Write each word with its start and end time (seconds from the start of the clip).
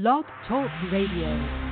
Blog 0.00 0.24
Talk 0.46 0.70
Radio. 0.92 1.67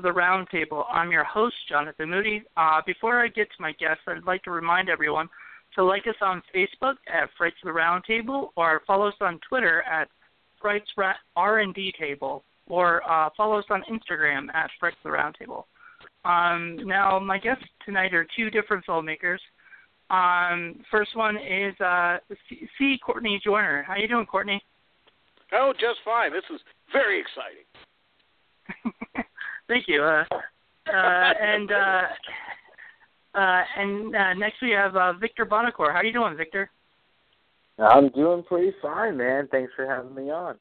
Of 0.00 0.14
the 0.14 0.18
Roundtable. 0.18 0.84
I'm 0.90 1.10
your 1.10 1.24
host, 1.24 1.54
Jonathan 1.68 2.08
Moody. 2.08 2.42
Uh, 2.56 2.80
before 2.86 3.22
I 3.22 3.28
get 3.28 3.48
to 3.48 3.62
my 3.62 3.72
guests, 3.72 4.02
I'd 4.06 4.24
like 4.24 4.42
to 4.44 4.50
remind 4.50 4.88
everyone 4.88 5.28
to 5.74 5.84
like 5.84 6.06
us 6.06 6.14
on 6.22 6.42
Facebook 6.54 6.94
at 7.12 7.28
Frights 7.36 7.56
of 7.62 7.66
the 7.66 7.72
Round 7.72 8.02
Table, 8.04 8.54
or 8.56 8.80
follow 8.86 9.08
us 9.08 9.14
on 9.20 9.38
Twitter 9.46 9.82
at 9.82 10.08
Frights 10.60 10.88
R&D 11.36 11.92
Table, 11.98 12.42
or 12.66 13.02
uh, 13.10 13.28
follow 13.36 13.58
us 13.58 13.66
on 13.68 13.82
Instagram 13.90 14.46
at 14.54 14.70
Frights 14.80 14.96
of 15.04 15.10
the 15.10 15.10
Round 15.10 15.36
Table. 15.38 15.66
Um, 16.24 16.78
now, 16.84 17.18
my 17.18 17.36
guests 17.36 17.64
tonight 17.84 18.14
are 18.14 18.26
two 18.34 18.48
different 18.48 18.86
filmmakers. 18.86 19.38
Um, 20.08 20.76
first 20.90 21.14
one 21.14 21.36
is 21.36 21.78
uh, 21.78 22.18
C. 22.78 22.98
Courtney 23.04 23.38
Joyner. 23.44 23.84
How 23.86 23.96
you 23.96 24.08
doing, 24.08 24.24
Courtney? 24.24 24.62
Oh, 25.52 25.74
just 25.78 25.98
fine. 26.06 26.32
This 26.32 26.44
is 26.54 26.60
very 26.90 27.20
exciting. 27.20 27.66
Thank 29.70 29.86
you. 29.86 30.02
Uh, 30.02 30.24
uh, 30.92 31.32
and 31.40 31.70
uh, 31.70 32.02
uh, 33.38 33.62
and 33.78 34.14
uh, 34.14 34.34
next 34.34 34.56
we 34.60 34.70
have 34.72 34.96
uh, 34.96 35.12
Victor 35.14 35.46
Bonacore. 35.46 35.92
How 35.92 35.98
are 35.98 36.04
you 36.04 36.12
doing, 36.12 36.36
Victor? 36.36 36.68
I'm 37.78 38.08
doing 38.10 38.42
pretty 38.42 38.74
fine, 38.82 39.16
man. 39.16 39.48
Thanks 39.50 39.72
for 39.74 39.86
having 39.86 40.14
me 40.14 40.30
on. 40.30 40.56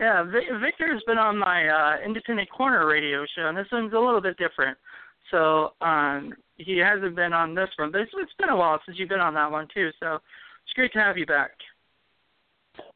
Yeah, 0.00 0.24
v- 0.24 0.58
Victor's 0.60 1.02
been 1.06 1.18
on 1.18 1.38
my 1.38 1.68
uh, 1.68 2.04
Independent 2.04 2.50
Corner 2.50 2.84
radio 2.86 3.24
show, 3.36 3.46
and 3.46 3.56
this 3.56 3.68
one's 3.70 3.92
a 3.92 3.98
little 3.98 4.20
bit 4.20 4.36
different. 4.38 4.76
So 5.30 5.74
um, 5.80 6.32
he 6.56 6.78
hasn't 6.78 7.14
been 7.14 7.32
on 7.32 7.54
this 7.54 7.68
one, 7.76 7.92
but 7.92 8.00
it's, 8.00 8.10
it's 8.16 8.32
been 8.38 8.48
a 8.48 8.56
while 8.56 8.80
since 8.84 8.98
you've 8.98 9.08
been 9.08 9.20
on 9.20 9.34
that 9.34 9.50
one 9.50 9.68
too. 9.72 9.90
So 10.00 10.14
it's 10.14 10.72
great 10.74 10.92
to 10.94 10.98
have 10.98 11.16
you 11.16 11.26
back. 11.26 11.52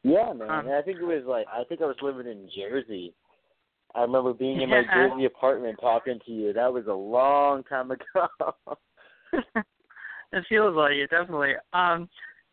Yeah, 0.03 0.33
man. 0.33 0.49
Um, 0.49 0.69
I 0.69 0.81
think 0.81 0.97
it 0.97 1.05
was 1.05 1.23
like 1.25 1.45
I 1.47 1.63
think 1.63 1.81
I 1.81 1.85
was 1.85 1.95
living 2.01 2.27
in 2.27 2.49
Jersey. 2.53 3.13
I 3.95 4.01
remember 4.01 4.33
being 4.33 4.61
in 4.61 4.69
my 4.69 4.81
Yeah. 4.81 5.09
Jersey 5.09 5.25
apartment 5.25 5.79
talking 5.81 6.19
to 6.25 6.31
you. 6.31 6.53
That 6.53 6.71
was 6.71 6.87
a 6.87 6.93
long 6.93 7.63
time 7.63 7.91
ago. 7.91 8.27
it 9.33 10.45
feels 10.47 10.75
like 10.75 10.93
it 10.93 11.09
definitely. 11.09 11.53
Um, 11.73 12.09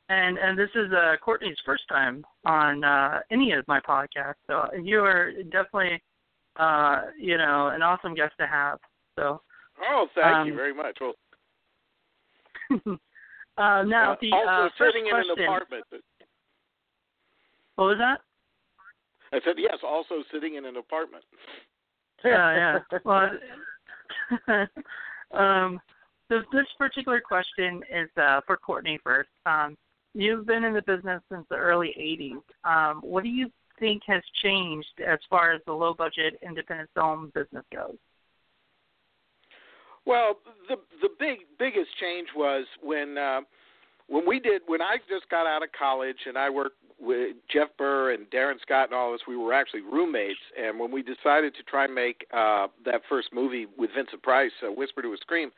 and 0.08 0.38
and 0.38 0.58
this 0.58 0.70
is 0.74 0.92
uh, 0.92 1.16
Courtney's 1.22 1.58
first 1.64 1.82
time 1.88 2.24
on 2.44 2.84
uh, 2.84 3.20
any 3.30 3.52
of 3.52 3.66
my 3.66 3.80
podcasts, 3.80 4.34
so 4.46 4.68
you 4.80 5.00
are 5.00 5.32
definitely 5.50 6.00
uh, 6.56 7.02
you 7.18 7.36
know 7.36 7.68
an 7.68 7.82
awesome 7.82 8.14
guest 8.14 8.34
to 8.38 8.46
have. 8.46 8.78
So 9.18 9.42
Oh, 9.90 10.06
thank 10.14 10.46
you 10.46 10.52
Um, 10.52 10.56
very 10.56 10.74
much. 10.74 10.98
Well, 11.00 11.14
uh, 13.58 13.82
now 13.82 14.12
uh, 14.12 14.16
the 14.20 14.32
also 14.32 14.48
uh, 14.48 14.68
first 14.78 14.94
sitting 14.94 15.06
in 15.06 15.12
question. 15.12 15.34
an 15.38 15.44
apartment. 15.44 15.84
What 17.76 17.84
was 17.84 17.98
that? 17.98 18.20
I 19.32 19.40
said 19.44 19.54
yes. 19.58 19.78
Also 19.82 20.22
sitting 20.32 20.54
in 20.54 20.64
an 20.64 20.76
apartment. 20.76 21.24
Yeah, 22.24 22.78
yeah. 22.92 22.98
Well, 23.04 23.30
um, 25.32 25.80
this 26.28 26.42
this 26.52 26.66
particular 26.78 27.20
question 27.20 27.82
is 27.92 28.08
uh, 28.16 28.40
for 28.46 28.56
Courtney 28.56 28.98
first. 29.04 29.28
Um, 29.44 29.76
you've 30.14 30.46
been 30.46 30.64
in 30.64 30.74
the 30.74 30.82
business 30.82 31.22
since 31.30 31.44
the 31.50 31.56
early 31.56 31.94
'80s. 31.98 32.42
Um, 32.64 33.00
what 33.02 33.22
do 33.22 33.28
you 33.28 33.50
think 33.78 34.02
has 34.06 34.22
changed 34.42 35.00
as 35.06 35.18
far 35.28 35.52
as 35.52 35.60
the 35.66 35.72
low 35.72 35.94
budget 35.94 36.38
independent 36.46 36.90
film 36.94 37.30
business 37.34 37.64
goes? 37.72 37.96
Well, 40.06 40.38
the 40.68 40.76
the 41.02 41.10
big 41.18 41.40
biggest 41.58 41.90
change 42.00 42.28
was 42.34 42.64
when 42.82 43.18
uh, 43.18 43.40
when 44.08 44.26
we 44.26 44.40
did 44.40 44.62
when 44.66 44.82
I 44.82 44.96
just 45.08 45.28
got 45.30 45.46
out 45.46 45.62
of 45.62 45.70
college 45.78 46.16
and 46.26 46.36
I 46.38 46.50
worked 46.50 46.76
with 46.98 47.36
Jeff 47.52 47.68
Burr 47.76 48.12
and 48.12 48.28
Darin 48.30 48.58
Scott 48.62 48.88
and 48.88 48.94
all 48.94 49.12
us. 49.12 49.20
We 49.28 49.36
were 49.36 49.52
actually 49.52 49.82
roommates, 49.82 50.40
and 50.58 50.78
when 50.78 50.90
we 50.90 51.02
decided 51.02 51.54
to 51.54 51.62
try 51.62 51.84
and 51.84 51.94
make 51.94 52.26
uh, 52.32 52.68
that 52.84 53.02
first 53.08 53.28
movie 53.32 53.66
with 53.76 53.90
Vincent 53.94 54.22
Price, 54.22 54.52
uh, 54.66 54.72
Whisper 54.72 55.02
to 55.02 55.12
a 55.12 55.16
Scream. 55.18 55.50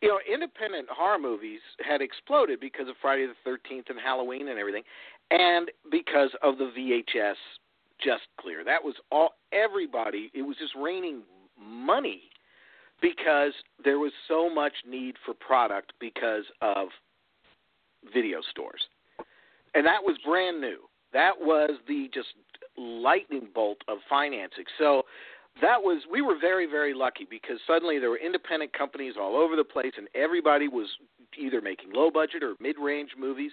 You 0.00 0.08
know, 0.08 0.18
independent 0.32 0.88
horror 0.90 1.18
movies 1.18 1.60
had 1.86 2.02
exploded 2.02 2.60
because 2.60 2.88
of 2.88 2.94
Friday 3.00 3.26
the 3.26 3.34
Thirteenth 3.44 3.86
and 3.88 3.98
Halloween 3.98 4.48
and 4.48 4.58
everything, 4.58 4.82
and 5.30 5.70
because 5.90 6.30
of 6.42 6.58
the 6.58 6.70
VHS 6.76 7.36
just 8.02 8.22
clear. 8.40 8.64
That 8.64 8.82
was 8.82 8.94
all. 9.12 9.34
Everybody. 9.52 10.30
It 10.34 10.42
was 10.42 10.56
just 10.58 10.72
raining 10.74 11.22
money 11.60 12.22
because 13.00 13.52
there 13.82 13.98
was 13.98 14.12
so 14.28 14.52
much 14.52 14.72
need 14.88 15.16
for 15.24 15.34
product 15.34 15.92
because 16.00 16.44
of 16.60 16.88
video 18.12 18.40
stores. 18.50 18.82
And 19.74 19.86
that 19.86 20.02
was 20.02 20.16
brand 20.24 20.60
new. 20.60 20.78
That 21.12 21.32
was 21.38 21.70
the 21.86 22.08
just 22.12 22.28
lightning 22.76 23.48
bolt 23.54 23.78
of 23.88 23.98
financing. 24.08 24.64
So 24.78 25.04
that 25.60 25.80
was 25.80 26.02
we 26.10 26.20
were 26.20 26.36
very 26.40 26.66
very 26.66 26.94
lucky 26.94 27.26
because 27.28 27.58
suddenly 27.66 27.98
there 27.98 28.10
were 28.10 28.18
independent 28.18 28.72
companies 28.72 29.14
all 29.20 29.36
over 29.36 29.54
the 29.54 29.64
place 29.64 29.92
and 29.96 30.08
everybody 30.14 30.68
was 30.68 30.88
either 31.38 31.60
making 31.60 31.92
low 31.92 32.10
budget 32.10 32.42
or 32.42 32.54
mid-range 32.60 33.10
movies. 33.18 33.52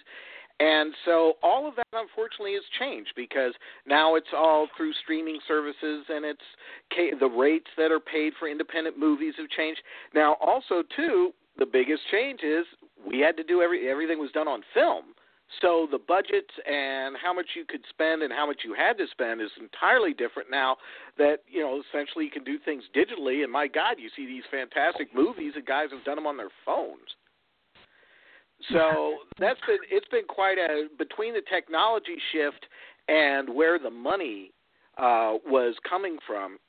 And 0.59 0.93
so 1.05 1.33
all 1.41 1.67
of 1.67 1.75
that 1.75 1.87
unfortunately 1.93 2.53
has 2.53 2.63
changed 2.79 3.13
because 3.15 3.53
now 3.87 4.15
it's 4.15 4.27
all 4.35 4.67
through 4.77 4.93
streaming 5.03 5.39
services 5.47 6.05
and 6.09 6.23
it's 6.25 7.19
the 7.19 7.27
rates 7.27 7.69
that 7.77 7.91
are 7.91 7.99
paid 7.99 8.33
for 8.37 8.47
independent 8.47 8.97
movies 8.99 9.33
have 9.37 9.49
changed. 9.49 9.81
Now 10.13 10.37
also 10.41 10.83
too 10.95 11.31
the 11.57 11.65
biggest 11.65 12.01
change 12.11 12.41
is 12.43 12.65
we 13.05 13.19
had 13.19 13.37
to 13.37 13.43
do 13.43 13.61
every 13.61 13.89
everything 13.89 14.19
was 14.19 14.31
done 14.31 14.47
on 14.47 14.61
film. 14.73 15.13
So 15.59 15.87
the 15.91 15.99
budget 15.99 16.49
and 16.65 17.17
how 17.21 17.33
much 17.33 17.47
you 17.55 17.65
could 17.67 17.81
spend 17.89 18.21
and 18.23 18.31
how 18.31 18.45
much 18.45 18.61
you 18.63 18.73
had 18.73 18.97
to 18.99 19.05
spend 19.11 19.41
is 19.41 19.49
entirely 19.59 20.13
different 20.13 20.49
now 20.49 20.77
that, 21.17 21.39
you 21.47 21.59
know, 21.59 21.81
essentially 21.89 22.23
you 22.23 22.31
can 22.31 22.45
do 22.45 22.57
things 22.63 22.83
digitally 22.95 23.43
and 23.43 23.51
my 23.51 23.67
god, 23.67 23.97
you 23.99 24.09
see 24.15 24.25
these 24.25 24.43
fantastic 24.49 25.13
movies 25.13 25.53
and 25.55 25.65
guys 25.65 25.89
have 25.91 26.05
done 26.05 26.15
them 26.15 26.25
on 26.25 26.37
their 26.37 26.51
phones. 26.65 27.15
So 28.71 29.15
that's 29.39 29.59
been 29.67 29.79
it's 29.89 30.07
been 30.07 30.25
quite 30.27 30.57
a 30.57 30.87
between 30.97 31.33
the 31.33 31.41
technology 31.51 32.17
shift 32.31 32.65
and 33.09 33.49
where 33.49 33.79
the 33.79 33.89
money 33.89 34.51
uh 34.97 35.35
was 35.45 35.75
coming 35.89 36.17
from. 36.25 36.59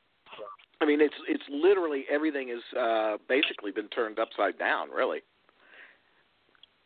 I 0.81 0.87
mean, 0.87 1.01
it's 1.01 1.15
it's 1.29 1.45
literally 1.51 2.05
everything 2.11 2.49
has 2.49 2.79
uh 2.79 3.17
basically 3.29 3.71
been 3.71 3.89
turned 3.89 4.19
upside 4.19 4.59
down, 4.59 4.91
really. 4.91 5.21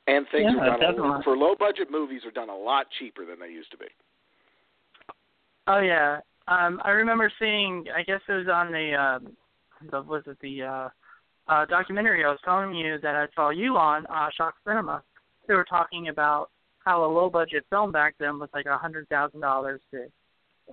And 0.09 0.27
things 0.31 0.53
Yeah, 0.55 0.69
are 0.69 0.79
done 0.79 0.99
a, 1.01 1.23
for 1.25 1.37
low 1.37 1.55
budget 1.59 1.91
movies 1.91 2.23
are 2.25 2.31
done 2.31 2.49
a 2.49 2.57
lot 2.57 2.87
cheaper 2.99 3.25
than 3.25 3.41
they 3.41 3.49
used 3.49 3.71
to 3.73 3.77
be. 3.77 3.87
Oh 5.67 5.81
yeah, 5.81 6.21
um, 6.49 6.81
I 6.85 6.91
remember 6.91 7.31
seeing. 7.41 7.85
I 7.95 8.03
guess 8.03 8.21
it 8.29 8.33
was 8.33 8.47
on 8.49 8.71
the, 8.71 8.95
um, 8.95 9.37
the 9.91 10.03
was 10.03 10.23
it 10.27 10.39
the 10.41 10.63
uh, 10.63 10.89
uh, 11.49 11.65
documentary 11.67 12.25
I 12.25 12.31
was 12.31 12.39
telling 12.45 12.75
you 12.75 12.99
that 13.03 13.17
I 13.17 13.27
saw 13.35 13.51
you 13.51 13.77
on 13.77 14.07
uh, 14.07 14.29
Shock 14.37 14.55
Cinema. 14.67 15.03
They 15.49 15.55
were 15.55 15.65
talking 15.65 16.09
about 16.09 16.51
how 16.85 17.05
a 17.05 17.11
low 17.11 17.29
budget 17.29 17.65
film 17.69 17.91
back 17.91 18.15
then 18.19 18.39
was 18.39 18.49
like 18.55 18.67
a 18.67 18.79
hundred 18.79 19.09
thousand 19.09 19.41
dollars 19.41 19.81
to, 19.91 20.07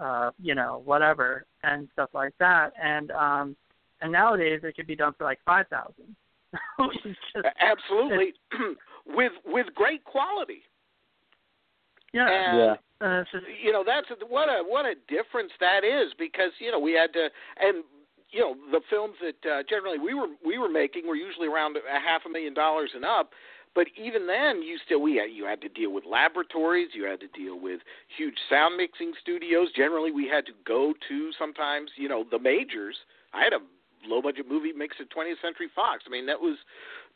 uh, 0.03 0.31
you 0.41 0.53
know, 0.53 0.81
whatever 0.85 1.45
and 1.63 1.87
stuff 1.93 2.09
like 2.13 2.33
that. 2.39 2.71
And 2.81 3.11
um, 3.11 3.55
and 4.01 4.11
nowadays 4.11 4.61
it 4.63 4.75
could 4.75 4.87
be 4.87 4.95
done 4.95 5.13
for 5.17 5.23
like 5.23 5.39
five 5.45 5.67
thousand. 5.69 6.15
Which 6.79 7.05
is 7.05 7.15
just 7.33 7.47
Absolutely, 7.59 8.33
with 9.05 9.33
with 9.45 9.67
great 9.75 10.03
quality. 10.03 10.63
yeah. 12.13 12.27
And 12.27 12.57
Yeah. 12.57 12.75
Uh, 13.01 13.23
just, 13.33 13.43
you 13.61 13.71
know 13.71 13.83
that's 13.85 14.07
what 14.29 14.47
a 14.47 14.63
what 14.63 14.85
a 14.85 14.95
difference 15.09 15.51
that 15.59 15.83
is 15.83 16.13
because 16.17 16.51
you 16.59 16.71
know 16.71 16.79
we 16.79 16.93
had 16.93 17.11
to 17.11 17.27
and 17.59 17.83
you 18.31 18.39
know 18.39 18.55
the 18.71 18.79
films 18.89 19.15
that 19.21 19.49
uh, 19.49 19.63
generally 19.69 19.99
we 19.99 20.13
were 20.13 20.27
we 20.45 20.57
were 20.57 20.69
making 20.69 21.05
were 21.05 21.15
usually 21.15 21.47
around 21.47 21.75
a 21.75 21.99
half 21.99 22.21
a 22.25 22.29
million 22.29 22.53
dollars 22.53 22.91
and 22.95 23.03
up 23.03 23.31
but 23.75 23.87
even 23.97 24.27
then 24.27 24.61
you 24.61 24.77
still 24.85 25.01
we 25.01 25.15
had, 25.15 25.31
you 25.31 25.45
had 25.45 25.59
to 25.61 25.69
deal 25.69 25.91
with 25.91 26.05
laboratories 26.05 26.89
you 26.93 27.03
had 27.03 27.19
to 27.19 27.27
deal 27.27 27.59
with 27.59 27.81
huge 28.17 28.37
sound 28.49 28.77
mixing 28.77 29.11
studios 29.21 29.67
generally 29.75 30.11
we 30.11 30.27
had 30.27 30.45
to 30.45 30.53
go 30.65 30.93
to 31.07 31.31
sometimes 31.37 31.91
you 31.97 32.07
know 32.07 32.23
the 32.31 32.39
majors 32.39 32.95
i 33.33 33.43
had 33.43 33.53
a 33.53 33.59
low 34.07 34.21
budget 34.21 34.45
movie 34.49 34.73
makes 34.73 34.97
it 34.99 35.07
20th 35.15 35.41
Century 35.41 35.69
Fox. 35.75 36.03
I 36.07 36.09
mean, 36.09 36.25
that 36.25 36.39
was 36.39 36.57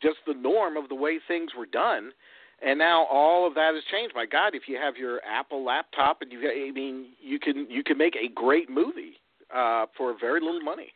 just 0.02 0.16
the 0.26 0.34
norm 0.34 0.76
of 0.76 0.88
the 0.88 0.94
way 0.94 1.18
things 1.26 1.50
were 1.56 1.66
done. 1.66 2.12
And 2.60 2.78
now 2.78 3.04
all 3.06 3.46
of 3.46 3.54
that 3.54 3.72
has 3.74 3.84
changed. 3.92 4.14
My 4.14 4.26
God, 4.26 4.54
if 4.54 4.62
you 4.66 4.76
have 4.76 4.96
your 4.96 5.20
Apple 5.24 5.64
laptop 5.64 6.22
and 6.22 6.32
you, 6.32 6.40
I 6.40 6.72
mean, 6.72 7.10
you 7.20 7.38
can 7.38 7.70
you 7.70 7.84
can 7.84 7.96
make 7.96 8.16
a 8.16 8.32
great 8.34 8.68
movie 8.68 9.20
uh, 9.54 9.86
for 9.96 10.16
very 10.18 10.40
little 10.40 10.60
money. 10.60 10.92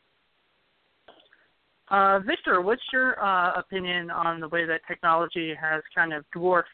Uh, 1.89 2.21
Victor, 2.21 2.61
what's 2.63 2.83
your 2.93 3.23
uh, 3.23 3.53
opinion 3.55 4.11
on 4.11 4.41
the 4.41 4.49
way 4.49 4.65
that 4.67 4.81
technology 4.89 5.55
has 5.61 5.83
kind 5.95 6.13
of 6.13 6.25
dwarfed 6.33 6.69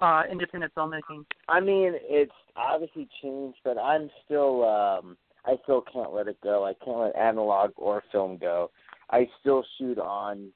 uh, 0.00 0.22
independent 0.30 0.72
filmmaking? 0.74 1.24
I 1.48 1.58
mean, 1.58 1.94
it's 2.02 2.30
obviously 2.54 3.08
changed, 3.22 3.58
but 3.64 3.78
I'm 3.78 4.10
still 4.24 4.64
um 4.64 5.16
I 5.44 5.56
still 5.62 5.82
can't 5.92 6.12
let 6.12 6.28
it 6.28 6.40
go. 6.42 6.64
I 6.64 6.74
can't 6.84 6.98
let 6.98 7.16
analog 7.16 7.72
or 7.76 8.02
film 8.12 8.38
go. 8.38 8.70
I 9.10 9.26
still 9.40 9.64
shoot 9.78 9.98
on 9.98 10.50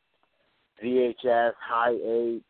VHS, 0.83 1.53
high 1.59 1.93
eight, 1.93 2.45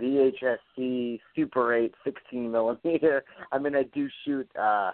VHS 0.00 0.58
C, 0.76 1.20
Super 1.34 1.74
8, 1.74 1.92
16 2.04 2.50
millimeter. 2.50 3.24
I 3.52 3.58
mean, 3.58 3.74
I 3.74 3.84
do 3.94 4.08
shoot 4.24 4.48
uh 4.56 4.92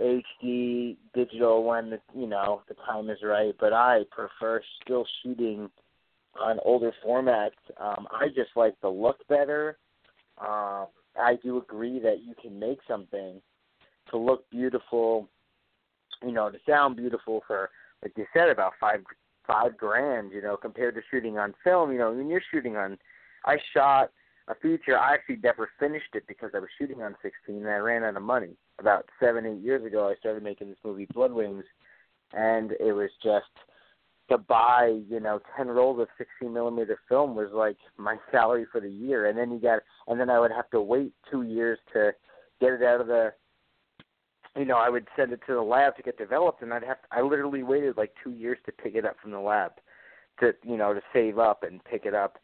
HD 0.00 0.96
digital 1.14 1.64
when 1.64 1.98
you 2.14 2.26
know 2.26 2.62
the 2.68 2.74
time 2.86 3.10
is 3.10 3.18
right, 3.22 3.54
but 3.58 3.72
I 3.72 4.02
prefer 4.10 4.62
still 4.82 5.04
shooting 5.22 5.68
on 6.40 6.58
older 6.64 6.92
formats. 7.04 7.50
Um, 7.78 8.06
I 8.12 8.28
just 8.28 8.50
like 8.56 8.74
the 8.80 8.88
look 8.88 9.26
better. 9.28 9.78
Um, 10.38 10.86
I 11.20 11.36
do 11.42 11.58
agree 11.58 11.98
that 12.00 12.20
you 12.24 12.34
can 12.40 12.58
make 12.58 12.78
something 12.86 13.40
to 14.10 14.16
look 14.16 14.48
beautiful, 14.50 15.28
you 16.24 16.32
know, 16.32 16.50
to 16.50 16.58
sound 16.68 16.96
beautiful 16.96 17.42
for, 17.46 17.70
like 18.02 18.12
you 18.16 18.26
said, 18.32 18.48
about 18.48 18.72
five 18.80 19.00
five 19.46 19.76
grand, 19.76 20.32
you 20.32 20.42
know, 20.42 20.56
compared 20.56 20.94
to 20.94 21.00
shooting 21.10 21.38
on 21.38 21.54
film. 21.64 21.92
You 21.92 21.98
know, 21.98 22.12
when 22.12 22.28
you're 22.28 22.42
shooting 22.52 22.76
on, 22.76 22.98
I 23.44 23.56
shot 23.74 24.10
a 24.48 24.54
feature. 24.54 24.98
I 24.98 25.14
actually 25.14 25.38
never 25.42 25.70
finished 25.78 26.14
it 26.14 26.24
because 26.28 26.50
I 26.54 26.58
was 26.58 26.68
shooting 26.78 27.02
on 27.02 27.16
16 27.22 27.56
and 27.56 27.68
I 27.68 27.76
ran 27.76 28.04
out 28.04 28.16
of 28.16 28.22
money. 28.22 28.56
About 28.78 29.08
seven, 29.18 29.46
eight 29.46 29.62
years 29.62 29.84
ago, 29.84 30.08
I 30.08 30.14
started 30.16 30.42
making 30.42 30.68
this 30.68 30.78
movie 30.84 31.06
Blood 31.12 31.32
Wings, 31.32 31.64
and 32.32 32.72
it 32.80 32.92
was 32.92 33.10
just 33.22 33.46
to 34.30 34.38
buy, 34.38 35.00
you 35.08 35.20
know, 35.20 35.40
10 35.56 35.68
rolls 35.68 36.00
of 36.00 36.08
16 36.16 36.52
millimeter 36.52 37.00
film 37.08 37.34
was 37.34 37.48
like 37.52 37.76
my 37.98 38.16
salary 38.30 38.64
for 38.70 38.80
the 38.80 38.88
year. 38.88 39.26
And 39.26 39.36
then 39.36 39.50
you 39.50 39.58
got, 39.58 39.80
and 40.06 40.18
then 40.18 40.30
I 40.30 40.38
would 40.38 40.52
have 40.52 40.70
to 40.70 40.80
wait 40.80 41.12
two 41.30 41.42
years 41.42 41.78
to 41.92 42.12
get 42.60 42.72
it 42.72 42.82
out 42.82 43.00
of 43.00 43.08
the, 43.08 43.32
you 44.56 44.64
know, 44.64 44.76
I 44.76 44.88
would 44.88 45.06
send 45.16 45.32
it 45.32 45.40
to 45.46 45.54
the 45.54 45.62
lab 45.62 45.96
to 45.96 46.02
get 46.02 46.18
developed, 46.18 46.62
and 46.62 46.72
I'd 46.72 46.82
have, 46.82 47.00
to, 47.02 47.08
I 47.12 47.22
literally 47.22 47.62
waited 47.62 47.96
like 47.96 48.12
two 48.22 48.32
years 48.32 48.58
to 48.66 48.72
pick 48.72 48.94
it 48.94 49.04
up 49.04 49.16
from 49.22 49.30
the 49.30 49.38
lab, 49.38 49.72
to, 50.40 50.52
you 50.64 50.76
know, 50.76 50.92
to 50.92 51.00
save 51.12 51.38
up 51.38 51.62
and 51.62 51.82
pick 51.84 52.04
it 52.04 52.14
up 52.14 52.38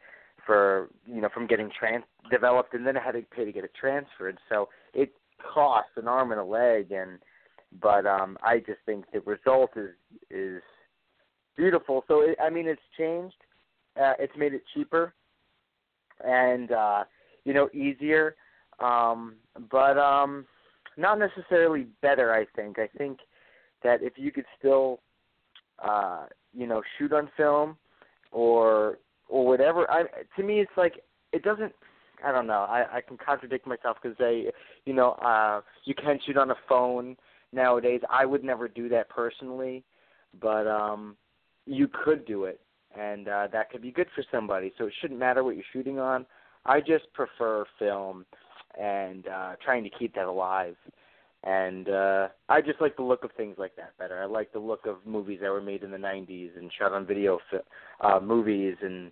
for 0.47 0.89
you 1.05 1.21
know 1.21 1.29
from 1.31 1.45
getting 1.45 1.69
trans 1.77 2.05
developed, 2.31 2.73
and 2.73 2.87
then 2.87 2.97
I 2.97 3.03
had 3.03 3.11
to 3.11 3.21
pay 3.21 3.45
to 3.45 3.51
get 3.51 3.65
it 3.65 3.71
transferred. 3.79 4.39
So 4.49 4.69
it 4.93 5.11
costs 5.53 5.91
an 5.97 6.07
arm 6.07 6.31
and 6.31 6.39
a 6.39 6.43
leg, 6.43 6.91
and 6.91 7.19
but 7.79 8.07
um 8.07 8.37
I 8.41 8.59
just 8.59 8.79
think 8.87 9.05
the 9.13 9.19
result 9.19 9.71
is 9.75 9.91
is 10.31 10.63
beautiful. 11.55 12.03
So 12.07 12.21
it, 12.21 12.37
I 12.41 12.49
mean, 12.49 12.67
it's 12.67 12.81
changed. 12.97 13.35
Uh, 14.01 14.13
it's 14.19 14.33
made 14.37 14.53
it 14.53 14.63
cheaper, 14.73 15.13
and 16.23 16.71
uh, 16.71 17.03
you 17.43 17.53
know 17.53 17.69
easier, 17.73 18.35
um, 18.79 19.35
but 19.71 19.97
um, 19.97 20.45
not 20.97 21.19
necessarily 21.19 21.87
better. 22.01 22.33
I 22.33 22.45
think. 22.55 22.79
I 22.79 22.87
think 22.97 23.19
that 23.83 24.01
if 24.01 24.13
you 24.17 24.31
could 24.31 24.45
still, 24.57 24.99
uh, 25.83 26.25
you 26.53 26.67
know, 26.67 26.81
shoot 26.97 27.13
on 27.13 27.29
film 27.37 27.77
or 28.31 28.99
or 29.29 29.45
whatever. 29.45 29.89
I 29.89 30.03
to 30.35 30.43
me, 30.43 30.59
it's 30.59 30.71
like 30.77 31.03
it 31.31 31.43
doesn't. 31.43 31.73
I 32.25 32.31
don't 32.31 32.47
know. 32.47 32.65
I 32.69 32.97
I 32.97 33.01
can 33.01 33.17
contradict 33.17 33.67
myself 33.67 33.97
because 34.01 34.17
they, 34.17 34.47
you 34.85 34.93
know, 34.93 35.11
uh, 35.13 35.61
you 35.85 35.93
can 35.93 36.19
shoot 36.25 36.37
on 36.37 36.51
a 36.51 36.55
phone 36.67 37.15
nowadays. 37.53 38.01
I 38.09 38.25
would 38.25 38.43
never 38.43 38.67
do 38.67 38.89
that 38.89 39.09
personally, 39.09 39.83
but 40.41 40.67
um, 40.67 41.15
you 41.65 41.87
could 41.87 42.25
do 42.25 42.45
it, 42.45 42.59
and 42.97 43.27
uh, 43.27 43.47
that 43.51 43.69
could 43.69 43.81
be 43.81 43.91
good 43.91 44.07
for 44.15 44.23
somebody. 44.31 44.73
So 44.77 44.87
it 44.87 44.93
shouldn't 44.99 45.19
matter 45.19 45.43
what 45.43 45.55
you're 45.55 45.65
shooting 45.73 45.99
on. 45.99 46.25
I 46.65 46.79
just 46.81 47.11
prefer 47.13 47.65
film 47.79 48.25
and 48.79 49.27
uh, 49.27 49.55
trying 49.63 49.83
to 49.83 49.89
keep 49.89 50.13
that 50.15 50.25
alive. 50.25 50.75
And 51.43 51.89
uh, 51.89 52.27
I 52.49 52.61
just 52.61 52.81
like 52.81 52.95
the 52.95 53.03
look 53.03 53.23
of 53.23 53.31
things 53.37 53.55
like 53.57 53.75
that 53.75 53.97
better. 53.97 54.21
I 54.21 54.25
like 54.25 54.51
the 54.51 54.59
look 54.59 54.85
of 54.85 54.97
movies 55.05 55.39
that 55.41 55.49
were 55.49 55.61
made 55.61 55.83
in 55.83 55.91
the 55.91 55.97
'90s 55.97 56.57
and 56.57 56.71
shot 56.77 56.93
on 56.93 57.05
video 57.05 57.39
uh, 58.01 58.19
movies 58.19 58.75
and 58.81 59.11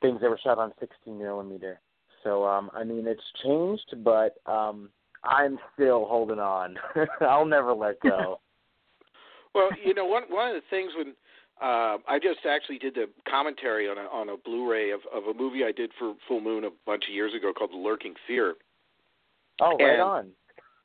things 0.00 0.20
that 0.20 0.28
were 0.28 0.38
shot 0.42 0.58
on 0.58 0.72
16 0.80 1.18
millimeter. 1.18 1.80
So 2.22 2.44
um, 2.44 2.70
I 2.74 2.84
mean, 2.84 3.06
it's 3.06 3.22
changed, 3.42 4.04
but 4.04 4.36
um, 4.46 4.90
I'm 5.24 5.58
still 5.74 6.06
holding 6.06 6.38
on. 6.38 6.76
I'll 7.20 7.46
never 7.46 7.72
let 7.72 8.00
go. 8.00 8.40
well, 9.54 9.70
you 9.84 9.94
know, 9.94 10.06
one 10.06 10.24
one 10.28 10.48
of 10.48 10.54
the 10.54 10.62
things 10.70 10.92
when 10.96 11.14
uh, 11.62 11.98
I 12.08 12.18
just 12.20 12.40
actually 12.48 12.78
did 12.78 12.94
the 12.94 13.06
commentary 13.28 13.88
on 13.88 13.96
a 13.96 14.02
on 14.02 14.28
a 14.28 14.36
Blu-ray 14.36 14.90
of 14.90 15.00
of 15.12 15.24
a 15.24 15.34
movie 15.34 15.64
I 15.64 15.72
did 15.72 15.92
for 15.98 16.14
Full 16.26 16.40
Moon 16.40 16.64
a 16.64 16.70
bunch 16.84 17.04
of 17.08 17.14
years 17.14 17.32
ago 17.34 17.52
called 17.52 17.70
The 17.72 17.76
Lurking 17.76 18.14
Fear. 18.26 18.54
Oh, 19.60 19.76
right 19.76 19.92
and 19.92 20.02
on. 20.02 20.30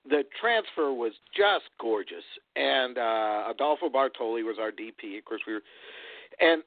The 0.08 0.24
transfer 0.40 0.94
was 0.94 1.14
just 1.36 1.66
gorgeous, 1.80 2.24
and 2.56 2.98
uh, 2.98 3.46
Adolfo 3.50 3.90
Bartoli 3.90 4.44
was 4.44 4.58
our 4.60 4.72
DP. 4.72 5.18
Of 5.18 5.26
course, 5.26 5.42
we 5.46 5.54
were, 5.54 5.62
and 6.40 6.64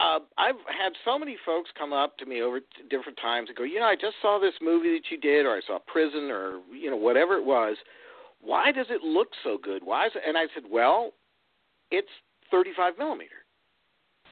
uh, 0.00 0.20
I've 0.38 0.54
had 0.66 0.92
so 1.04 1.18
many 1.18 1.36
folks 1.44 1.70
come 1.76 1.92
up 1.92 2.16
to 2.18 2.26
me 2.26 2.40
over 2.40 2.60
different 2.88 3.18
times 3.20 3.48
and 3.48 3.56
go, 3.56 3.64
you 3.64 3.80
know, 3.80 3.86
I 3.86 3.96
just 3.96 4.14
saw 4.22 4.38
this 4.38 4.54
movie 4.62 4.92
that 4.92 5.10
you 5.10 5.18
did, 5.18 5.44
or 5.44 5.56
I 5.56 5.60
saw 5.66 5.78
Prison, 5.86 6.30
or 6.30 6.60
you 6.72 6.90
know, 6.90 6.96
whatever 6.96 7.34
it 7.34 7.44
was. 7.44 7.76
Why 8.40 8.70
does 8.70 8.86
it 8.90 9.02
look 9.02 9.28
so 9.42 9.58
good? 9.60 9.82
Why 9.84 10.06
is 10.06 10.12
it? 10.14 10.22
And 10.26 10.38
I 10.38 10.44
said, 10.54 10.64
well, 10.70 11.12
it's 11.90 12.08
35 12.50 12.98
millimeter. 12.98 13.44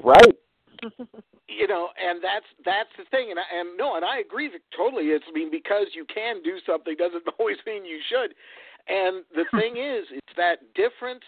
Right. 0.03 0.37
you 1.49 1.67
know, 1.67 1.89
and 1.97 2.23
that's 2.23 2.47
that's 2.65 2.91
the 2.99 3.05
thing, 3.11 3.31
and 3.31 3.39
I, 3.39 3.61
and 3.61 3.77
no, 3.79 3.97
and 3.97 4.05
I 4.05 4.19
agree 4.19 4.51
totally. 4.77 5.05
It's 5.07 5.25
I 5.29 5.33
mean 5.33 5.51
because 5.51 5.87
you 5.95 6.05
can 6.13 6.43
do 6.43 6.59
something 6.67 6.95
doesn't 6.99 7.25
always 7.39 7.57
mean 7.67 7.85
you 7.85 8.01
should. 8.09 8.35
And 8.89 9.25
the 9.35 9.45
hmm. 9.51 9.59
thing 9.59 9.77
is, 9.77 10.07
it's 10.11 10.37
that 10.37 10.75
difference. 10.75 11.25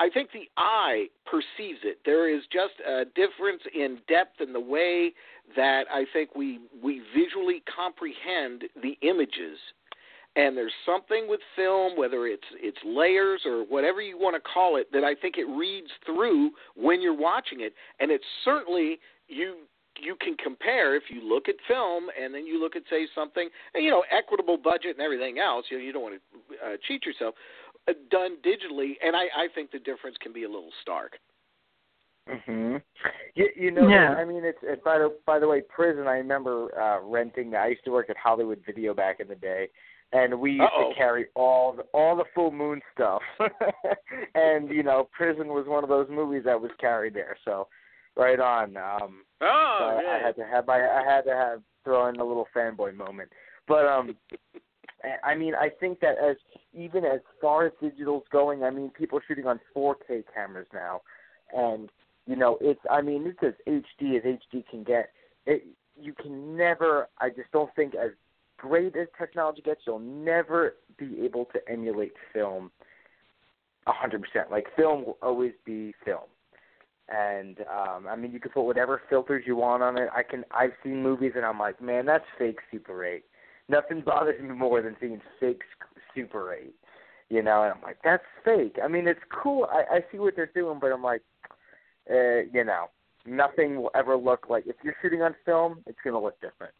I 0.00 0.08
think 0.10 0.30
the 0.32 0.50
eye 0.56 1.06
perceives 1.24 1.80
it. 1.84 2.00
There 2.04 2.28
is 2.28 2.42
just 2.52 2.74
a 2.86 3.04
difference 3.04 3.62
in 3.74 3.98
depth 4.08 4.40
in 4.40 4.52
the 4.52 4.60
way 4.60 5.12
that 5.56 5.84
I 5.92 6.04
think 6.12 6.34
we 6.34 6.60
we 6.82 7.02
visually 7.14 7.62
comprehend 7.74 8.64
the 8.80 8.96
images 9.02 9.58
and 10.36 10.56
there's 10.56 10.72
something 10.84 11.26
with 11.28 11.40
film 11.56 11.96
whether 11.96 12.26
it's 12.26 12.44
it's 12.54 12.78
layers 12.84 13.42
or 13.44 13.64
whatever 13.64 14.00
you 14.00 14.18
want 14.18 14.34
to 14.34 14.40
call 14.40 14.76
it 14.76 14.90
that 14.92 15.04
I 15.04 15.14
think 15.14 15.36
it 15.38 15.44
reads 15.44 15.90
through 16.04 16.50
when 16.76 17.00
you're 17.00 17.16
watching 17.16 17.60
it 17.60 17.74
and 18.00 18.10
it's 18.10 18.24
certainly 18.44 18.98
you 19.28 19.56
you 20.00 20.16
can 20.20 20.36
compare 20.42 20.96
if 20.96 21.04
you 21.08 21.20
look 21.22 21.48
at 21.48 21.54
film 21.68 22.06
and 22.20 22.34
then 22.34 22.46
you 22.46 22.60
look 22.60 22.74
at 22.76 22.82
say 22.90 23.06
something 23.14 23.48
you 23.74 23.90
know 23.90 24.04
equitable 24.10 24.56
budget 24.56 24.96
and 24.96 25.00
everything 25.00 25.38
else 25.38 25.66
you 25.70 25.78
know 25.78 25.84
you 25.84 25.92
don't 25.92 26.02
want 26.02 26.14
to 26.14 26.56
uh, 26.66 26.76
cheat 26.86 27.04
yourself 27.06 27.34
uh, 27.88 27.92
done 28.10 28.36
digitally 28.44 28.94
and 29.04 29.14
I 29.14 29.24
I 29.36 29.48
think 29.54 29.70
the 29.70 29.78
difference 29.78 30.16
can 30.20 30.32
be 30.32 30.44
a 30.44 30.48
little 30.48 30.72
stark 30.82 31.18
Mhm. 32.28 32.82
You, 33.34 33.48
you 33.54 33.70
know, 33.70 33.86
Yeah. 33.86 34.14
I 34.14 34.24
mean, 34.24 34.44
it's 34.44 34.58
it, 34.62 34.82
by 34.82 34.98
the 34.98 35.14
by 35.26 35.38
the 35.38 35.46
way, 35.46 35.60
prison. 35.60 36.06
I 36.06 36.16
remember 36.16 36.74
uh 36.80 37.00
renting. 37.06 37.54
I 37.54 37.66
used 37.68 37.84
to 37.84 37.90
work 37.90 38.08
at 38.08 38.16
Hollywood 38.16 38.62
Video 38.64 38.94
back 38.94 39.20
in 39.20 39.28
the 39.28 39.34
day, 39.34 39.68
and 40.14 40.40
we 40.40 40.52
used 40.52 40.62
Uh-oh. 40.62 40.90
to 40.90 40.94
carry 40.94 41.26
all 41.34 41.72
the, 41.72 41.82
all 41.92 42.16
the 42.16 42.24
full 42.34 42.50
moon 42.50 42.80
stuff. 42.94 43.20
and 44.34 44.70
you 44.70 44.82
know, 44.82 45.08
prison 45.12 45.48
was 45.48 45.66
one 45.66 45.82
of 45.82 45.90
those 45.90 46.08
movies 46.08 46.42
that 46.44 46.60
was 46.60 46.70
carried 46.80 47.14
there. 47.14 47.36
So, 47.44 47.66
right 48.16 48.38
on. 48.40 48.76
Um, 48.76 49.24
oh 49.40 49.76
so 49.80 49.84
I, 49.84 50.16
I 50.16 50.26
had 50.26 50.36
to 50.36 50.44
have 50.44 50.66
my 50.66 50.76
I 50.76 51.02
had 51.04 51.22
to 51.22 51.32
have 51.32 51.60
throw 51.82 52.08
in 52.08 52.16
a 52.16 52.24
little 52.24 52.46
fanboy 52.56 52.94
moment. 52.96 53.30
But 53.66 53.86
um, 53.86 54.16
I- 55.02 55.32
I 55.32 55.34
mean, 55.34 55.54
I 55.54 55.68
think 55.68 56.00
that 56.00 56.16
as 56.18 56.36
even 56.72 57.04
as 57.04 57.20
far 57.40 57.66
as 57.66 57.72
digital's 57.80 58.24
going, 58.32 58.62
I 58.62 58.70
mean, 58.70 58.90
people 58.90 59.18
are 59.18 59.22
shooting 59.26 59.46
on 59.46 59.60
4K 59.76 60.24
cameras 60.32 60.66
now, 60.72 61.02
and 61.54 61.90
you 62.26 62.36
know, 62.36 62.56
it's 62.60 62.80
I 62.90 63.02
mean, 63.02 63.26
it's 63.26 63.42
as 63.42 63.54
HD 63.66 64.16
as 64.16 64.22
HD 64.22 64.64
can 64.70 64.84
get. 64.84 65.10
It 65.46 65.64
you 66.00 66.14
can 66.14 66.56
never. 66.56 67.08
I 67.20 67.28
just 67.28 67.50
don't 67.52 67.74
think 67.76 67.94
as 67.94 68.10
great 68.64 68.96
as 68.96 69.08
technology 69.18 69.60
gets, 69.62 69.82
you'll 69.86 69.98
never 69.98 70.76
be 70.98 71.20
able 71.22 71.44
to 71.46 71.60
emulate 71.70 72.12
film 72.32 72.70
a 73.86 73.92
hundred 73.92 74.22
percent. 74.22 74.50
Like 74.50 74.66
film 74.76 75.04
will 75.04 75.18
always 75.22 75.52
be 75.66 75.94
film. 76.04 76.28
And 77.08 77.58
um 77.60 78.06
I 78.08 78.16
mean 78.16 78.32
you 78.32 78.40
can 78.40 78.50
put 78.50 78.62
whatever 78.64 79.02
filters 79.10 79.44
you 79.46 79.56
want 79.56 79.82
on 79.82 79.98
it. 79.98 80.08
I 80.14 80.22
can 80.22 80.44
I've 80.50 80.72
seen 80.82 81.02
movies 81.02 81.32
and 81.36 81.44
I'm 81.44 81.58
like, 81.58 81.80
man, 81.82 82.06
that's 82.06 82.24
fake 82.38 82.58
Super 82.70 83.04
8. 83.04 83.22
Nothing 83.68 84.00
bothers 84.06 84.40
me 84.40 84.48
more 84.48 84.80
than 84.80 84.96
seeing 85.00 85.20
fake 85.38 85.62
Super 86.14 86.54
8. 86.54 86.74
You 87.28 87.42
know, 87.42 87.62
and 87.62 87.72
I'm 87.74 87.82
like, 87.82 87.98
that's 88.04 88.22
fake. 88.44 88.76
I 88.82 88.88
mean, 88.88 89.08
it's 89.08 89.20
cool. 89.42 89.66
I, 89.70 89.96
I 89.96 90.00
see 90.12 90.18
what 90.18 90.36
they're 90.36 90.50
doing, 90.54 90.78
but 90.80 90.92
I'm 90.92 91.02
like, 91.02 91.22
uh, 92.10 92.44
you 92.52 92.64
know, 92.64 92.90
nothing 93.26 93.76
will 93.76 93.90
ever 93.94 94.14
look 94.14 94.46
like 94.50 94.64
if 94.66 94.76
you're 94.84 94.94
shooting 95.00 95.22
on 95.22 95.34
film, 95.44 95.82
it's 95.86 95.98
going 96.04 96.14
to 96.14 96.20
look 96.20 96.38
different. 96.40 96.74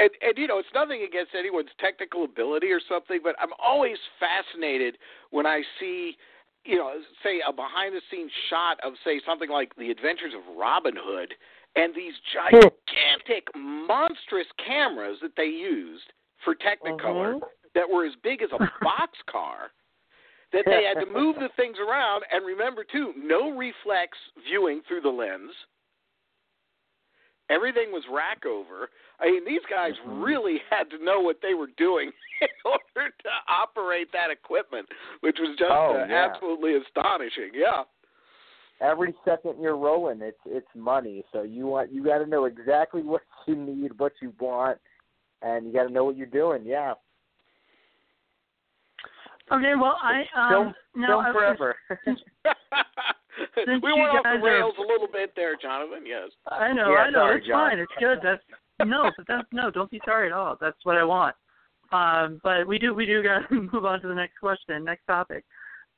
And, 0.00 0.08
and 0.22 0.38
you 0.38 0.46
know, 0.46 0.58
it's 0.58 0.72
nothing 0.74 1.04
against 1.06 1.32
anyone's 1.38 1.68
technical 1.78 2.24
ability 2.24 2.72
or 2.72 2.80
something, 2.88 3.20
but 3.22 3.36
I'm 3.38 3.52
always 3.62 3.98
fascinated 4.18 4.96
when 5.28 5.44
I 5.44 5.60
see, 5.78 6.16
you 6.64 6.76
know, 6.76 6.90
say 7.22 7.42
a 7.46 7.52
behind 7.52 7.94
the 7.94 8.00
scenes 8.10 8.30
shot 8.48 8.80
of 8.82 8.94
say 9.04 9.20
something 9.26 9.50
like 9.50 9.76
The 9.76 9.90
Adventures 9.90 10.32
of 10.32 10.56
Robin 10.56 10.94
Hood 10.96 11.34
and 11.76 11.94
these 11.94 12.14
gigantic 12.32 13.48
monstrous 13.54 14.48
cameras 14.56 15.18
that 15.20 15.36
they 15.36 15.44
used 15.44 16.12
for 16.44 16.54
Technicolor 16.54 17.34
Mhm. 17.34 17.42
that 17.74 17.88
were 17.88 18.06
as 18.06 18.16
big 18.22 18.40
as 18.40 18.50
a 18.52 18.58
boxcar 18.82 19.68
that 20.52 20.64
they 20.64 20.82
had 20.82 20.98
to 20.98 21.06
move 21.06 21.36
the 21.36 21.50
things 21.50 21.78
around 21.78 22.24
and 22.32 22.44
remember 22.44 22.84
too 22.84 23.12
no 23.16 23.50
reflex 23.50 24.16
viewing 24.48 24.80
through 24.88 25.02
the 25.02 25.12
lens. 25.12 25.52
Everything 27.50 27.92
was 27.92 28.06
rack 28.08 28.46
over 28.46 28.90
i 29.20 29.26
mean 29.30 29.44
these 29.44 29.60
guys 29.68 29.92
Mhm. 30.06 30.24
really 30.24 30.60
had 30.70 30.90
to 30.90 31.02
know 31.04 31.20
what 31.20 31.38
they 31.42 31.54
were 31.54 31.68
doing 31.76 32.10
in 32.40 32.48
order 32.64 33.10
to 33.22 33.28
operate 33.48 34.08
that 34.12 34.30
equipment 34.30 34.88
which 35.20 35.36
was 35.40 35.56
just 35.58 35.70
Oh, 35.70 35.96
uh, 36.00 36.06
yeah. 36.08 36.26
absolutely 36.30 36.74
astonishing 36.76 37.50
yeah 37.54 37.84
Every 38.82 39.14
second 39.26 39.60
you're 39.60 39.76
rolling, 39.76 40.22
it's 40.22 40.38
it's 40.46 40.66
money. 40.74 41.22
So 41.32 41.42
you 41.42 41.66
want 41.66 41.92
you 41.92 42.02
got 42.02 42.16
to 42.16 42.26
know 42.26 42.46
exactly 42.46 43.02
what 43.12 43.20
you 43.46 43.54
need, 43.54 43.98
what 43.98 44.12
you 44.22 44.32
want, 44.40 44.78
and 45.42 45.66
you 45.66 45.72
got 45.74 45.82
to 45.82 45.92
know 45.92 46.04
what 46.04 46.16
you're 46.16 46.26
doing. 46.26 46.62
Yeah, 46.64 46.94
Okay, 49.52 49.72
well, 49.74 49.98
I 50.02 50.20
um, 50.34 50.48
film 50.50 50.74
now 50.96 51.06
film 51.08 51.24
I 51.26 51.28
was- 51.28 51.36
forever. 51.36 51.76
Since 52.04 52.20
we 53.82 53.92
went 53.92 54.16
off 54.16 54.24
guys 54.24 54.40
the 54.40 54.46
are- 54.46 54.52
rails 54.60 54.74
a 54.78 54.80
little 54.82 55.08
bit 55.12 55.32
there 55.36 55.56
jonathan 55.60 56.04
yes 56.06 56.30
I 56.48 56.72
know, 56.72 56.90
Yeah, 56.92 56.98
I 57.00 57.10
know. 57.10 57.18
sorry, 57.18 57.38
it's 57.38 57.46
John. 57.46 57.70
fine. 57.70 57.78
It's 57.80 57.92
good. 57.98 58.18
That's 58.22 58.42
no, 58.86 59.10
but 59.16 59.26
that's 59.26 59.48
no. 59.52 59.70
Don't 59.70 59.90
be 59.90 60.00
sorry 60.04 60.28
at 60.28 60.32
all. 60.32 60.56
That's 60.60 60.78
what 60.84 60.96
I 60.96 61.04
want. 61.04 61.34
Um, 61.92 62.40
but 62.42 62.66
we 62.66 62.78
do 62.78 62.94
we 62.94 63.06
do 63.06 63.22
got 63.22 63.48
to 63.48 63.54
move 63.72 63.84
on 63.84 64.00
to 64.02 64.08
the 64.08 64.14
next 64.14 64.38
question, 64.38 64.84
next 64.84 65.06
topic. 65.06 65.44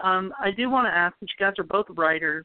Um, 0.01 0.33
I 0.41 0.51
do 0.51 0.69
want 0.71 0.87
to 0.87 0.97
ask, 0.97 1.15
since 1.21 1.31
you 1.39 1.47
guys 1.47 1.55
are 1.59 1.65
both 1.65 1.87
writers, 1.91 2.45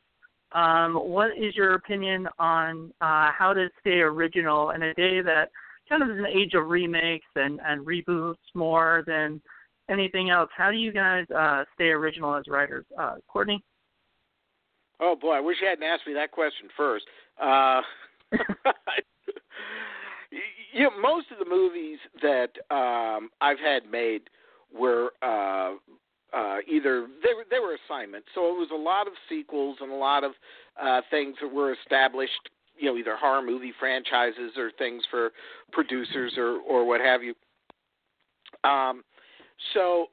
um, 0.51 0.93
what 0.95 1.31
is 1.37 1.55
your 1.55 1.73
opinion 1.73 2.27
on 2.39 2.93
uh, 3.01 3.31
how 3.37 3.53
to 3.53 3.67
stay 3.79 3.99
original 3.99 4.71
in 4.71 4.83
a 4.83 4.93
day 4.93 5.21
that 5.21 5.49
kind 5.89 6.03
of 6.03 6.09
is 6.09 6.17
an 6.17 6.27
age 6.27 6.53
of 6.53 6.67
remakes 6.67 7.27
and, 7.35 7.59
and 7.65 7.85
reboots 7.85 8.35
more 8.53 9.03
than 9.07 9.41
anything 9.89 10.29
else? 10.29 10.49
How 10.55 10.71
do 10.71 10.77
you 10.77 10.91
guys 10.91 11.25
uh, 11.35 11.63
stay 11.75 11.89
original 11.89 12.35
as 12.35 12.43
writers? 12.47 12.85
Uh, 12.97 13.15
Courtney? 13.27 13.63
Oh 14.99 15.15
boy, 15.19 15.33
I 15.33 15.39
wish 15.39 15.57
you 15.61 15.67
hadn't 15.67 15.83
asked 15.83 16.07
me 16.07 16.13
that 16.13 16.31
question 16.31 16.69
first. 16.75 17.05
Uh, 17.41 17.81
you 20.77 20.83
know, 20.83 20.91
most 21.01 21.25
of 21.31 21.39
the 21.39 21.49
movies 21.49 21.97
that 22.21 22.51
um, 22.69 23.29
I've 23.41 23.57
had 23.57 23.89
made 23.91 24.21
were 24.71 25.09
uh, 25.23 25.73
uh, 26.37 26.57
either 26.71 27.07
they 27.23 27.33
were 27.33 27.45
they 27.49 27.59
were 27.59 27.75
assignments, 27.85 28.27
so 28.35 28.41
it 28.41 28.57
was 28.59 28.69
a 28.71 28.77
lot 28.77 29.07
of 29.07 29.13
sequels 29.27 29.77
and 29.81 29.91
a 29.91 29.95
lot 29.95 30.23
of 30.23 30.33
uh, 30.79 31.01
things 31.09 31.35
that 31.41 31.47
were 31.51 31.73
established. 31.73 32.31
You 32.77 32.91
know, 32.91 32.97
either 32.97 33.17
horror 33.17 33.41
movie 33.41 33.73
franchises 33.79 34.51
or 34.55 34.69
things 34.77 35.01
for 35.09 35.31
producers 35.71 36.33
or 36.37 36.59
or 36.59 36.85
what 36.85 37.01
have 37.01 37.23
you. 37.23 37.33
Um, 38.63 39.03
so, 39.73 40.07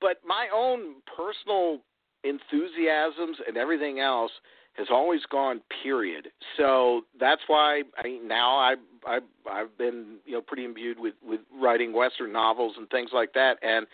but 0.00 0.18
my 0.24 0.46
own 0.54 1.02
personal 1.16 1.80
enthusiasms 2.22 3.38
and 3.48 3.56
everything 3.56 3.98
else 3.98 4.30
has 4.74 4.88
always 4.90 5.20
gone 5.30 5.60
period. 5.82 6.28
So 6.56 7.02
that's 7.18 7.42
why 7.46 7.82
I 7.98 8.18
now 8.24 8.56
I 8.56 8.74
I 9.06 9.18
I've 9.50 9.76
been 9.78 10.16
you 10.26 10.34
know 10.34 10.40
pretty 10.40 10.64
imbued 10.64 10.98
with 10.98 11.14
with 11.26 11.40
writing 11.52 11.92
western 11.92 12.32
novels 12.32 12.74
and 12.76 12.88
things 12.90 13.10
like 13.12 13.32
that. 13.34 13.58
And 13.62 13.86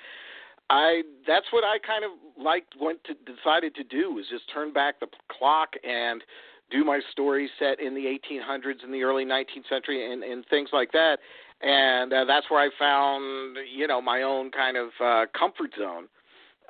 I 0.70 1.02
that's 1.26 1.46
what 1.50 1.64
I 1.64 1.78
kind 1.86 2.04
of 2.04 2.10
liked 2.42 2.74
went 2.80 3.00
to 3.04 3.14
decided 3.30 3.74
to 3.76 3.84
do 3.84 4.12
was 4.12 4.26
just 4.30 4.44
turn 4.52 4.72
back 4.72 5.00
the 5.00 5.08
clock 5.30 5.70
and 5.84 6.22
do 6.70 6.84
my 6.84 7.00
stories 7.10 7.50
set 7.58 7.80
in 7.80 7.94
the 7.94 8.04
1800s 8.04 8.84
and 8.84 8.94
the 8.94 9.02
early 9.02 9.24
19th 9.24 9.68
century 9.68 10.12
and 10.12 10.22
and 10.22 10.44
things 10.48 10.70
like 10.72 10.92
that. 10.92 11.18
And 11.62 12.10
uh, 12.12 12.24
that's 12.24 12.50
where 12.50 12.60
I 12.60 12.70
found 12.78 13.58
you 13.70 13.86
know 13.86 14.00
my 14.00 14.22
own 14.22 14.50
kind 14.50 14.76
of 14.78 14.88
uh 14.98 15.26
comfort 15.38 15.72
zone 15.78 16.08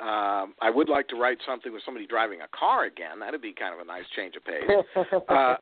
um, 0.01 0.55
I 0.61 0.71
would 0.71 0.89
like 0.89 1.09
to 1.09 1.17
write 1.17 1.39
something 1.47 1.73
with 1.73 1.83
somebody 1.85 2.07
driving 2.07 2.41
a 2.41 2.49
car 2.57 2.85
again. 2.85 3.21
That'd 3.21 3.43
be 3.43 3.53
kind 3.53 3.75
of 3.75 3.81
a 3.81 3.85
nice 3.85 4.05
change 4.17 4.35
of 4.37 4.45
pace. 4.45 5.13
Uh, 5.29 5.55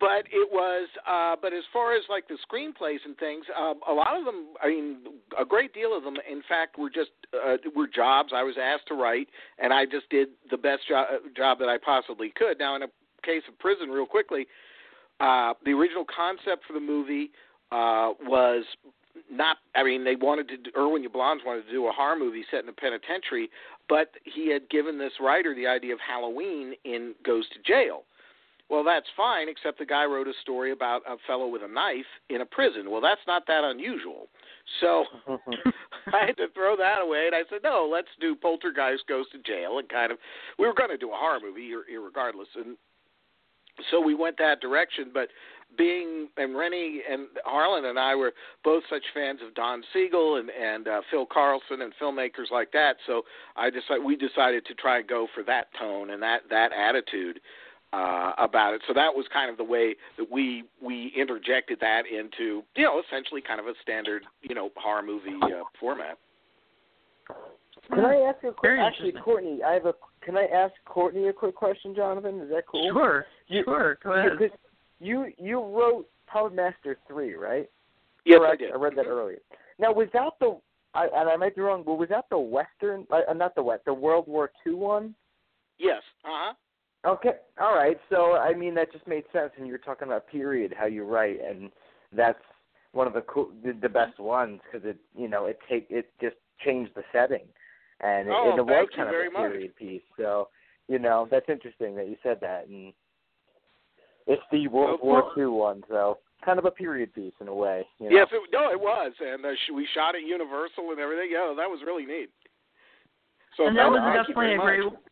but 0.00 0.24
it 0.32 0.48
was, 0.50 0.88
uh, 1.06 1.36
but 1.40 1.52
as 1.52 1.64
far 1.72 1.94
as 1.94 2.02
like 2.08 2.26
the 2.28 2.38
screenplays 2.50 2.98
and 3.04 3.16
things, 3.18 3.44
um, 3.58 3.80
a 3.88 3.92
lot 3.92 4.18
of 4.18 4.24
them, 4.24 4.54
I 4.62 4.68
mean, 4.68 4.98
a 5.38 5.44
great 5.44 5.74
deal 5.74 5.96
of 5.96 6.02
them, 6.02 6.16
in 6.30 6.42
fact, 6.48 6.78
were 6.78 6.90
just 6.90 7.10
uh, 7.34 7.56
were 7.76 7.86
jobs 7.86 8.32
I 8.34 8.42
was 8.42 8.56
asked 8.60 8.88
to 8.88 8.94
write, 8.94 9.28
and 9.58 9.72
I 9.72 9.84
just 9.84 10.08
did 10.10 10.28
the 10.50 10.56
best 10.56 10.82
jo- 10.88 11.18
job 11.36 11.58
that 11.58 11.68
I 11.68 11.76
possibly 11.78 12.32
could. 12.34 12.58
Now, 12.58 12.74
in 12.76 12.82
a 12.82 12.88
case 13.22 13.42
of 13.48 13.58
prison, 13.58 13.90
real 13.90 14.06
quickly, 14.06 14.46
uh, 15.20 15.54
the 15.64 15.72
original 15.72 16.04
concept 16.04 16.64
for 16.66 16.72
the 16.72 16.80
movie 16.80 17.30
uh, 17.70 18.12
was 18.22 18.64
not 19.30 19.58
I 19.74 19.82
mean 19.82 20.04
they 20.04 20.16
wanted 20.16 20.48
to 20.48 20.56
Irwin 20.78 21.06
Yablans 21.06 21.44
wanted 21.44 21.66
to 21.66 21.72
do 21.72 21.86
a 21.86 21.92
horror 21.92 22.18
movie 22.18 22.44
set 22.50 22.62
in 22.62 22.68
a 22.68 22.72
penitentiary, 22.72 23.50
but 23.88 24.10
he 24.24 24.50
had 24.50 24.68
given 24.70 24.98
this 24.98 25.12
writer 25.20 25.54
the 25.54 25.66
idea 25.66 25.92
of 25.92 26.00
Halloween 26.00 26.74
in 26.84 27.14
Goes 27.24 27.48
to 27.50 27.58
Jail. 27.66 28.04
Well, 28.72 28.84
that's 28.84 29.06
fine, 29.14 29.50
except 29.50 29.78
the 29.78 29.84
guy 29.84 30.06
wrote 30.06 30.26
a 30.28 30.32
story 30.40 30.72
about 30.72 31.02
a 31.06 31.16
fellow 31.26 31.46
with 31.46 31.62
a 31.62 31.68
knife 31.68 32.06
in 32.30 32.40
a 32.40 32.46
prison. 32.46 32.90
Well, 32.90 33.02
that's 33.02 33.20
not 33.26 33.46
that 33.46 33.64
unusual. 33.64 34.28
So 34.80 35.04
I 36.12 36.26
had 36.26 36.38
to 36.38 36.48
throw 36.54 36.74
that 36.76 37.02
away, 37.02 37.24
and 37.26 37.34
I 37.34 37.42
said, 37.50 37.60
no, 37.62 37.86
let's 37.92 38.08
do 38.18 38.34
Poltergeist 38.34 39.06
Goes 39.06 39.28
to 39.32 39.38
Jail, 39.40 39.78
and 39.78 39.88
kind 39.90 40.10
of 40.10 40.16
we 40.58 40.66
were 40.66 40.72
going 40.72 40.88
to 40.88 40.96
do 40.96 41.10
a 41.10 41.16
horror 41.16 41.40
movie, 41.44 41.70
ir- 41.70 41.84
irregardless, 41.92 42.48
and 42.54 42.78
so 43.90 44.00
we 44.00 44.14
went 44.14 44.38
that 44.38 44.60
direction. 44.60 45.10
But 45.12 45.28
being 45.76 46.28
and 46.36 46.56
Renny 46.56 47.00
and 47.08 47.28
Harlin 47.46 47.88
and 47.88 47.98
I 47.98 48.14
were 48.14 48.32
both 48.64 48.82
such 48.90 49.02
fans 49.14 49.40
of 49.46 49.54
Don 49.54 49.82
Siegel 49.92 50.36
and 50.36 50.50
and 50.50 50.88
uh, 50.88 51.00
Phil 51.10 51.26
Karlson 51.26 51.82
and 51.82 51.92
filmmakers 52.00 52.50
like 52.50 52.72
that. 52.72 52.96
So 53.06 53.22
I 53.56 53.70
decided 53.70 54.04
we 54.04 54.16
decided 54.16 54.66
to 54.66 54.74
try 54.74 54.98
and 54.98 55.08
go 55.08 55.26
for 55.34 55.42
that 55.44 55.68
tone 55.78 56.10
and 56.10 56.22
that 56.22 56.42
that 56.50 56.72
attitude 56.72 57.40
uh, 57.92 58.32
about 58.38 58.74
it. 58.74 58.82
So 58.88 58.94
that 58.94 59.14
was 59.14 59.26
kind 59.32 59.50
of 59.50 59.56
the 59.56 59.64
way 59.64 59.94
that 60.16 60.30
we 60.30 60.64
we 60.82 61.12
interjected 61.16 61.78
that 61.80 62.02
into 62.06 62.62
you 62.76 62.84
know 62.84 63.02
essentially 63.06 63.40
kind 63.40 63.60
of 63.60 63.66
a 63.66 63.74
standard 63.82 64.22
you 64.42 64.54
know 64.54 64.70
horror 64.76 65.02
movie 65.02 65.38
uh, 65.42 65.64
format. 65.78 66.18
Can 67.90 68.04
I 68.04 68.16
ask 68.28 68.42
you 68.42 68.50
a 68.50 68.52
quick? 68.52 68.78
Actually. 68.78 69.12
Courtney, 69.12 69.60
I 69.62 69.72
have 69.72 69.86
a. 69.86 69.94
Can 70.22 70.36
I 70.36 70.46
ask 70.46 70.72
Courtney 70.84 71.28
a 71.28 71.32
quick 71.32 71.54
question, 71.54 71.94
Jonathan? 71.94 72.40
Is 72.40 72.50
that 72.50 72.64
cool? 72.70 72.88
Sure, 72.92 73.26
You- 73.48 73.64
sure. 73.64 73.98
Go 74.02 74.12
ahead. 74.12 74.50
You 75.02 75.32
you 75.36 75.60
wrote 75.60 76.06
Puppet 76.26 76.54
Master 76.54 76.96
three, 77.08 77.34
right? 77.34 77.68
Yes, 78.24 78.38
Correct? 78.38 78.62
I 78.62 78.64
did. 78.64 78.72
I 78.72 78.76
read 78.76 78.94
that 78.96 79.06
Mhm. 79.06 79.10
earlier. 79.10 79.42
Now, 79.78 79.92
was 79.92 80.08
that 80.12 80.32
the? 80.38 80.60
I, 80.94 81.06
and 81.08 81.28
I 81.28 81.36
might 81.36 81.56
be 81.56 81.62
wrong, 81.62 81.82
but 81.82 81.94
was 81.94 82.08
that 82.10 82.28
the 82.30 82.38
Western? 82.38 83.06
Uh, 83.10 83.32
not 83.32 83.54
the 83.54 83.62
West, 83.62 83.84
the 83.84 83.94
World 83.94 84.28
War 84.28 84.52
Two 84.62 84.76
one? 84.76 85.14
Yes. 85.78 86.02
Uh 86.24 86.28
huh. 86.30 86.54
Okay, 87.04 87.38
all 87.60 87.74
right. 87.74 87.98
So 88.10 88.36
I 88.36 88.54
mean, 88.54 88.74
that 88.76 88.92
just 88.92 89.06
made 89.08 89.24
sense. 89.32 89.50
And 89.56 89.66
you 89.66 89.72
were 89.72 89.78
talking 89.78 90.06
about 90.06 90.28
period, 90.28 90.72
how 90.78 90.86
you 90.86 91.02
write, 91.04 91.40
and 91.40 91.72
that's 92.12 92.38
one 92.92 93.08
of 93.08 93.14
the 93.14 93.22
cool, 93.22 93.50
the, 93.64 93.72
the 93.72 93.88
best 93.88 94.20
ones 94.20 94.60
because 94.64 94.86
it, 94.88 94.98
you 95.16 95.26
know, 95.26 95.46
it 95.46 95.58
take 95.68 95.86
it 95.90 96.12
just 96.20 96.36
changed 96.64 96.92
the 96.94 97.02
setting, 97.10 97.48
and 98.00 98.28
it, 98.28 98.34
Oh, 98.34 98.54
it 98.56 98.64
was 98.64 98.88
kind 98.94 99.08
of 99.08 99.16
a 99.16 99.30
much. 99.32 99.50
period 99.50 99.74
piece. 99.74 100.02
So 100.16 100.48
you 100.86 101.00
know, 101.00 101.26
that's 101.28 101.48
interesting 101.48 101.96
that 101.96 102.08
you 102.08 102.16
said 102.22 102.38
that, 102.40 102.68
and 102.68 102.92
it's 104.26 104.42
the 104.52 104.68
World 104.68 105.00
Oh, 105.02 105.06
War 105.06 105.22
well- 105.22 105.32
Two 105.34 105.52
one, 105.52 105.82
so 105.88 106.18
kind 106.44 106.58
of 106.58 106.64
a 106.64 106.70
period 106.70 107.12
piece 107.14 107.32
in 107.40 107.46
a 107.48 107.54
way. 107.54 107.86
You 108.00 108.10
know? 108.10 108.16
Yes, 108.16 108.28
it, 108.32 108.40
no, 108.52 108.70
it 108.72 108.80
was, 108.80 109.12
and 109.20 109.44
uh, 109.46 109.54
sh- 109.54 109.70
we 109.74 109.86
shot 109.94 110.16
at 110.16 110.22
Universal 110.22 110.90
and 110.90 110.98
everything. 110.98 111.28
Yeah, 111.30 111.54
that 111.56 111.70
was 111.70 111.80
really 111.86 112.04
neat. 112.04 112.30
So 113.56 113.66
and 113.68 113.76
that 113.76 113.88
was 113.90 114.00
thank 114.02 114.16
definitely 114.26 114.56
very 114.56 114.80
a 114.80 114.84
much. 114.86 114.92
great 114.92 115.02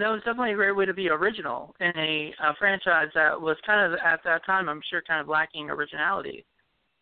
that 0.00 0.08
was 0.10 0.20
definitely 0.22 0.52
a 0.52 0.56
great 0.56 0.76
way 0.76 0.84
to 0.84 0.92
be 0.92 1.08
original 1.08 1.74
in 1.80 1.92
a, 1.96 2.34
a 2.44 2.54
franchise 2.58 3.08
that 3.14 3.40
was 3.40 3.56
kind 3.64 3.90
of 3.90 3.98
at 4.04 4.20
that 4.22 4.44
time 4.44 4.68
I'm 4.68 4.82
sure 4.90 5.00
kind 5.00 5.20
of 5.22 5.28
lacking 5.28 5.70
originality 5.70 6.44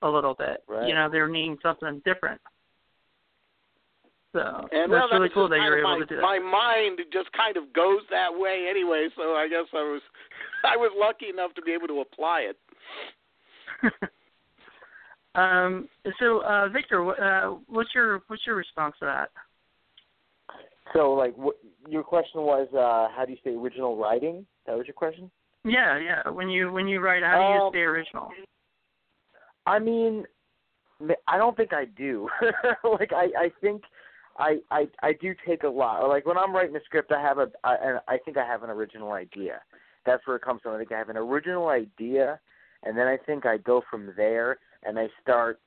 a 0.02 0.08
little 0.08 0.34
bit. 0.34 0.58
Right. 0.68 0.86
You 0.86 0.94
know, 0.94 1.10
they 1.10 1.18
were 1.18 1.28
needing 1.28 1.58
something 1.64 2.00
different. 2.04 2.40
So 4.36 4.68
And 4.70 4.92
that's 4.92 5.08
well, 5.08 5.08
really 5.12 5.28
that's 5.28 5.34
cool 5.34 5.48
that 5.48 5.56
you're 5.56 5.78
able 5.78 5.92
my, 5.92 5.98
to 6.00 6.04
do 6.04 6.16
that. 6.16 6.20
My 6.20 6.38
mind 6.38 7.00
just 7.10 7.32
kind 7.32 7.56
of 7.56 7.72
goes 7.72 8.00
that 8.10 8.28
way 8.28 8.66
anyway, 8.68 9.08
so 9.16 9.32
I 9.32 9.48
guess 9.48 9.64
I 9.72 9.80
was 9.80 10.02
I 10.64 10.76
was 10.76 10.92
lucky 10.94 11.30
enough 11.30 11.54
to 11.54 11.62
be 11.62 11.72
able 11.72 11.88
to 11.88 12.00
apply 12.00 12.50
it. 12.52 12.58
um 15.34 15.88
so 16.20 16.40
uh 16.40 16.68
Victor, 16.68 17.00
uh 17.18 17.56
what's 17.66 17.94
your 17.94 18.20
what's 18.28 18.42
your 18.46 18.56
response 18.56 18.94
to 19.00 19.06
that? 19.06 19.30
So, 20.92 21.12
like, 21.14 21.36
what, 21.36 21.56
your 21.88 22.04
question 22.04 22.42
was, 22.42 22.68
uh, 22.72 23.12
how 23.14 23.24
do 23.24 23.32
you 23.32 23.38
say 23.42 23.50
original 23.50 23.96
writing? 23.96 24.46
That 24.66 24.76
was 24.76 24.86
your 24.86 24.94
question. 24.94 25.30
Yeah, 25.64 25.98
yeah. 25.98 26.30
When 26.30 26.48
you 26.48 26.70
when 26.70 26.86
you 26.86 27.00
write, 27.00 27.24
how 27.24 27.36
do 27.36 27.54
you 27.54 27.64
Um, 27.64 27.72
stay 27.72 27.80
original? 27.80 28.28
I 29.66 29.80
mean, 29.80 30.24
I 31.26 31.38
don't 31.38 31.56
think 31.56 31.72
I 31.72 31.86
do. 31.86 32.28
like 32.84 33.12
I, 33.12 33.28
I 33.36 33.50
think 33.60 33.82
I, 34.38 34.58
I, 34.70 34.88
I 35.02 35.12
do 35.20 35.34
take 35.46 35.62
a 35.62 35.68
lot. 35.68 36.06
Like 36.08 36.26
when 36.26 36.36
I'm 36.36 36.54
writing 36.54 36.76
a 36.76 36.84
script, 36.84 37.12
I 37.12 37.20
have 37.20 37.38
a, 37.38 37.50
I, 37.64 37.98
I 38.08 38.18
think 38.18 38.36
I 38.36 38.46
have 38.46 38.62
an 38.62 38.70
original 38.70 39.12
idea. 39.12 39.60
That's 40.04 40.26
where 40.26 40.36
it 40.36 40.42
comes 40.42 40.60
from. 40.62 40.74
I 40.74 40.78
think 40.78 40.92
I 40.92 40.98
have 40.98 41.08
an 41.08 41.16
original 41.16 41.68
idea, 41.68 42.38
and 42.84 42.96
then 42.96 43.06
I 43.06 43.16
think 43.16 43.46
I 43.46 43.56
go 43.56 43.82
from 43.90 44.12
there, 44.16 44.58
and 44.84 44.98
I 44.98 45.08
start 45.22 45.60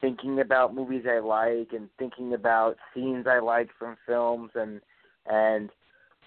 thinking 0.00 0.40
about 0.40 0.74
movies 0.74 1.04
I 1.08 1.18
like 1.18 1.72
and 1.72 1.88
thinking 1.98 2.34
about 2.34 2.76
scenes 2.94 3.26
I 3.26 3.38
like 3.40 3.70
from 3.78 3.96
films, 4.06 4.50
and 4.54 4.80
and 5.26 5.70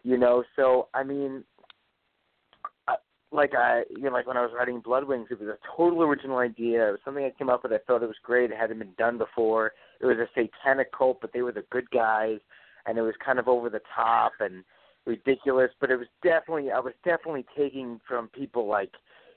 you 0.04 0.18
know, 0.18 0.44
so 0.56 0.88
I 0.94 1.04
mean, 1.04 1.44
like 3.32 3.54
I 3.56 3.84
you 3.90 4.04
know 4.04 4.12
like 4.12 4.28
when 4.28 4.38
I 4.38 4.42
was 4.42 4.52
writing 4.58 4.80
Blood 4.80 5.04
Wings, 5.04 5.28
it 5.30 5.40
was 5.40 5.50
a 5.50 5.58
total 5.76 6.04
original 6.04 6.38
idea. 6.38 6.88
It 6.88 6.92
was 6.92 7.00
something 7.06 7.24
I 7.24 7.34
came 7.38 7.50
up 7.50 7.64
with. 7.64 7.74
I 7.74 7.80
thought 7.86 8.04
it 8.04 8.08
was 8.08 8.16
great. 8.24 8.52
It 8.52 8.58
hadn't 8.58 8.80
been 8.80 8.94
done 8.98 9.18
before. 9.18 9.72
It 10.02 10.06
was 10.06 10.18
a 10.18 10.28
satanic 10.36 10.92
cult, 10.92 11.20
but 11.22 11.32
they 11.34 11.42
were 11.42 11.52
the 11.52 11.66
good 11.72 11.90
guys, 11.92 12.40
and 12.86 12.98
it 12.98 13.02
was 13.02 13.14
kind 13.24 13.40
of 13.40 13.48
over 13.48 13.70
the 13.70 13.82
top 13.96 14.34
and 14.40 14.64
ridiculous. 15.06 15.72
But 15.80 15.92
it 15.92 15.98
was 15.98 16.08
definitely 16.24 16.72
I 16.72 16.80
was 16.80 16.94
definitely 17.04 17.46
taking 17.58 18.00
from 18.08 18.28
people 18.30 18.68
like 18.68 18.92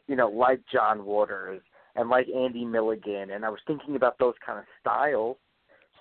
you 0.06 0.16
know 0.16 0.28
like 0.28 0.60
John 0.72 1.04
Waters 1.04 1.62
and 1.96 2.08
like 2.08 2.26
Andy 2.28 2.64
Milligan, 2.64 3.30
and 3.30 3.44
I 3.44 3.50
was 3.50 3.60
thinking 3.66 3.96
about 3.96 4.18
those 4.18 4.34
kind 4.44 4.58
of 4.58 4.64
styles. 4.80 5.36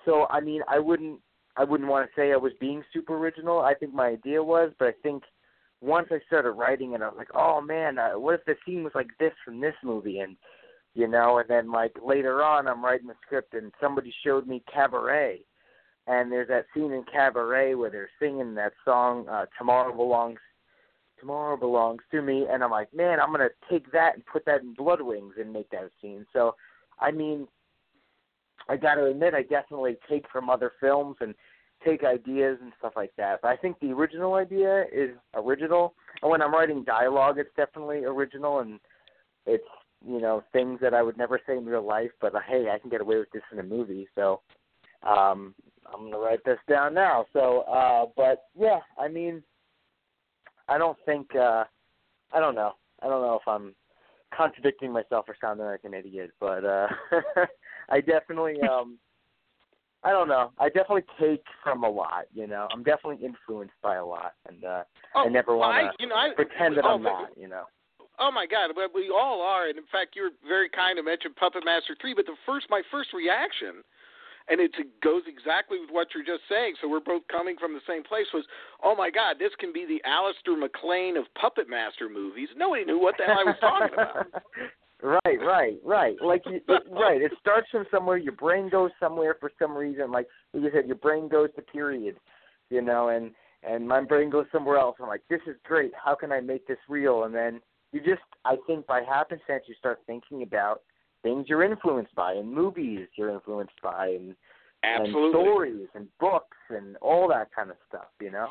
So 0.04 0.26
I 0.30 0.40
mean, 0.40 0.62
I 0.68 0.78
wouldn't 0.78 1.20
I 1.56 1.64
wouldn't 1.64 1.88
want 1.88 2.08
to 2.08 2.20
say 2.20 2.32
I 2.32 2.36
was 2.36 2.52
being 2.60 2.82
super 2.92 3.16
original. 3.16 3.60
I 3.60 3.74
think 3.74 3.94
my 3.94 4.08
idea 4.08 4.42
was, 4.42 4.72
but 4.78 4.88
I 4.88 4.94
think 5.02 5.22
once 5.80 6.08
I 6.10 6.18
started 6.26 6.52
writing 6.52 6.92
it, 6.94 7.02
I 7.02 7.08
was 7.08 7.16
like, 7.16 7.34
oh 7.34 7.60
man, 7.60 7.98
what 8.14 8.34
if 8.34 8.44
the 8.44 8.56
scene 8.64 8.82
was 8.82 8.92
like 8.94 9.08
this 9.20 9.32
from 9.44 9.60
this 9.60 9.74
movie? 9.84 10.20
And 10.20 10.36
you 10.94 11.08
know, 11.08 11.38
and 11.38 11.48
then 11.48 11.70
like 11.70 11.92
later 12.04 12.42
on, 12.42 12.68
I'm 12.68 12.84
writing 12.84 13.08
the 13.08 13.14
script, 13.24 13.54
and 13.54 13.72
somebody 13.80 14.14
showed 14.24 14.46
me 14.46 14.62
Cabaret, 14.72 15.40
and 16.06 16.30
there's 16.30 16.48
that 16.48 16.66
scene 16.74 16.92
in 16.92 17.04
Cabaret 17.12 17.74
where 17.74 17.90
they're 17.90 18.10
singing 18.20 18.54
that 18.54 18.72
song, 18.84 19.28
uh, 19.28 19.46
"Tomorrow 19.58 19.94
Belongs." 19.94 20.40
Tomorrow 21.20 21.56
belongs 21.56 22.02
to 22.10 22.20
me, 22.20 22.46
and 22.50 22.62
I'm 22.62 22.72
like, 22.72 22.92
man, 22.92 23.18
I'm 23.18 23.30
gonna 23.30 23.48
take 23.70 23.90
that 23.92 24.14
and 24.14 24.26
put 24.26 24.44
that 24.44 24.60
in 24.60 24.74
Blood 24.74 25.00
Wings 25.00 25.34
and 25.38 25.52
make 25.52 25.70
that 25.70 25.90
scene. 26.02 26.26
So, 26.34 26.54
I 27.00 27.12
mean, 27.12 27.48
I 28.68 28.76
got 28.76 28.96
to 28.96 29.06
admit, 29.06 29.32
I 29.32 29.42
definitely 29.42 29.96
take 30.08 30.28
from 30.30 30.50
other 30.50 30.72
films 30.80 31.16
and 31.20 31.34
take 31.84 32.04
ideas 32.04 32.58
and 32.62 32.72
stuff 32.78 32.94
like 32.96 33.12
that. 33.16 33.40
But 33.42 33.48
I 33.48 33.56
think 33.56 33.78
the 33.80 33.92
original 33.92 34.34
idea 34.34 34.84
is 34.92 35.10
original. 35.34 35.94
And 36.22 36.30
when 36.30 36.42
I'm 36.42 36.52
writing 36.52 36.82
dialogue, 36.84 37.38
it's 37.38 37.54
definitely 37.56 38.04
original, 38.04 38.60
and 38.60 38.80
it's 39.46 39.64
you 40.06 40.20
know 40.20 40.42
things 40.52 40.78
that 40.80 40.94
I 40.94 41.02
would 41.02 41.18
never 41.18 41.40
say 41.46 41.56
in 41.56 41.64
real 41.64 41.84
life. 41.84 42.10
But 42.20 42.34
uh, 42.34 42.40
hey, 42.46 42.68
I 42.72 42.78
can 42.78 42.90
get 42.90 43.00
away 43.00 43.18
with 43.18 43.30
this 43.32 43.42
in 43.52 43.58
a 43.58 43.62
movie, 43.62 44.08
so 44.14 44.40
um, 45.02 45.54
I'm 45.92 46.10
gonna 46.10 46.18
write 46.18 46.44
this 46.44 46.58
down 46.68 46.94
now. 46.94 47.26
So, 47.32 47.60
uh, 47.60 48.06
but 48.16 48.44
yeah, 48.58 48.80
I 48.98 49.08
mean, 49.08 49.42
I 50.68 50.78
don't 50.78 50.98
think 51.04 51.34
uh, 51.34 51.64
I 52.32 52.40
don't 52.40 52.54
know. 52.54 52.72
I 53.02 53.08
don't 53.08 53.22
know 53.22 53.38
if 53.40 53.46
I'm 53.46 53.74
contradicting 54.36 54.92
myself 54.92 55.26
or 55.28 55.36
sounding 55.40 55.66
like 55.66 55.84
an 55.84 55.94
idiot, 55.94 56.30
but 56.40 56.64
uh, 56.64 56.88
I 57.90 58.00
definitely 58.00 58.60
um, 58.70 58.98
I 60.02 60.10
don't 60.10 60.28
know. 60.28 60.52
I 60.58 60.66
definitely 60.68 61.04
take 61.18 61.44
from 61.62 61.84
a 61.84 61.88
lot. 61.88 62.26
You 62.34 62.46
know, 62.46 62.68
I'm 62.72 62.82
definitely 62.82 63.24
influenced 63.24 63.74
by 63.82 63.96
a 63.96 64.04
lot, 64.04 64.34
and 64.48 64.64
uh, 64.64 64.82
oh, 65.14 65.24
I 65.26 65.28
never 65.28 65.56
want 65.56 65.92
to 65.98 66.02
you 66.02 66.08
know, 66.08 66.16
I, 66.16 66.30
pretend 66.34 66.76
that 66.76 66.84
oh, 66.84 66.94
I'm 66.94 67.02
not. 67.02 67.30
You 67.36 67.48
know. 67.48 67.64
Oh 68.18 68.30
my 68.30 68.46
God! 68.46 68.70
But 68.74 68.94
we 68.94 69.10
all 69.10 69.42
are, 69.42 69.68
and 69.68 69.78
in 69.78 69.88
fact, 69.90 70.14
you're 70.14 70.30
very 70.46 70.68
kind 70.68 70.96
to 70.96 71.02
mention 71.02 71.34
Puppet 71.34 71.64
Master 71.64 71.96
Three. 72.00 72.14
But 72.14 72.26
the 72.26 72.38
first, 72.46 72.66
my 72.70 72.82
first 72.90 73.12
reaction, 73.12 73.82
and 74.48 74.60
it 74.60 74.70
goes 75.02 75.22
exactly 75.26 75.78
with 75.80 75.90
what 75.90 76.08
you're 76.14 76.24
just 76.24 76.46
saying. 76.48 76.74
So 76.80 76.88
we're 76.88 77.00
both 77.00 77.22
coming 77.30 77.56
from 77.58 77.72
the 77.74 77.84
same 77.88 78.04
place. 78.04 78.26
Was 78.32 78.44
oh 78.82 78.94
my 78.94 79.10
God, 79.10 79.36
this 79.38 79.52
can 79.58 79.72
be 79.72 79.86
the 79.86 80.02
Alistair 80.08 80.56
MacLean 80.56 81.16
of 81.16 81.24
Puppet 81.34 81.68
Master 81.68 82.08
movies. 82.08 82.48
Nobody 82.56 82.84
knew 82.84 83.00
what 83.00 83.14
the 83.18 83.24
hell 83.24 83.40
I 83.40 83.50
was 83.50 83.60
talking 83.60 83.94
about. 83.94 84.26
Right, 85.02 85.38
right, 85.44 85.76
right. 85.84 86.16
Like 86.22 86.44
you, 86.46 86.62
it, 86.66 86.82
right, 86.90 87.20
it 87.20 87.30
starts 87.38 87.68
from 87.70 87.84
somewhere. 87.90 88.16
Your 88.16 88.32
brain 88.32 88.70
goes 88.70 88.90
somewhere 88.98 89.36
for 89.38 89.50
some 89.58 89.76
reason. 89.76 90.10
Like 90.10 90.26
you 90.54 90.70
said, 90.72 90.86
your 90.86 90.96
brain 90.96 91.28
goes 91.28 91.50
to 91.56 91.62
period, 91.62 92.16
you 92.70 92.80
know, 92.80 93.08
and 93.08 93.32
and 93.62 93.86
my 93.86 94.02
brain 94.02 94.30
goes 94.30 94.46
somewhere 94.50 94.78
else. 94.78 94.96
I'm 94.98 95.08
like, 95.08 95.20
this 95.28 95.42
is 95.46 95.56
great. 95.64 95.92
How 96.02 96.14
can 96.14 96.32
I 96.32 96.40
make 96.40 96.66
this 96.66 96.78
real? 96.88 97.24
And 97.24 97.34
then 97.34 97.60
you 97.94 98.00
just, 98.00 98.22
I 98.44 98.56
think, 98.66 98.86
by 98.86 99.02
happenstance, 99.02 99.64
you 99.66 99.74
start 99.78 100.00
thinking 100.06 100.42
about 100.42 100.82
things 101.22 101.46
you're 101.48 101.62
influenced 101.62 102.14
by, 102.14 102.32
and 102.32 102.52
movies 102.52 103.06
you're 103.16 103.30
influenced 103.30 103.80
by, 103.82 104.08
and 104.08 104.34
Absolutely. 104.82 105.24
and 105.24 105.32
stories 105.32 105.88
and 105.94 106.08
books 106.20 106.56
and 106.70 106.96
all 106.96 107.28
that 107.28 107.48
kind 107.54 107.70
of 107.70 107.76
stuff, 107.88 108.08
you 108.20 108.30
know. 108.30 108.48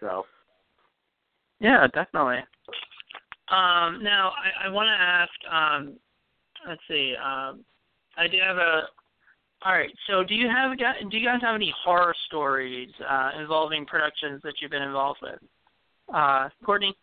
So. 0.00 0.24
Yeah, 1.60 1.86
definitely. 1.92 2.38
Um, 3.50 4.02
now, 4.02 4.32
I, 4.32 4.66
I 4.66 4.68
want 4.70 4.86
to 4.86 5.02
ask. 5.02 5.30
Um, 5.50 5.96
let's 6.66 6.80
see. 6.88 7.14
Um, 7.16 7.64
I 8.16 8.26
do 8.28 8.38
have 8.44 8.56
a. 8.56 8.82
All 9.62 9.72
right. 9.72 9.90
So, 10.08 10.24
do 10.24 10.34
you 10.34 10.48
have 10.48 10.78
do 10.78 11.16
you 11.18 11.26
guys 11.26 11.40
have 11.42 11.54
any 11.54 11.74
horror 11.84 12.14
stories 12.26 12.90
uh, 13.08 13.32
involving 13.38 13.84
productions 13.84 14.40
that 14.42 14.54
you've 14.60 14.70
been 14.70 14.82
involved 14.82 15.20
with? 15.22 15.38
Uh, 16.12 16.48
Courtney. 16.64 16.94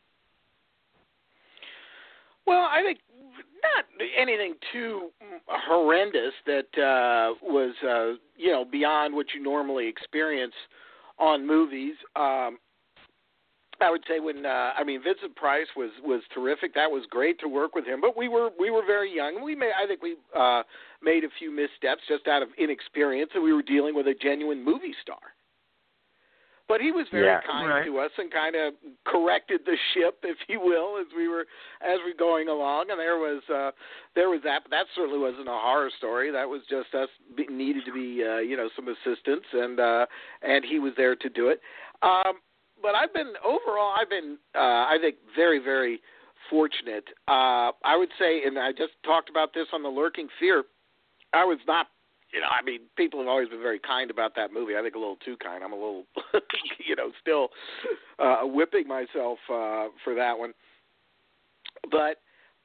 Well, 2.47 2.67
I 2.71 2.81
think 2.81 2.99
not 3.62 3.86
anything 4.17 4.53
too 4.71 5.10
horrendous 5.47 6.33
that 6.45 6.69
uh, 6.77 7.36
was 7.43 7.75
uh, 7.83 8.17
you 8.38 8.51
know 8.51 8.63
beyond 8.63 9.13
what 9.13 9.27
you 9.36 9.43
normally 9.43 9.88
experience 9.88 10.53
on 11.19 11.45
movies. 11.45 11.95
Um, 12.15 12.57
I 13.79 13.91
would 13.91 14.03
say 14.07 14.19
when 14.19 14.45
uh, 14.45 14.71
I 14.77 14.83
mean 14.86 15.03
Vincent 15.03 15.36
Price 15.36 15.67
was 15.75 15.91
was 16.03 16.21
terrific. 16.33 16.73
That 16.73 16.89
was 16.89 17.03
great 17.10 17.39
to 17.41 17.47
work 17.47 17.75
with 17.75 17.86
him. 17.86 17.99
But 17.99 18.17
we 18.17 18.29
were 18.29 18.49
we 18.57 18.71
were 18.71 18.83
very 18.86 19.13
young. 19.13 19.43
We 19.43 19.53
made 19.53 19.73
I 19.81 19.86
think 19.86 20.01
we 20.01 20.15
uh, 20.36 20.63
made 21.03 21.23
a 21.25 21.29
few 21.38 21.51
missteps 21.51 22.01
just 22.07 22.27
out 22.27 22.41
of 22.41 22.49
inexperience, 22.57 23.31
and 23.36 23.43
we 23.43 23.53
were 23.53 23.62
dealing 23.62 23.93
with 23.93 24.07
a 24.07 24.13
genuine 24.13 24.63
movie 24.63 24.95
star. 25.01 25.19
But 26.67 26.82
he 26.82 26.91
was 26.91 27.08
very 27.12 27.25
Yeah, 27.25 27.39
kind 27.41 27.69
right. 27.69 27.86
to 27.86 27.97
us 27.99 28.12
and 28.17 28.30
kind 28.32 28.56
of 28.56 28.73
corrected 29.06 29.62
the 29.65 29.77
ship, 29.93 30.19
if 30.23 30.38
you 30.47 30.60
will, 30.60 30.99
as 30.99 31.08
we 31.15 31.27
were 31.27 31.47
as 31.82 31.99
we 32.03 32.12
were 32.12 32.17
going 32.17 32.49
along. 32.49 32.91
And 32.91 32.99
there 32.99 33.17
was 33.17 33.41
uh, 33.49 33.71
there 34.15 34.30
was 34.30 34.41
that. 34.43 34.63
But 34.63 34.71
that 34.71 34.86
certainly 34.95 35.19
wasn't 35.19 35.47
a 35.47 35.51
horror 35.51 35.89
story. 35.97 36.32
That 36.32 36.47
was 36.47 36.62
just 36.69 36.93
us 36.93 37.10
be, 37.36 37.47
needed 37.47 37.86
to 37.86 37.93
be 37.93 38.23
uh, 38.23 38.39
you 38.39 38.58
know 38.58 38.69
some 38.75 38.88
assistance, 38.89 39.45
and 39.53 39.80
uh, 39.80 40.06
and 40.41 40.65
he 40.65 40.80
was 40.80 40.93
there 40.97 41.15
to 41.15 41.30
do 41.30 41.47
it. 41.47 41.62
Um, 42.03 42.39
but 42.82 42.95
I've 42.95 43.13
been 43.13 43.34
overall, 43.43 43.93
I've 43.99 44.10
been, 44.10 44.38
uh, 44.56 44.60
I 44.60 44.97
think, 45.01 45.15
very, 45.36 45.60
very 45.60 45.99
fortunate. 46.49 47.06
Uh, 47.27 47.71
I 47.84 47.97
would 47.97 48.10
say, 48.19 48.43
and 48.43 48.58
I 48.58 48.71
just 48.71 48.93
talked 49.03 49.30
about 49.30 49.53
this 49.53 49.67
on 49.73 49.84
the 49.84 49.89
Lurking 49.89 50.27
Fear. 50.39 50.63
I 51.34 51.43
was 51.43 51.60
not, 51.67 51.88
you 52.33 52.41
know, 52.41 52.47
I 52.47 52.63
mean, 52.63 52.81
people 52.95 53.19
have 53.19 53.27
always 53.27 53.49
been 53.49 53.61
very 53.61 53.79
kind 53.79 54.11
about 54.11 54.35
that 54.35 54.51
movie. 54.51 54.75
I 54.75 54.81
think 54.81 54.95
a 54.95 54.99
little 54.99 55.17
too 55.23 55.37
kind. 55.37 55.63
I'm 55.63 55.71
a 55.71 55.75
little, 55.75 56.03
you 56.85 56.95
know, 56.95 57.11
still 57.21 57.49
uh, 58.19 58.41
whipping 58.43 58.87
myself 58.87 59.39
uh, 59.49 59.87
for 60.03 60.13
that 60.15 60.37
one. 60.37 60.53
But 61.89 62.17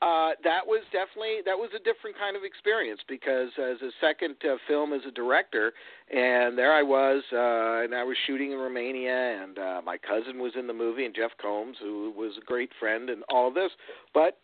uh, 0.03 0.35
that 0.43 0.67
was 0.67 0.83
definitely 0.91 1.47
that 1.47 1.57
was 1.57 1.71
a 1.77 1.79
different 1.79 2.19
kind 2.19 2.37
of 2.37 2.43
experience 2.43 3.01
because 3.09 3.51
as 3.57 3.81
a 3.83 3.91
second 4.01 4.35
uh, 4.43 4.57
film 4.67 4.93
as 4.93 5.03
a 5.07 5.13
director, 5.13 5.73
and 6.11 6.59
there 6.59 6.73
I 6.73 6.83
was, 6.83 7.23
uh, 7.33 7.85
and 7.85 7.95
I 7.95 8.03
was 8.03 8.17
shooting 8.27 8.51
in 8.51 8.59
Romania, 8.59 9.15
and 9.15 9.59
uh, 9.59 9.81
my 9.85 9.97
cousin 9.97 10.41
was 10.41 10.53
in 10.59 10.67
the 10.67 10.73
movie, 10.73 11.05
and 11.05 11.15
Jeff 11.15 11.31
Combs, 11.41 11.77
who 11.81 12.13
was 12.17 12.33
a 12.37 12.45
great 12.45 12.71
friend, 12.81 13.11
and 13.11 13.23
all 13.31 13.47
of 13.47 13.55
this. 13.55 13.71
But 14.13 14.39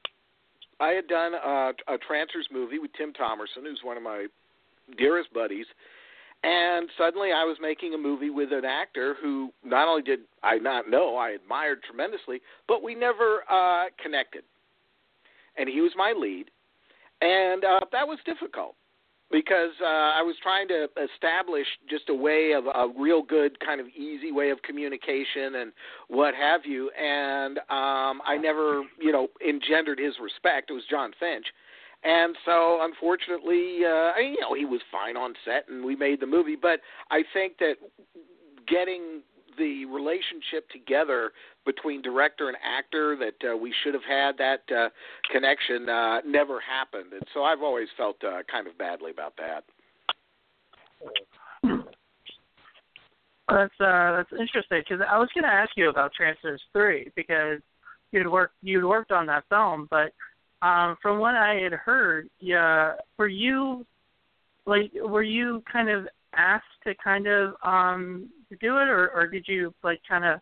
I 0.78 0.90
had 0.90 1.08
done 1.08 1.34
a, 1.34 1.72
a 1.88 1.98
Trancers 2.06 2.46
movie 2.52 2.78
with 2.78 2.92
Tim 2.96 3.12
Thomerson, 3.12 3.64
who's 3.64 3.80
one 3.82 3.96
of 3.96 4.02
my 4.04 4.26
dearest 4.96 5.32
buddies, 5.32 5.66
and 6.44 6.88
suddenly 6.96 7.32
I 7.32 7.44
was 7.44 7.56
making 7.60 7.94
a 7.94 7.98
movie 7.98 8.30
with 8.30 8.52
an 8.52 8.64
actor 8.64 9.16
who 9.20 9.50
not 9.64 9.88
only 9.88 10.02
did 10.02 10.20
I 10.42 10.58
not 10.58 10.88
know 10.88 11.16
I 11.16 11.30
admired 11.30 11.82
tremendously, 11.82 12.40
but 12.66 12.82
we 12.82 12.94
never 12.94 13.42
uh, 13.50 13.86
connected 14.02 14.44
and 15.58 15.68
he 15.68 15.80
was 15.80 15.92
my 15.96 16.14
lead, 16.16 16.46
and 17.20 17.64
uh, 17.64 17.80
that 17.92 18.06
was 18.06 18.18
difficult 18.24 18.74
because 19.30 19.72
uh, 19.82 19.84
I 19.84 20.22
was 20.22 20.36
trying 20.42 20.68
to 20.68 20.88
establish 21.12 21.66
just 21.90 22.08
a 22.08 22.14
way 22.14 22.52
of 22.52 22.64
a 22.64 22.88
real 22.98 23.20
good 23.20 23.60
kind 23.60 23.78
of 23.78 23.88
easy 23.88 24.32
way 24.32 24.48
of 24.48 24.62
communication 24.62 25.56
and 25.56 25.72
what 26.08 26.34
have 26.34 26.62
you, 26.64 26.90
and 26.90 27.58
um, 27.58 28.22
I 28.24 28.38
never, 28.40 28.84
you 28.98 29.12
know, 29.12 29.28
engendered 29.46 29.98
his 29.98 30.14
respect. 30.22 30.70
It 30.70 30.74
was 30.74 30.84
Jon 30.88 31.12
Finch. 31.20 31.44
And 32.04 32.36
so, 32.44 32.78
unfortunately, 32.82 33.80
uh, 33.84 34.16
you 34.18 34.40
know, 34.40 34.54
he 34.54 34.64
was 34.64 34.80
fine 34.90 35.16
on 35.16 35.34
set, 35.44 35.68
and 35.68 35.84
we 35.84 35.96
made 35.96 36.20
the 36.20 36.26
movie. 36.26 36.56
But 36.60 36.80
I 37.10 37.22
think 37.34 37.58
that 37.58 37.74
getting 38.68 39.22
the 39.58 39.84
relationship 39.86 40.68
together 40.70 41.32
between 41.66 42.00
director 42.00 42.48
and 42.48 42.56
actor 42.64 43.16
that 43.16 43.50
uh, 43.52 43.56
we 43.56 43.74
should 43.82 43.94
have 43.94 44.04
had 44.08 44.38
that 44.38 44.62
uh, 44.74 44.88
connection 45.32 45.88
uh, 45.88 46.20
never 46.24 46.60
happened, 46.60 47.12
and 47.12 47.22
so 47.34 47.42
I've 47.42 47.62
always 47.62 47.88
felt 47.96 48.16
uh, 48.24 48.42
kind 48.50 48.68
of 48.68 48.78
badly 48.78 49.10
about 49.10 49.34
that. 49.36 49.64
That's 53.48 53.80
uh, 53.80 54.12
that's 54.16 54.32
interesting 54.32 54.82
because 54.88 55.04
I 55.10 55.18
was 55.18 55.28
going 55.34 55.44
to 55.44 55.50
ask 55.50 55.70
you 55.76 55.88
about 55.88 56.12
Trancers 56.12 56.62
Three 56.72 57.10
because 57.16 57.60
you'd 58.12 58.30
worked 58.30 58.54
you'd 58.62 58.84
worked 58.84 59.10
on 59.10 59.26
that 59.26 59.44
film, 59.48 59.88
but 59.90 60.12
um, 60.62 60.96
from 61.00 61.18
what 61.18 61.34
I 61.34 61.54
had 61.54 61.72
heard, 61.72 62.28
yeah, 62.40 62.94
were 63.16 63.28
you 63.28 63.86
like 64.66 64.92
were 64.94 65.22
you 65.22 65.62
kind 65.70 65.88
of 65.88 66.08
asked 66.34 66.64
to 66.84 66.94
kind 67.02 67.26
of 67.26 67.54
um 67.62 68.28
do 68.60 68.76
it, 68.78 68.88
or 68.88 69.08
or 69.10 69.26
did 69.26 69.46
you 69.46 69.72
like 69.82 70.00
kind 70.08 70.24
of 70.24 70.40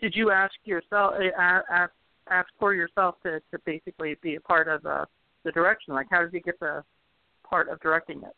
did 0.00 0.14
you 0.14 0.30
ask 0.30 0.54
yourself 0.64 1.14
eh, 1.20 1.30
ask 1.38 1.92
ask 2.30 2.48
for 2.58 2.74
yourself 2.74 3.16
to 3.24 3.40
to 3.50 3.58
basically 3.64 4.16
be 4.22 4.36
a 4.36 4.40
part 4.40 4.68
of 4.68 4.82
the 4.82 5.06
the 5.44 5.52
direction? 5.52 5.94
Like, 5.94 6.08
how 6.10 6.22
did 6.22 6.32
you 6.32 6.40
get 6.40 6.58
the 6.60 6.82
part 7.48 7.68
of 7.68 7.80
directing 7.80 8.18
it? 8.18 8.36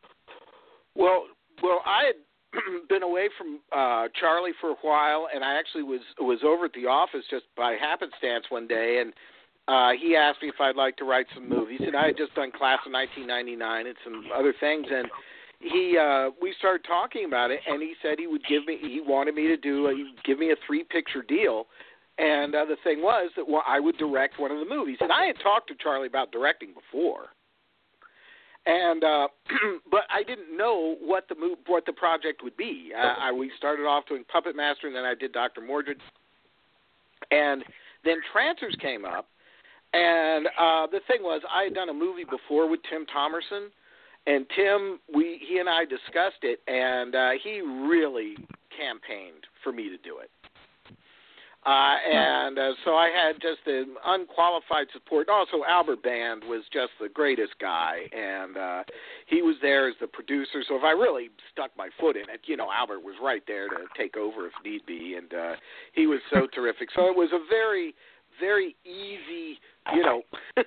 Well, 0.95 1.27
well, 1.63 1.83
I 1.87 2.05
had 2.07 2.15
been 2.89 3.03
away 3.03 3.29
from 3.39 3.61
uh 3.73 4.09
Charlie 4.19 4.53
for 4.61 4.71
a 4.71 4.77
while 4.83 5.29
and 5.33 5.45
I 5.45 5.59
actually 5.59 5.85
was 5.85 6.01
was 6.19 6.41
over 6.45 6.65
at 6.65 6.73
the 6.73 6.87
office 6.87 7.25
just 7.31 7.45
by 7.57 7.77
happenstance 7.81 8.47
one 8.49 8.67
day 8.67 8.99
and 9.01 9.13
uh 9.71 9.91
he 10.01 10.17
asked 10.17 10.43
me 10.43 10.49
if 10.49 10.61
I'd 10.61 10.77
like 10.77 10.97
to 10.97 11.05
write 11.05 11.27
some 11.35 11.49
movies 11.49 11.81
and 11.81 11.95
I 11.95 12.07
had 12.07 12.17
just 12.17 12.35
done 12.35 12.51
class 12.51 12.81
of 12.87 12.93
1999 12.93 13.87
and 13.87 13.97
some 14.03 14.25
other 14.35 14.55
things 14.59 14.87
and 14.91 15.09
he 15.61 15.97
uh 15.97 16.31
we 16.43 16.55
started 16.59 16.85
talking 16.87 17.25
about 17.25 17.51
it 17.51 17.61
and 17.67 17.81
he 17.81 17.95
said 18.03 18.19
he 18.19 18.27
would 18.27 18.45
give 18.49 18.67
me 18.67 18.79
he 18.81 19.01
wanted 19.01 19.35
me 19.35 19.47
to 19.47 19.57
do 19.57 19.87
a, 19.87 19.95
give 20.25 20.39
me 20.39 20.51
a 20.51 20.57
three 20.67 20.85
picture 20.85 21.23
deal 21.23 21.67
and 22.19 22.55
uh, 22.55 22.67
the 22.67 22.77
thing 22.85 23.01
was 23.01 23.31
that 23.37 23.49
well, 23.49 23.63
I 23.67 23.81
would 23.81 23.97
direct 23.97 24.41
one 24.41 24.51
of 24.51 24.59
the 24.59 24.67
movies 24.67 24.99
and 25.01 25.13
I 25.13 25.27
had 25.27 25.37
talked 25.43 25.69
to 25.69 25.75
Charlie 25.81 26.09
about 26.09 26.33
directing 26.33 26.75
before 26.75 27.29
and 28.67 29.05
uh 29.05 29.29
but 29.91 30.03
I 30.11 30.23
didn't 30.23 30.57
know 30.57 30.97
what 31.01 31.29
the 31.29 31.35
move 31.35 31.59
what 31.67 31.87
the 31.87 31.93
project 31.93 32.43
would 32.43 32.57
be. 32.57 32.93
Uh, 32.97 33.15
I 33.21 33.33
we 33.33 33.51
started 33.57 33.85
off 33.85 34.05
doing 34.09 34.25
Puppet 34.31 34.57
Master, 34.57 34.87
and 34.87 34.97
then 34.97 35.05
I 35.05 35.15
did 35.15 35.33
Doctor 35.33 35.61
Mordrid, 35.61 35.97
and 37.31 37.65
then 38.05 38.17
Trancers 38.33 38.77
came 38.81 39.05
up, 39.05 39.29
and 39.93 40.47
uh 40.59 40.87
the 40.87 41.01
thing 41.07 41.23
was 41.23 41.43
I 41.53 41.65
had 41.65 41.75
done 41.75 41.89
a 41.89 41.95
movie 41.95 42.25
before 42.25 42.69
with 42.69 42.81
Tim 42.91 43.07
Thomerson, 43.07 43.69
and 44.27 44.47
Tim 44.55 45.01
we 45.15 45.41
he 45.49 45.59
and 45.59 45.69
I 45.69 45.85
discussed 45.85 46.43
it, 46.43 46.61
and 46.67 47.15
uh 47.15 47.31
he 47.43 47.61
really 47.61 48.37
campaigned 48.77 49.47
for 49.63 49.73
me 49.73 49.89
to 49.89 49.97
do 49.99 50.19
it. 50.19 50.31
Uh, 51.67 51.97
and 52.11 52.59
uh, 52.59 52.73
so 52.87 52.95
I 52.95 53.11
had 53.11 53.35
just 53.35 53.59
the 53.67 53.85
unqualified 54.07 54.87
support. 54.95 55.29
Also, 55.29 55.63
Albert 55.69 56.03
Band 56.03 56.43
was 56.49 56.63
just 56.73 56.93
the 56.99 57.09
greatest 57.11 57.53
guy, 57.61 58.09
and 58.13 58.57
uh, 58.57 58.83
he 59.27 59.43
was 59.43 59.57
there 59.61 59.87
as 59.87 59.95
the 60.01 60.07
producer. 60.07 60.65
So 60.67 60.77
if 60.77 60.85
I 60.85 60.93
really 60.93 61.29
stuck 61.53 61.71
my 61.77 61.91
foot 62.01 62.17
in 62.17 62.23
it, 62.33 62.41
you 62.47 62.57
know, 62.57 62.69
Albert 62.75 63.01
was 63.01 63.15
right 63.23 63.43
there 63.47 63.69
to 63.69 63.77
take 63.95 64.17
over 64.17 64.47
if 64.47 64.55
need 64.65 64.87
be, 64.87 65.17
and 65.19 65.35
uh, 65.35 65.57
he 65.93 66.07
was 66.07 66.21
so 66.33 66.47
terrific. 66.55 66.89
So 66.97 67.09
it 67.09 67.17
was 67.17 67.29
a 67.35 67.45
very, 67.51 67.95
very 68.41 68.75
easy, 68.85 69.59
you 69.95 70.03
know, 70.03 70.23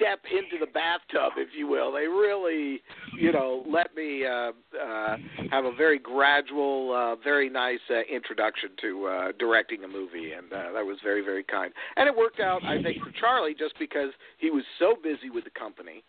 step 0.00 0.20
into 0.30 0.58
the 0.58 0.70
bathtub, 0.70 1.34
if 1.36 1.50
you 1.56 1.66
will. 1.66 1.92
They 1.92 2.06
really, 2.06 2.80
you 3.18 3.32
know, 3.32 3.64
let 3.68 3.94
me 3.94 4.24
uh, 4.24 4.52
uh, 4.80 5.16
have 5.50 5.64
a 5.64 5.72
very 5.72 5.98
gradual, 5.98 6.94
uh, 6.94 7.16
very 7.22 7.50
nice 7.50 7.80
uh, 7.90 8.00
introduction 8.12 8.70
to 8.80 9.06
uh, 9.06 9.32
directing 9.38 9.84
a 9.84 9.88
movie, 9.88 10.32
and 10.32 10.52
uh, 10.52 10.72
that 10.72 10.84
was 10.84 10.98
very, 11.04 11.22
very 11.22 11.44
kind. 11.44 11.72
And 11.96 12.08
it 12.08 12.16
worked 12.16 12.40
out, 12.40 12.64
I 12.64 12.82
think, 12.82 13.02
for 13.02 13.12
Charlie, 13.12 13.54
just 13.54 13.74
because 13.78 14.10
he 14.38 14.50
was 14.50 14.64
so 14.78 14.94
busy 15.02 15.30
with 15.30 15.44
the 15.44 15.50
company. 15.50 16.02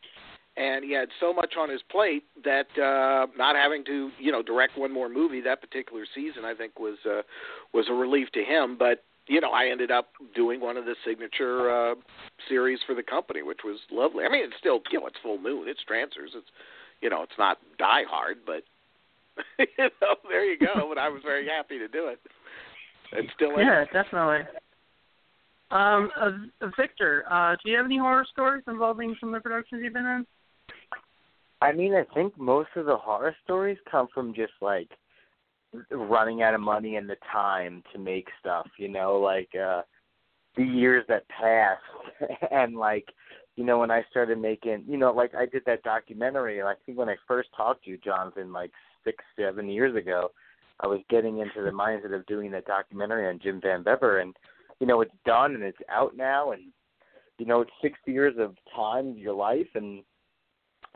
And 0.57 0.83
he 0.83 0.91
had 0.91 1.07
so 1.21 1.31
much 1.31 1.53
on 1.57 1.69
his 1.69 1.81
plate 1.89 2.25
that 2.43 2.67
uh, 2.77 3.27
not 3.37 3.55
having 3.55 3.85
to, 3.85 4.11
you 4.19 4.33
know, 4.33 4.43
direct 4.43 4.77
one 4.77 4.91
more 4.91 5.07
movie 5.07 5.39
that 5.41 5.61
particular 5.61 6.05
season, 6.13 6.43
I 6.43 6.53
think 6.53 6.77
was 6.77 6.97
uh, 7.05 7.21
was 7.73 7.85
a 7.89 7.93
relief 7.93 8.27
to 8.33 8.43
him. 8.43 8.75
But 8.77 9.05
you 9.27 9.41
know, 9.41 9.51
I 9.51 9.67
ended 9.67 9.91
up 9.91 10.09
doing 10.35 10.59
one 10.59 10.77
of 10.77 10.85
the 10.85 10.95
signature 11.05 11.69
uh, 11.69 11.95
series 12.49 12.79
for 12.85 12.95
the 12.95 13.03
company, 13.03 13.43
which 13.43 13.59
was 13.63 13.77
lovely. 13.91 14.25
I 14.25 14.29
mean, 14.29 14.43
it's 14.43 14.57
still, 14.59 14.81
you 14.91 14.99
know, 14.99 15.07
it's 15.07 15.17
full 15.21 15.37
moon, 15.37 15.67
it's 15.67 15.83
Trancers, 15.83 16.31
it's, 16.35 16.47
you 17.01 17.09
know, 17.09 17.23
it's 17.23 17.37
not 17.37 17.57
Die 17.77 18.03
Hard, 18.09 18.39
but 18.45 18.63
you 19.59 19.89
know, 20.01 20.15
there 20.27 20.45
you 20.45 20.57
go. 20.57 20.87
But 20.89 20.97
I 20.97 21.09
was 21.09 21.21
very 21.23 21.47
happy 21.47 21.77
to 21.79 21.87
do 21.87 22.07
it. 22.07 22.19
And 23.13 23.29
still, 23.35 23.57
yeah, 23.57 23.85
definitely. 23.91 24.47
Um, 25.71 26.11
uh, 26.19 26.67
Victor, 26.77 27.23
uh, 27.29 27.55
do 27.63 27.71
you 27.71 27.77
have 27.77 27.85
any 27.85 27.97
horror 27.97 28.25
stories 28.29 28.63
involving 28.67 29.15
some 29.19 29.33
of 29.33 29.35
the 29.35 29.41
productions 29.41 29.81
you've 29.83 29.93
been 29.93 30.05
in? 30.05 30.25
I 31.61 31.71
mean, 31.71 31.93
I 31.93 32.03
think 32.13 32.37
most 32.37 32.69
of 32.75 32.85
the 32.85 32.97
horror 32.97 33.35
stories 33.43 33.77
come 33.89 34.07
from 34.13 34.33
just 34.33 34.53
like 34.61 34.89
running 35.91 36.41
out 36.41 36.53
of 36.53 36.61
money 36.61 36.95
and 36.95 37.09
the 37.09 37.17
time 37.31 37.83
to 37.93 37.99
make 37.99 38.27
stuff, 38.39 38.67
you 38.77 38.87
know, 38.87 39.17
like 39.17 39.49
uh 39.55 39.81
the 40.55 40.63
years 40.63 41.05
that 41.07 41.27
passed 41.29 41.81
and 42.51 42.75
like 42.75 43.05
you 43.55 43.63
know 43.63 43.79
when 43.79 43.91
I 43.91 44.03
started 44.09 44.39
making 44.39 44.83
you 44.87 44.97
know 44.97 45.11
like 45.11 45.33
I 45.35 45.45
did 45.45 45.63
that 45.65 45.83
documentary 45.83 46.59
and 46.59 46.67
I 46.67 46.73
think 46.85 46.97
when 46.97 47.09
I 47.09 47.15
first 47.27 47.49
talked 47.55 47.85
to 47.85 47.91
you 47.91 47.97
Jonathan 47.97 48.51
like 48.51 48.71
6 49.03 49.23
7 49.39 49.69
years 49.69 49.95
ago 49.95 50.31
I 50.79 50.87
was 50.87 50.99
getting 51.09 51.39
into 51.39 51.61
the 51.63 51.69
mindset 51.69 52.15
of 52.15 52.25
doing 52.25 52.51
that 52.51 52.65
documentary 52.65 53.27
on 53.27 53.39
Jim 53.41 53.61
Van 53.61 53.83
Bebber 53.83 54.19
and 54.19 54.35
you 54.79 54.87
know 54.87 55.01
it's 55.01 55.11
done 55.25 55.55
and 55.55 55.63
it's 55.63 55.77
out 55.89 56.17
now 56.17 56.51
and 56.51 56.63
you 57.37 57.45
know 57.45 57.61
it's 57.61 57.71
6 57.81 57.97
years 58.05 58.35
of 58.37 58.55
time 58.75 59.15
your 59.17 59.33
life 59.33 59.67
and 59.75 60.03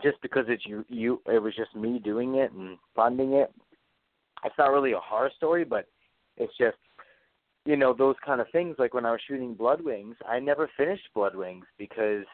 just 0.03 0.21
because 0.21 0.45
it's 0.49 0.65
you 0.65 0.83
you 0.89 1.21
it 1.27 1.41
was 1.41 1.55
just 1.55 1.75
me 1.75 1.99
doing 1.99 2.35
it 2.35 2.51
and 2.51 2.77
funding 2.93 3.33
it 3.33 3.53
it's 4.43 4.57
not 4.57 4.71
really 4.71 4.93
a 4.93 4.99
horror 4.99 5.31
story, 5.35 5.63
but 5.63 5.87
it's 6.37 6.55
just 6.57 6.77
you 7.65 7.75
know 7.75 7.93
those 7.93 8.15
kind 8.25 8.41
of 8.41 8.47
things. 8.51 8.75
Like 8.77 8.93
when 8.93 9.05
I 9.05 9.11
was 9.11 9.21
shooting 9.27 9.53
Blood 9.53 9.81
Wings, 9.81 10.15
I 10.27 10.39
never 10.39 10.69
finished 10.77 11.09
Blood 11.13 11.35
Wings 11.35 11.65
because 11.77 12.25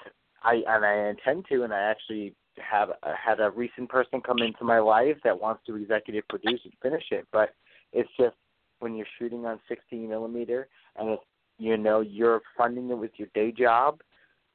I 0.44 0.62
and 0.68 0.86
I 0.86 1.10
intend 1.10 1.46
to, 1.50 1.64
and 1.64 1.74
I 1.74 1.80
actually 1.80 2.36
have 2.58 2.90
uh, 2.90 3.14
had 3.24 3.40
a 3.40 3.50
recent 3.50 3.90
person 3.90 4.22
come 4.22 4.40
into 4.40 4.64
my 4.64 4.80
life 4.80 5.18
that 5.24 5.40
wants 5.40 5.62
to 5.68 5.76
executive 5.76 6.28
produce 6.28 6.60
and 6.64 6.74
finish 6.82 7.06
it. 7.12 7.28
But 7.32 7.54
it's 7.94 8.10
just 8.20 8.36
when 8.80 8.96
you're 8.96 9.08
shooting 9.20 9.46
on 9.46 9.60
16 9.70 10.10
millimeter, 10.10 10.68
and 10.98 11.10
it's 11.10 11.24
you 11.58 11.78
know 11.78 12.02
you're 12.02 12.42
funding 12.58 12.90
it 12.90 12.98
with 12.98 13.12
your 13.18 13.30
day 13.34 13.52
job. 13.52 14.02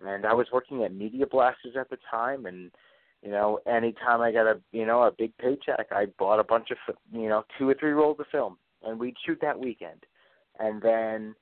And 0.07 0.27
I 0.27 0.35
was 0.35 0.47
working 0.53 0.85
at 0.85 0.95
Media 0.95 1.27
Blasters 1.27 1.75
at 1.79 1.89
the 1.89 1.97
time, 2.11 2.45
and 2.45 2.71
you 3.23 3.31
know, 3.31 3.59
anytime 3.67 4.21
I 4.21 4.33
got 4.33 4.47
a 4.47 4.61
you 4.73 4.87
know 4.87 5.03
a 5.03 5.13
big 5.17 5.37
paycheck, 5.39 5.87
I 5.91 6.07
bought 6.19 6.41
a 6.41 6.45
bunch 6.45 6.69
of 6.71 6.95
you 7.13 7.29
know 7.29 7.45
two 7.59 7.69
or 7.69 7.75
three 7.79 7.91
rolls 7.91 8.19
of 8.21 8.27
film, 8.31 8.59
and 8.83 8.99
we'd 8.99 9.17
shoot 9.25 9.39
that 9.43 9.59
weekend, 9.59 10.05
and 10.59 10.81
then 10.81 11.35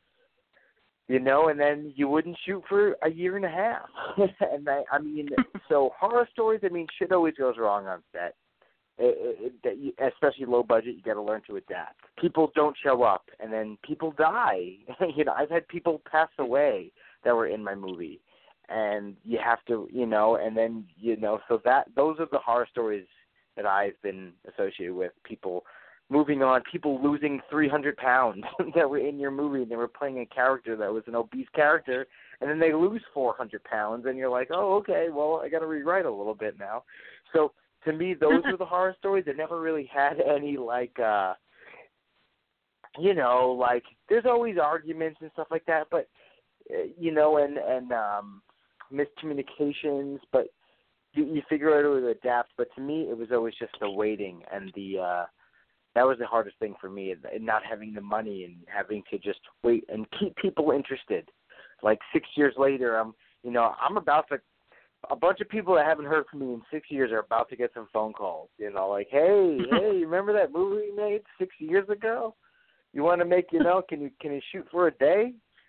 you 1.08 1.20
know, 1.20 1.48
and 1.48 1.60
then 1.60 1.92
you 1.96 2.08
wouldn't 2.08 2.36
shoot 2.46 2.62
for 2.68 2.96
a 3.02 3.10
year 3.10 3.36
and 3.36 3.44
a 3.44 3.48
half. 3.48 3.88
and 4.52 4.68
I, 4.68 4.82
I 4.90 4.98
mean, 4.98 5.28
so 5.68 5.90
horror 5.98 6.28
stories. 6.32 6.60
I 6.64 6.68
mean, 6.68 6.86
shit 6.98 7.12
always 7.12 7.34
goes 7.34 7.56
wrong 7.58 7.86
on 7.86 8.02
set. 8.12 8.34
It, 8.96 9.52
it, 9.64 9.94
it, 9.98 10.12
especially 10.14 10.46
low 10.46 10.62
budget, 10.62 10.94
you 10.94 11.02
got 11.02 11.14
to 11.14 11.22
learn 11.22 11.42
to 11.48 11.56
adapt. 11.56 12.00
People 12.18 12.52
don't 12.54 12.76
show 12.80 13.02
up, 13.02 13.24
and 13.40 13.52
then 13.52 13.76
people 13.82 14.14
die. 14.16 14.76
you 15.16 15.24
know, 15.24 15.32
I've 15.32 15.50
had 15.50 15.66
people 15.68 16.00
pass 16.10 16.28
away 16.38 16.92
that 17.24 17.34
were 17.34 17.48
in 17.48 17.62
my 17.62 17.74
movie, 17.74 18.20
and 18.68 19.16
you 19.24 19.38
have 19.42 19.64
to 19.66 19.88
you 19.92 20.06
know 20.06 20.36
and 20.36 20.56
then 20.56 20.84
you 20.96 21.16
know 21.16 21.38
so 21.48 21.60
that 21.64 21.86
those 21.96 22.18
are 22.18 22.28
the 22.32 22.38
horror 22.38 22.66
stories 22.70 23.06
that 23.56 23.66
I've 23.66 24.00
been 24.02 24.32
associated 24.48 24.94
with 24.94 25.12
people 25.22 25.64
moving 26.10 26.42
on 26.42 26.62
people 26.70 27.02
losing 27.02 27.40
300 27.50 27.96
pounds 27.96 28.42
that 28.74 28.88
were 28.88 28.98
in 28.98 29.18
your 29.18 29.30
movie 29.30 29.62
and 29.62 29.70
they 29.70 29.76
were 29.76 29.88
playing 29.88 30.20
a 30.20 30.26
character 30.26 30.76
that 30.76 30.92
was 30.92 31.04
an 31.06 31.14
obese 31.14 31.48
character 31.54 32.06
and 32.40 32.48
then 32.48 32.58
they 32.58 32.72
lose 32.72 33.02
400 33.12 33.62
pounds 33.64 34.06
and 34.06 34.16
you're 34.18 34.30
like 34.30 34.48
oh 34.50 34.74
okay 34.76 35.06
well 35.12 35.40
I 35.44 35.48
got 35.48 35.60
to 35.60 35.66
rewrite 35.66 36.06
a 36.06 36.10
little 36.10 36.34
bit 36.34 36.58
now. 36.58 36.84
So 37.32 37.52
to 37.84 37.92
me 37.92 38.14
those 38.14 38.42
were 38.50 38.56
the 38.58 38.64
horror 38.64 38.96
stories. 38.98 39.24
That 39.26 39.36
never 39.36 39.60
really 39.60 39.88
had 39.92 40.20
any 40.20 40.56
like 40.56 40.98
uh 40.98 41.34
you 42.98 43.14
know 43.14 43.56
like 43.58 43.84
there's 44.08 44.26
always 44.26 44.56
arguments 44.58 45.18
and 45.20 45.30
stuff 45.32 45.48
like 45.50 45.66
that 45.66 45.86
but 45.90 46.08
uh, 46.70 46.84
you 46.98 47.12
know 47.12 47.38
and 47.38 47.58
and 47.58 47.92
um 47.92 48.42
miscommunications, 48.94 50.18
but 50.32 50.46
you, 51.12 51.24
you 51.24 51.42
figure 51.48 51.70
out 51.70 51.84
how 51.84 52.00
to 52.00 52.08
adapt. 52.08 52.52
But 52.56 52.68
to 52.76 52.80
me, 52.80 53.08
it 53.10 53.16
was 53.16 53.28
always 53.32 53.54
just 53.58 53.72
the 53.80 53.90
waiting 53.90 54.42
and 54.52 54.72
the 54.74 54.98
uh, 54.98 55.24
that 55.94 56.06
was 56.06 56.18
the 56.18 56.26
hardest 56.26 56.58
thing 56.58 56.74
for 56.80 56.90
me, 56.90 57.12
and 57.12 57.44
not 57.44 57.62
having 57.68 57.94
the 57.94 58.00
money 58.00 58.44
and 58.44 58.56
having 58.66 59.02
to 59.10 59.18
just 59.18 59.40
wait 59.62 59.84
and 59.88 60.06
keep 60.18 60.34
people 60.36 60.72
interested. 60.72 61.28
Like 61.82 61.98
six 62.12 62.26
years 62.36 62.54
later, 62.56 62.96
I'm 62.96 63.14
you 63.42 63.50
know 63.50 63.74
I'm 63.80 63.96
about 63.96 64.28
to. 64.28 64.40
A 65.10 65.16
bunch 65.16 65.40
of 65.42 65.50
people 65.50 65.74
that 65.74 65.84
haven't 65.84 66.06
heard 66.06 66.24
from 66.30 66.40
me 66.40 66.54
in 66.54 66.62
six 66.72 66.90
years 66.90 67.12
are 67.12 67.18
about 67.18 67.50
to 67.50 67.56
get 67.56 67.72
some 67.74 67.88
phone 67.92 68.14
calls. 68.14 68.48
You 68.56 68.72
know, 68.72 68.88
like, 68.88 69.08
hey, 69.10 69.58
hey, 69.70 69.98
remember 70.02 70.32
that 70.32 70.50
movie 70.50 70.88
we 70.90 70.96
made 70.96 71.20
six 71.38 71.54
years 71.58 71.86
ago? 71.90 72.34
you 72.94 73.02
want 73.02 73.20
to 73.20 73.26
make 73.26 73.46
you 73.52 73.58
know 73.58 73.82
can 73.86 74.00
you 74.00 74.10
can 74.20 74.32
you 74.32 74.40
shoot 74.52 74.66
for 74.70 74.86
a 74.86 74.92
day? 74.92 75.34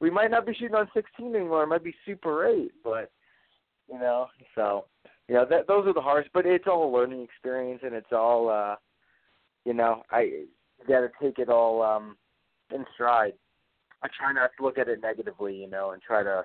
we 0.00 0.10
might 0.10 0.30
not 0.30 0.46
be 0.46 0.54
shooting 0.54 0.74
on 0.74 0.88
16 0.94 1.34
anymore. 1.34 1.62
It 1.62 1.68
might 1.68 1.84
be 1.84 1.94
Super 2.04 2.46
8, 2.46 2.72
but 2.84 3.10
you 3.90 3.98
know, 3.98 4.26
so 4.54 4.86
know 5.28 5.46
that 5.48 5.66
those 5.66 5.86
are 5.86 5.94
the 5.94 6.00
hardest. 6.00 6.32
But 6.32 6.46
it's 6.46 6.66
all 6.66 6.88
a 6.88 6.94
learning 6.94 7.22
experience, 7.22 7.82
and 7.84 7.94
it's 7.94 8.12
all 8.12 8.48
uh, 8.48 8.76
you 9.64 9.74
know 9.74 10.02
I 10.10 10.44
got 10.88 11.00
to 11.00 11.10
take 11.20 11.38
it 11.38 11.48
all 11.48 11.82
um 11.82 12.16
in 12.74 12.84
stride. 12.94 13.34
I 14.02 14.08
try 14.16 14.32
not 14.32 14.50
to 14.58 14.64
look 14.64 14.78
at 14.78 14.88
it 14.88 15.00
negatively, 15.00 15.56
you 15.56 15.68
know, 15.68 15.92
and 15.92 16.02
try 16.02 16.22
to 16.22 16.44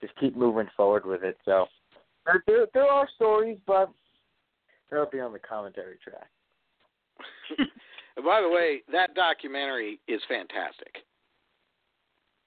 just 0.00 0.14
keep 0.18 0.36
moving 0.36 0.68
forward 0.76 1.04
with 1.04 1.22
it. 1.22 1.36
So 1.44 1.66
there 2.26 2.66
there, 2.72 2.84
are 2.84 3.08
stories, 3.16 3.58
but 3.66 3.90
they'll 4.90 5.10
be 5.10 5.20
on 5.20 5.32
the 5.32 5.38
commentary 5.38 5.96
track. 6.02 6.28
By 8.16 8.40
the 8.42 8.48
way, 8.48 8.82
that 8.92 9.14
documentary 9.14 10.00
is 10.06 10.20
fantastic. 10.28 11.04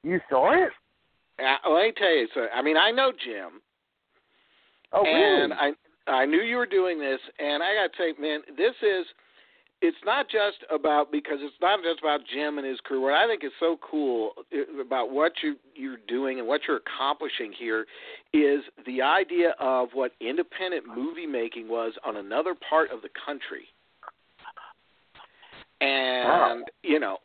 You 0.05 0.21
saw 0.29 0.53
it? 0.53 0.69
Uh, 1.39 1.69
let 1.69 1.83
me 1.83 1.93
tell 1.97 2.15
you. 2.15 2.27
So, 2.35 2.45
I 2.55 2.61
mean, 2.61 2.77
I 2.77 2.91
know 2.91 3.11
Jim. 3.11 3.59
Oh, 4.93 5.03
really? 5.03 5.43
and? 5.43 5.53
I 5.53 5.71
I 6.07 6.25
knew 6.25 6.41
you 6.41 6.57
were 6.57 6.67
doing 6.67 6.99
this, 6.99 7.19
and 7.39 7.63
I 7.63 7.73
got 7.73 7.91
to 7.91 7.97
say, 7.97 8.21
man, 8.21 8.41
this 8.55 8.75
is. 8.83 9.05
It's 9.81 9.97
not 10.05 10.27
just 10.29 10.57
about 10.73 11.11
because 11.11 11.39
it's 11.41 11.55
not 11.61 11.79
just 11.83 11.99
about 11.99 12.21
Jim 12.33 12.57
and 12.59 12.65
his 12.65 12.79
crew. 12.81 13.01
What 13.01 13.13
I 13.13 13.27
think 13.27 13.43
is 13.43 13.51
so 13.59 13.77
cool 13.81 14.31
uh, 14.53 14.81
about 14.81 15.11
what 15.11 15.33
you 15.43 15.55
you're 15.75 15.97
doing 16.07 16.39
and 16.39 16.47
what 16.47 16.61
you're 16.67 16.77
accomplishing 16.77 17.51
here 17.51 17.85
is 18.31 18.61
the 18.85 19.01
idea 19.01 19.53
of 19.59 19.89
what 19.93 20.11
independent 20.21 20.85
movie 20.87 21.27
making 21.27 21.67
was 21.67 21.93
on 22.05 22.15
another 22.15 22.55
part 22.69 22.89
of 22.91 23.01
the 23.01 23.09
country. 23.25 23.65
And 25.81 26.29
Wow. 26.29 26.63
you 26.83 26.99
know, 26.99 27.17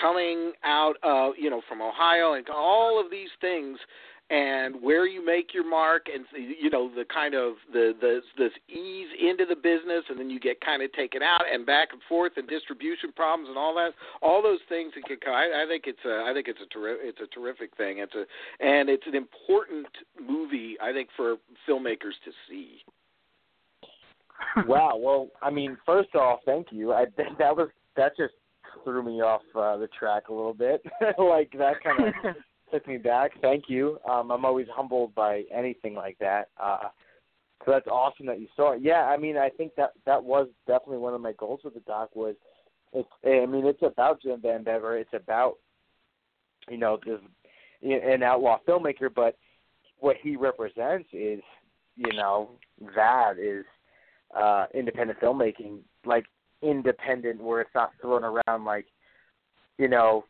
coming 0.00 0.52
out 0.64 0.94
of 1.02 1.34
you 1.38 1.50
know 1.50 1.62
from 1.68 1.82
Ohio 1.82 2.34
and 2.34 2.46
all 2.48 3.00
of 3.02 3.10
these 3.10 3.30
things 3.40 3.78
and 4.28 4.82
where 4.82 5.06
you 5.06 5.24
make 5.24 5.54
your 5.54 5.68
mark 5.68 6.06
and 6.12 6.24
you 6.34 6.68
know 6.68 6.90
the 6.94 7.04
kind 7.04 7.34
of 7.34 7.54
the 7.72 7.94
the 8.00 8.20
this 8.36 8.50
ease 8.68 9.06
into 9.20 9.44
the 9.46 9.54
business 9.54 10.02
and 10.08 10.18
then 10.18 10.28
you 10.28 10.40
get 10.40 10.60
kind 10.60 10.82
of 10.82 10.92
taken 10.92 11.22
out 11.22 11.42
and 11.50 11.64
back 11.64 11.88
and 11.92 12.02
forth 12.08 12.32
and 12.36 12.48
distribution 12.48 13.12
problems 13.14 13.48
and 13.48 13.56
all 13.56 13.74
that 13.74 13.90
all 14.22 14.42
those 14.42 14.58
things 14.68 14.92
that 14.96 15.04
can 15.04 15.16
come 15.24 15.32
I, 15.32 15.62
I 15.62 15.66
think 15.68 15.84
it's 15.86 16.04
a 16.04 16.24
I 16.28 16.32
think 16.34 16.48
it's 16.48 16.58
a 16.60 16.76
terri- 16.76 16.98
it's 17.00 17.20
a 17.20 17.28
terrific 17.28 17.76
thing 17.76 17.98
it's 17.98 18.14
a 18.14 18.24
and 18.64 18.88
it's 18.88 19.06
an 19.06 19.14
important 19.14 19.86
movie 20.20 20.76
I 20.82 20.92
think 20.92 21.08
for 21.16 21.36
filmmakers 21.68 22.18
to 22.24 22.32
see 22.48 22.82
wow. 24.66 24.96
Well, 24.98 25.28
I 25.42 25.50
mean, 25.50 25.76
first 25.86 26.14
off, 26.14 26.40
thank 26.44 26.68
you. 26.70 26.92
I 26.92 27.06
that 27.38 27.56
was 27.56 27.68
that 27.96 28.16
just 28.16 28.34
threw 28.84 29.02
me 29.02 29.20
off 29.20 29.42
uh, 29.54 29.76
the 29.76 29.88
track 29.88 30.28
a 30.28 30.32
little 30.32 30.54
bit. 30.54 30.82
like 31.18 31.52
that 31.58 31.82
kind 31.82 32.08
of 32.08 32.34
took 32.72 32.86
me 32.86 32.98
back. 32.98 33.32
Thank 33.40 33.64
you. 33.68 33.98
Um, 34.08 34.30
I'm 34.30 34.44
always 34.44 34.66
humbled 34.70 35.14
by 35.14 35.44
anything 35.54 35.94
like 35.94 36.18
that. 36.18 36.48
Uh, 36.62 36.88
so 37.64 37.72
that's 37.72 37.86
awesome 37.86 38.26
that 38.26 38.40
you 38.40 38.48
saw 38.54 38.72
it. 38.72 38.82
Yeah, 38.82 39.06
I 39.06 39.16
mean, 39.16 39.36
I 39.36 39.48
think 39.48 39.74
that 39.76 39.92
that 40.04 40.22
was 40.22 40.48
definitely 40.66 40.98
one 40.98 41.14
of 41.14 41.20
my 41.20 41.32
goals 41.32 41.60
with 41.64 41.74
the 41.74 41.80
doc 41.80 42.14
was. 42.14 42.34
It's, 42.92 43.08
I 43.24 43.46
mean, 43.46 43.66
it's 43.66 43.82
about 43.82 44.22
Jim 44.22 44.40
Van 44.40 44.62
Bebber. 44.62 44.98
It's 44.98 45.12
about, 45.12 45.56
you 46.68 46.78
know, 46.78 46.98
this 47.04 47.18
an 47.82 48.22
outlaw 48.22 48.58
filmmaker, 48.66 49.12
but 49.14 49.36
what 49.98 50.16
he 50.22 50.36
represents 50.36 51.08
is, 51.12 51.40
you 51.96 52.12
know, 52.12 52.50
that 52.94 53.38
is 53.38 53.64
uh 54.36 54.66
independent 54.74 55.20
filmmaking, 55.20 55.78
like 56.04 56.24
independent, 56.62 57.42
where 57.42 57.60
it's 57.60 57.74
not 57.74 57.92
thrown 58.00 58.24
around 58.24 58.64
like, 58.64 58.86
you 59.78 59.88
know, 59.88 60.24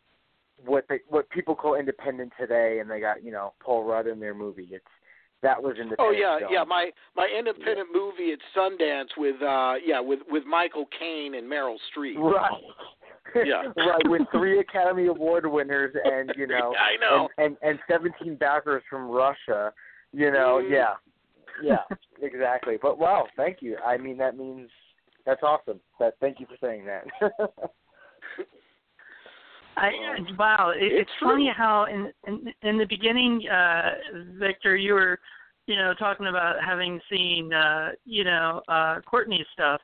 what 0.64 0.84
they, 0.88 1.00
what 1.08 1.28
people 1.30 1.54
call 1.54 1.74
independent 1.74 2.32
today, 2.38 2.78
and 2.80 2.90
they 2.90 3.00
got 3.00 3.22
you 3.22 3.30
know 3.30 3.52
Paul 3.60 3.84
Rudd 3.84 4.06
in 4.06 4.20
their 4.20 4.34
movie. 4.34 4.68
It's 4.70 4.84
that 5.42 5.62
was 5.62 5.76
independent. 5.76 6.00
Oh 6.00 6.10
yeah, 6.10 6.38
film. 6.38 6.52
yeah. 6.52 6.64
My 6.64 6.90
my 7.14 7.28
independent 7.36 7.88
movie 7.92 8.32
at 8.32 8.38
Sundance 8.56 9.08
with 9.16 9.40
uh 9.42 9.74
yeah 9.84 10.00
with 10.00 10.20
with 10.30 10.44
Michael 10.44 10.86
Caine 10.98 11.34
and 11.34 11.50
Meryl 11.50 11.76
Streep. 11.94 12.16
Right. 12.16 12.52
Yeah. 13.44 13.64
right, 13.76 14.08
with 14.08 14.22
three 14.32 14.60
Academy 14.66 15.06
Award 15.06 15.46
winners 15.46 15.94
and 16.04 16.32
you 16.36 16.46
know, 16.46 16.74
I 16.80 16.96
know. 17.00 17.28
and, 17.38 17.56
and 17.62 17.70
and 17.70 17.78
seventeen 17.90 18.36
backers 18.36 18.82
from 18.88 19.08
Russia. 19.08 19.72
You 20.12 20.30
know, 20.30 20.62
Mhm. 20.64 20.70
yeah, 20.70 20.94
yeah, 21.62 21.96
exactly. 22.22 22.78
But 22.80 22.98
wow, 22.98 23.26
thank 23.36 23.60
you. 23.60 23.76
I 23.84 23.98
mean, 23.98 24.16
that 24.18 24.38
means 24.38 24.70
that's 25.26 25.42
awesome. 25.42 25.80
That 25.98 26.14
thank 26.20 26.40
you 26.40 26.46
for 26.46 26.56
saying 26.60 26.86
that. 26.86 27.04
I, 29.76 29.90
wow, 30.38 30.72
it, 30.74 30.82
It's 30.84 31.02
it's 31.02 31.10
funny 31.20 31.52
how 31.54 31.84
in, 31.84 32.10
in 32.26 32.52
in 32.62 32.78
the 32.78 32.86
beginning, 32.86 33.46
uh, 33.48 33.90
Victor, 34.38 34.76
you 34.76 34.94
were, 34.94 35.18
you 35.66 35.76
know, 35.76 35.92
talking 35.98 36.28
about 36.28 36.56
having 36.64 36.98
seen, 37.10 37.52
uh, 37.52 37.90
you 38.04 38.24
know, 38.24 38.62
uh, 38.68 39.00
Courtney's 39.02 39.44
stuff 39.52 39.80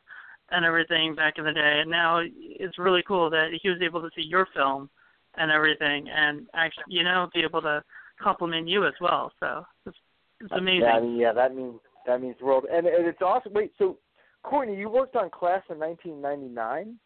and 0.50 0.64
everything 0.64 1.14
back 1.14 1.34
in 1.36 1.44
the 1.44 1.52
day, 1.52 1.80
and 1.80 1.90
now 1.90 2.20
it's 2.24 2.78
really 2.78 3.02
cool 3.06 3.28
that 3.30 3.48
he 3.62 3.68
was 3.68 3.80
able 3.82 4.00
to 4.00 4.08
see 4.14 4.22
your 4.22 4.46
film 4.54 4.88
and 5.36 5.50
everything, 5.50 6.06
and 6.08 6.46
actually, 6.54 6.84
you 6.88 7.02
know, 7.02 7.28
be 7.34 7.40
able 7.40 7.60
to 7.62 7.82
compliment 8.20 8.68
you 8.68 8.86
as 8.86 8.92
well. 9.00 9.32
So 9.40 9.64
it's, 9.86 9.96
it's 10.40 10.52
amazing. 10.52 10.82
Yeah, 10.82 10.92
I 10.92 11.00
mean, 11.00 11.16
yeah, 11.16 11.32
that 11.32 11.54
means 11.54 11.80
that 12.06 12.20
means 12.22 12.36
the 12.38 12.46
world, 12.46 12.64
and, 12.72 12.86
and 12.86 13.06
it's 13.06 13.20
awesome. 13.20 13.52
Wait, 13.52 13.72
so 13.78 13.98
Courtney, 14.42 14.76
you 14.76 14.88
worked 14.88 15.16
on 15.16 15.30
Class 15.30 15.62
in 15.70 15.78
1999? 15.78 16.98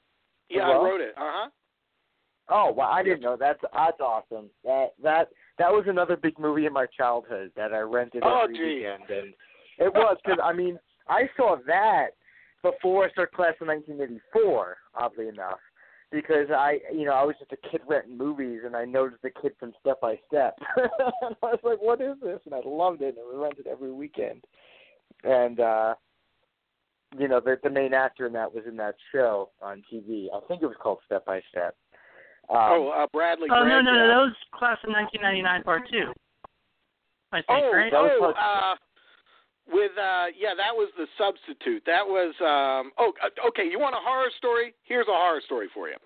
Yeah, 0.48 0.68
Well- 0.68 0.80
I 0.80 0.84
wrote 0.88 1.00
it. 1.00 1.14
Uh 1.16 1.20
huh. 1.20 1.50
Oh, 2.48 2.70
wow, 2.70 2.90
I 2.92 3.02
didn't 3.02 3.22
know. 3.22 3.36
That's 3.36 3.58
that's 3.72 4.00
awesome. 4.00 4.48
That 4.62 4.90
that 5.02 5.30
that 5.58 5.72
was 5.72 5.84
another 5.88 6.16
big 6.16 6.38
movie 6.38 6.66
in 6.66 6.72
my 6.72 6.86
childhood 6.96 7.50
that 7.56 7.72
I 7.72 7.80
rented 7.80 8.22
Oh, 8.24 8.42
every 8.44 8.56
gee. 8.56 8.74
weekend, 8.76 9.10
and 9.10 9.34
it 9.78 9.92
was 9.92 10.16
because 10.24 10.38
I 10.40 10.52
mean 10.52 10.78
I 11.08 11.28
saw 11.36 11.56
that 11.66 12.10
before 12.62 13.04
I 13.04 13.10
started 13.10 13.34
class 13.34 13.54
in 13.60 13.66
1984. 13.66 14.76
Oddly 14.94 15.26
enough, 15.26 15.58
because 16.12 16.48
I 16.52 16.78
you 16.94 17.04
know 17.04 17.14
I 17.14 17.24
was 17.24 17.34
just 17.40 17.50
a 17.50 17.68
kid 17.68 17.80
renting 17.84 18.16
movies, 18.16 18.60
and 18.64 18.76
I 18.76 18.84
noticed 18.84 19.22
the 19.22 19.30
kid 19.42 19.54
from 19.58 19.72
Step 19.80 20.00
by 20.00 20.16
Step, 20.28 20.56
and 20.76 21.34
I 21.42 21.46
was 21.46 21.58
like, 21.64 21.82
what 21.82 22.00
is 22.00 22.14
this? 22.22 22.38
And 22.46 22.54
I 22.54 22.60
loved 22.64 23.02
it, 23.02 23.16
and 23.18 23.26
we 23.28 23.42
rented 23.42 23.66
every 23.66 23.90
weekend, 23.90 24.44
and. 25.24 25.58
uh 25.58 25.94
you 27.18 27.28
know, 27.28 27.40
the 27.40 27.58
the 27.62 27.70
main 27.70 27.94
actor 27.94 28.26
in 28.26 28.32
that 28.32 28.52
was 28.52 28.64
in 28.66 28.76
that 28.76 28.94
show 29.12 29.50
on 29.62 29.82
TV. 29.92 30.26
I 30.34 30.40
think 30.48 30.62
it 30.62 30.66
was 30.66 30.76
called 30.80 30.98
Step 31.06 31.24
by 31.24 31.40
Step. 31.50 31.76
Um, 32.48 32.56
oh, 32.58 32.88
uh, 32.90 33.06
Bradley. 33.12 33.48
oh 33.50 33.64
no, 33.64 33.80
no, 33.80 33.92
yeah. 33.92 33.98
no, 33.98 34.08
that 34.08 34.22
was 34.30 34.36
class 34.54 34.78
of 34.84 34.90
1999 34.90 35.62
part 35.64 35.82
two. 35.90 36.12
I 37.32 37.38
think, 37.38 37.46
Oh, 37.48 37.72
right? 37.72 37.92
Was 37.92 38.20
oh, 38.22 38.32
uh, 38.32 38.74
with 39.68 39.90
uh, 39.98 40.26
yeah, 40.38 40.54
that 40.56 40.74
was 40.74 40.90
the 40.96 41.06
substitute. 41.18 41.82
That 41.86 42.06
was 42.06 42.34
um. 42.40 42.92
Oh, 42.98 43.12
uh, 43.22 43.48
okay. 43.48 43.66
You 43.68 43.78
want 43.78 43.94
a 43.94 44.02
horror 44.02 44.30
story? 44.38 44.74
Here's 44.84 45.08
a 45.08 45.14
horror 45.14 45.42
story 45.44 45.68
for 45.74 45.88
you. 45.88 45.96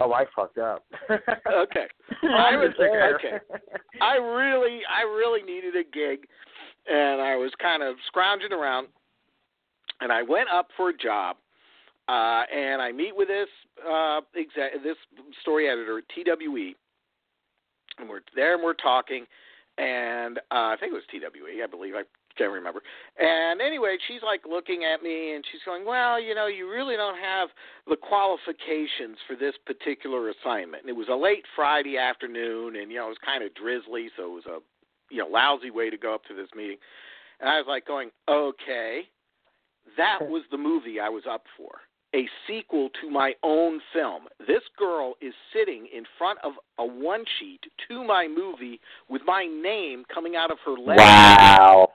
Oh, 0.00 0.12
I 0.12 0.24
fucked 0.34 0.58
up. 0.58 0.84
Okay. 1.50 1.86
I 2.22 2.56
was 2.56 2.72
okay. 2.78 3.38
I 4.00 4.16
really, 4.16 4.80
I 4.88 5.02
really 5.02 5.42
needed 5.42 5.74
a 5.76 5.84
gig, 5.84 6.26
and 6.88 7.20
I 7.20 7.36
was 7.36 7.52
kind 7.60 7.82
of 7.82 7.96
scrounging 8.06 8.52
around, 8.52 8.88
and 10.00 10.12
I 10.12 10.22
went 10.22 10.48
up 10.52 10.68
for 10.76 10.90
a 10.90 10.96
job, 10.96 11.36
uh, 12.08 12.42
and 12.52 12.82
I 12.82 12.92
meet 12.92 13.14
with 13.14 13.28
this 13.28 13.48
uh, 13.86 14.20
exa- 14.36 14.82
this 14.82 14.96
story 15.40 15.68
editor 15.68 15.98
at 15.98 16.04
TWE, 16.14 16.74
and 17.98 18.08
we're 18.08 18.20
there 18.34 18.54
and 18.54 18.62
we're 18.62 18.74
talking, 18.74 19.26
and 19.78 20.38
uh, 20.50 20.72
I 20.72 20.76
think 20.78 20.92
it 20.92 20.96
was 20.96 21.04
TWE, 21.10 21.62
I 21.62 21.66
believe. 21.66 21.94
I 21.94 22.02
can't 22.36 22.52
remember. 22.52 22.80
And 23.18 23.60
anyway, 23.60 23.96
she's 24.08 24.22
like 24.22 24.42
looking 24.48 24.84
at 24.84 25.02
me 25.02 25.34
and 25.34 25.44
she's 25.50 25.60
going, 25.64 25.84
"Well, 25.84 26.20
you 26.20 26.34
know, 26.34 26.46
you 26.46 26.70
really 26.70 26.96
don't 26.96 27.18
have 27.18 27.48
the 27.86 27.96
qualifications 27.96 29.18
for 29.26 29.36
this 29.36 29.54
particular 29.66 30.30
assignment." 30.30 30.82
And 30.82 30.90
it 30.90 30.96
was 30.96 31.08
a 31.10 31.16
late 31.16 31.44
Friday 31.54 31.98
afternoon, 31.98 32.76
and 32.76 32.90
you 32.90 32.98
know, 32.98 33.06
it 33.06 33.10
was 33.10 33.24
kind 33.24 33.44
of 33.44 33.54
drizzly, 33.54 34.08
so 34.16 34.24
it 34.24 34.34
was 34.34 34.46
a 34.46 34.58
you 35.10 35.18
know 35.18 35.28
lousy 35.28 35.70
way 35.70 35.90
to 35.90 35.98
go 35.98 36.14
up 36.14 36.24
to 36.24 36.34
this 36.34 36.48
meeting. 36.56 36.78
And 37.40 37.48
I 37.48 37.58
was 37.58 37.66
like 37.68 37.86
going, 37.86 38.10
"Okay, 38.28 39.08
that 39.96 40.20
was 40.22 40.42
the 40.50 40.58
movie 40.58 41.00
I 41.00 41.08
was 41.08 41.24
up 41.28 41.44
for." 41.56 41.80
A 42.12 42.28
sequel 42.46 42.90
to 43.00 43.08
my 43.08 43.34
own 43.44 43.80
film. 43.92 44.22
This 44.40 44.62
girl 44.76 45.14
is 45.20 45.32
sitting 45.52 45.86
in 45.94 46.04
front 46.18 46.40
of 46.42 46.54
a 46.78 46.84
one 46.84 47.24
sheet 47.38 47.60
to 47.88 48.02
my 48.02 48.26
movie 48.26 48.80
with 49.08 49.22
my 49.24 49.46
name 49.46 50.04
coming 50.12 50.34
out 50.34 50.50
of 50.50 50.58
her 50.66 50.72
legs 50.72 50.98
wow. 50.98 51.92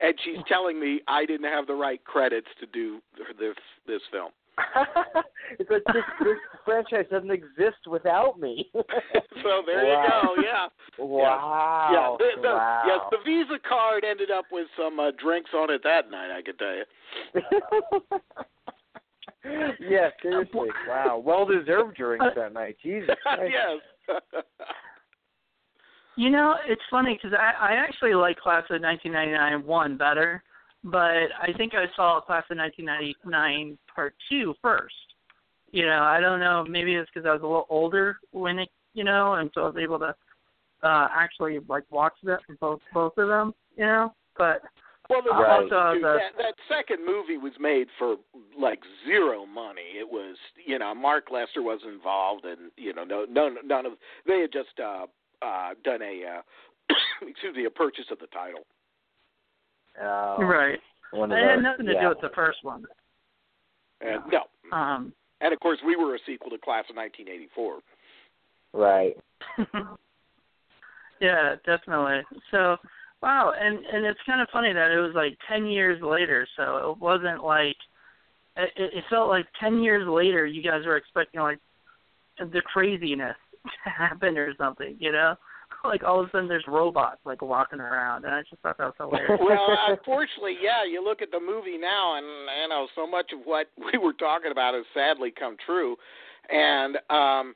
and 0.00 0.14
she's 0.24 0.42
telling 0.48 0.80
me 0.80 1.00
I 1.06 1.26
didn't 1.26 1.48
have 1.48 1.68
the 1.68 1.74
right 1.74 2.02
credits 2.04 2.48
to 2.58 2.66
do 2.66 3.00
this 3.38 3.54
this 3.86 4.02
film. 4.10 4.32
it's 5.58 5.70
like 5.70 5.82
this, 5.92 6.04
this 6.20 6.38
franchise 6.64 7.06
doesn't 7.10 7.30
exist 7.30 7.86
without 7.90 8.38
me. 8.38 8.70
so 8.74 9.62
there 9.66 9.84
Wow. 9.84 10.04
you 10.36 10.36
go. 10.36 10.42
Yeah. 10.42 10.68
Wow. 10.98 11.90
Yeah. 11.92 12.26
The, 12.26 12.42
the, 12.42 12.48
wow. 12.48 12.82
Yes, 12.86 13.00
the 13.10 13.18
Visa 13.24 13.58
card 13.68 14.04
ended 14.04 14.30
up 14.30 14.46
with 14.52 14.66
some 14.76 15.00
uh, 15.00 15.10
drinks 15.22 15.50
on 15.54 15.70
it 15.70 15.82
that 15.84 16.10
night. 16.10 16.30
I 16.30 16.42
can 16.42 16.56
tell 16.56 16.74
you. 16.74 16.84
yeah, 19.90 20.08
seriously. 20.22 20.68
Wow. 20.88 21.22
Well 21.24 21.46
deserved 21.46 21.96
drinks 21.96 22.24
that 22.36 22.52
night. 22.52 22.76
Jesus 22.82 23.16
yes. 23.42 23.80
You 26.16 26.30
know, 26.30 26.54
it's 26.66 26.82
funny 26.90 27.18
because 27.20 27.36
I, 27.38 27.70
I 27.70 27.72
actually 27.74 28.14
like 28.14 28.38
Class 28.38 28.64
of 28.70 28.80
1999 28.80 29.66
one 29.66 29.96
better, 29.96 30.42
but 30.84 31.32
I 31.40 31.52
think 31.56 31.74
I 31.74 31.86
saw 31.96 32.20
Class 32.20 32.44
of 32.50 32.58
1999 32.58 33.78
Part 33.94 34.14
Two 34.28 34.54
first. 34.62 34.94
You 35.72 35.86
know, 35.86 36.02
I 36.02 36.20
don't 36.20 36.40
know. 36.40 36.64
Maybe 36.68 36.94
it's 36.94 37.10
because 37.12 37.26
I 37.26 37.32
was 37.32 37.42
a 37.42 37.46
little 37.46 37.66
older 37.68 38.18
when 38.32 38.58
it, 38.60 38.68
you 38.92 39.02
know, 39.02 39.34
and 39.34 39.50
so 39.54 39.62
I 39.62 39.66
was 39.66 39.76
able 39.76 39.98
to 40.00 40.14
uh 40.82 41.08
actually 41.12 41.58
like 41.68 41.84
watch 41.90 42.12
that 42.24 42.40
for 42.46 42.54
both 42.60 42.80
both 42.92 43.18
of 43.18 43.28
them. 43.28 43.54
You 43.76 43.86
know, 43.86 44.14
but 44.36 44.62
Well, 45.10 45.20
the 45.22 45.30
Right. 45.30 45.62
also, 45.64 45.74
Also, 45.76 46.00
the- 46.00 46.18
that, 46.18 46.36
that 46.38 46.54
second 46.68 47.04
movie 47.04 47.36
was 47.38 47.52
made 47.58 47.88
for 47.98 48.16
like 48.58 48.80
zero 49.06 49.44
money. 49.46 49.98
It 49.98 50.08
was, 50.08 50.36
you 50.64 50.78
know, 50.78 50.94
Mark 50.94 51.30
Lester 51.30 51.62
was 51.62 51.80
involved, 51.84 52.44
and 52.44 52.70
you 52.76 52.92
know, 52.94 53.04
no, 53.04 53.24
no, 53.28 53.48
none 53.64 53.86
of 53.86 53.92
they 54.26 54.40
had 54.40 54.52
just 54.52 54.78
uh, 54.80 55.06
uh, 55.42 55.74
done 55.82 56.00
a, 56.02 56.24
uh, 56.38 56.94
excuse 57.26 57.54
me, 57.56 57.64
a 57.66 57.70
purchase 57.70 58.06
of 58.10 58.18
the 58.18 58.28
title. 58.28 58.64
Oh, 60.02 60.36
right, 60.40 60.78
One 61.12 61.30
of 61.30 61.38
it 61.38 61.44
had 61.44 61.58
those, 61.58 61.62
nothing 61.62 61.86
to 61.86 62.00
do 62.00 62.08
with 62.08 62.20
the 62.20 62.30
first 62.34 62.58
one. 62.62 62.84
And 64.00 64.22
no, 64.30 64.76
Um, 64.76 65.12
and 65.40 65.52
of 65.52 65.60
course, 65.60 65.78
we 65.86 65.96
were 65.96 66.14
a 66.14 66.18
sequel 66.26 66.50
to 66.50 66.58
Class 66.58 66.84
of 66.90 66.96
1984. 66.96 67.80
Right. 68.72 69.16
yeah, 71.20 71.54
definitely. 71.64 72.22
So, 72.50 72.76
wow, 73.22 73.52
and 73.58 73.78
and 73.86 74.04
it's 74.04 74.18
kind 74.26 74.40
of 74.40 74.48
funny 74.52 74.72
that 74.72 74.90
it 74.90 74.98
was 74.98 75.12
like 75.14 75.38
ten 75.48 75.66
years 75.66 76.02
later. 76.02 76.46
So 76.56 76.90
it 76.90 76.98
wasn't 76.98 77.44
like 77.44 77.76
it, 78.56 78.72
it 78.76 79.04
felt 79.08 79.28
like 79.28 79.46
ten 79.60 79.80
years 79.82 80.08
later. 80.08 80.44
You 80.44 80.62
guys 80.62 80.84
were 80.84 80.96
expecting 80.96 81.40
like 81.40 81.60
the 82.38 82.62
craziness 82.62 83.36
to 83.84 83.90
happen 83.90 84.36
or 84.36 84.54
something, 84.56 84.96
you 84.98 85.12
know? 85.12 85.36
Like 85.84 86.02
all 86.02 86.20
of 86.20 86.28
a 86.28 86.30
sudden 86.30 86.48
there's 86.48 86.64
robots 86.66 87.20
like 87.24 87.42
walking 87.42 87.80
around, 87.80 88.24
and 88.24 88.34
I 88.34 88.42
just 88.42 88.62
thought 88.62 88.78
that 88.78 88.84
was 88.86 88.94
hilarious. 88.98 89.40
well, 89.42 89.78
unfortunately, 89.88 90.56
yeah, 90.62 90.84
you 90.88 91.04
look 91.04 91.22
at 91.22 91.30
the 91.30 91.40
movie 91.40 91.78
now, 91.78 92.16
and 92.16 92.26
you 92.62 92.68
know, 92.68 92.86
so 92.94 93.06
much 93.06 93.32
of 93.32 93.40
what 93.44 93.68
we 93.92 93.98
were 93.98 94.14
talking 94.14 94.50
about 94.50 94.74
has 94.74 94.84
sadly 94.94 95.32
come 95.38 95.56
true. 95.64 95.96
And 96.50 96.96
um, 97.10 97.54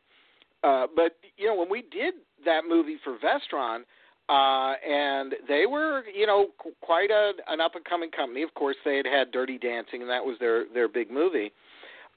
uh, 0.63 0.87
but 0.95 1.17
you 1.37 1.47
know, 1.47 1.55
when 1.55 1.71
we 1.71 1.83
did 1.83 2.15
that 2.45 2.63
movie 2.69 2.97
for 3.05 3.17
Vestron, 3.19 3.81
uh, 4.29 4.75
and 4.87 5.35
they 5.49 5.65
were, 5.67 6.03
you 6.15 6.27
know, 6.27 6.49
qu- 6.63 6.75
quite 6.83 7.11
a, 7.11 7.33
an 7.49 7.61
up 7.61 7.75
and 7.75 7.85
coming 7.85 8.11
company. 8.11 8.43
Of 8.43 8.53
course, 8.55 8.77
they 8.85 8.97
had 8.97 9.07
had 9.07 9.33
Dirty 9.33 9.59
Dancing, 9.59 10.03
and 10.03 10.11
that 10.11 10.25
was 10.25 10.37
their 10.39 10.67
their 10.73 10.89
big 10.89 11.11
movie. 11.11 11.47
Uh, 11.47 11.51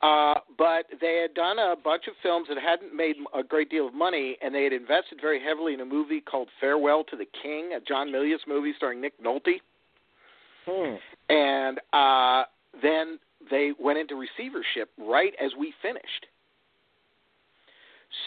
but 0.02 0.86
they 1.00 1.20
had 1.22 1.34
done 1.34 1.60
a 1.60 1.76
bunch 1.82 2.04
of 2.08 2.14
films 2.24 2.48
that 2.50 2.58
hadn't 2.58 2.96
made 2.96 3.16
a 3.38 3.44
great 3.44 3.70
deal 3.70 3.88
of 3.88 3.94
money, 3.94 4.38
and 4.42 4.54
they 4.54 4.64
had 4.64 4.74
invested 4.74 5.20
very 5.22 5.42
heavily 5.42 5.74
in 5.74 5.82
a 5.82 5.86
movie 5.86 6.22
called 6.22 6.50
Farewell 6.60 7.04
to 7.06 7.16
the 7.16 7.28
King, 7.42 7.74
a 7.76 7.80
John 7.80 8.08
Milius 8.08 8.40
movie 8.48 8.74
starring 8.78 9.02
Nick 9.02 9.14
Nolte. 9.24 9.62
Hmm. 10.66 10.96
And 11.30 11.80
uh, 11.94 12.44
then 12.82 13.20
they 13.50 13.72
went 13.80 14.00
into 14.00 14.16
receivership 14.16 14.90
right 14.98 15.34
as 15.44 15.52
we 15.58 15.74
finished. 15.82 16.26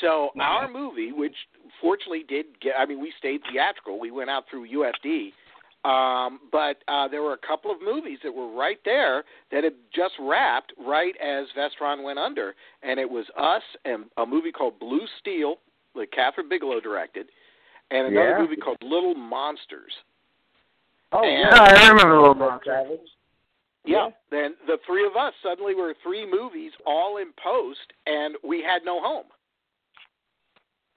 So 0.01 0.31
our 0.41 0.69
movie, 0.71 1.13
which 1.13 1.35
fortunately 1.81 2.25
did 2.29 2.47
get, 2.61 2.75
I 2.79 2.87
mean, 2.87 3.01
we 3.01 3.13
stayed 3.19 3.41
theatrical. 3.53 4.01
We 4.01 4.11
went 4.11 4.31
out 4.31 4.45
through 4.51 4.69
UFD. 4.69 5.33
Um, 5.85 6.40
but 6.51 6.79
uh, 6.88 7.09
there 7.09 7.23
were 7.23 7.35
a 7.35 7.47
couple 7.47 7.70
of 7.70 7.77
movies 7.83 8.18
that 8.25 8.33
were 8.35 8.49
right 8.49 8.79
there 8.87 9.25
that 9.53 9.64
had 9.64 9.75
just 9.94 10.14
wrapped 10.18 10.73
right 10.79 11.14
as 11.23 11.47
Vestron 11.57 12.03
went 12.03 12.18
under, 12.18 12.55
and 12.83 12.99
it 12.99 13.09
was 13.09 13.27
us 13.37 13.62
and 13.85 14.05
a 14.16 14.25
movie 14.25 14.51
called 14.53 14.79
Blue 14.79 15.07
Steel 15.20 15.57
that 15.94 16.11
Kathryn 16.12 16.49
Bigelow 16.49 16.81
directed, 16.81 17.27
and 17.90 18.07
another 18.07 18.31
Yeah. 18.31 18.38
movie 18.38 18.57
called 18.57 18.79
Little 18.83 19.14
Monsters. 19.14 19.92
Oh, 21.12 21.23
And- 21.23 21.51
yeah. 21.51 21.62
I 21.62 21.88
remember 21.88 22.18
Little 22.18 22.35
Monsters. 22.35 22.66
Savage. 22.75 23.11
Yeah. 23.85 24.09
Then 24.31 24.57
the 24.66 24.79
three 24.87 25.05
of 25.07 25.16
us 25.16 25.35
suddenly 25.42 25.75
were 25.75 25.92
three 26.03 26.25
movies 26.25 26.73
all 26.87 27.18
in 27.18 27.33
post, 27.35 27.92
and 28.07 28.37
we 28.42 28.62
had 28.62 28.83
no 28.87 29.01
home. 29.03 29.27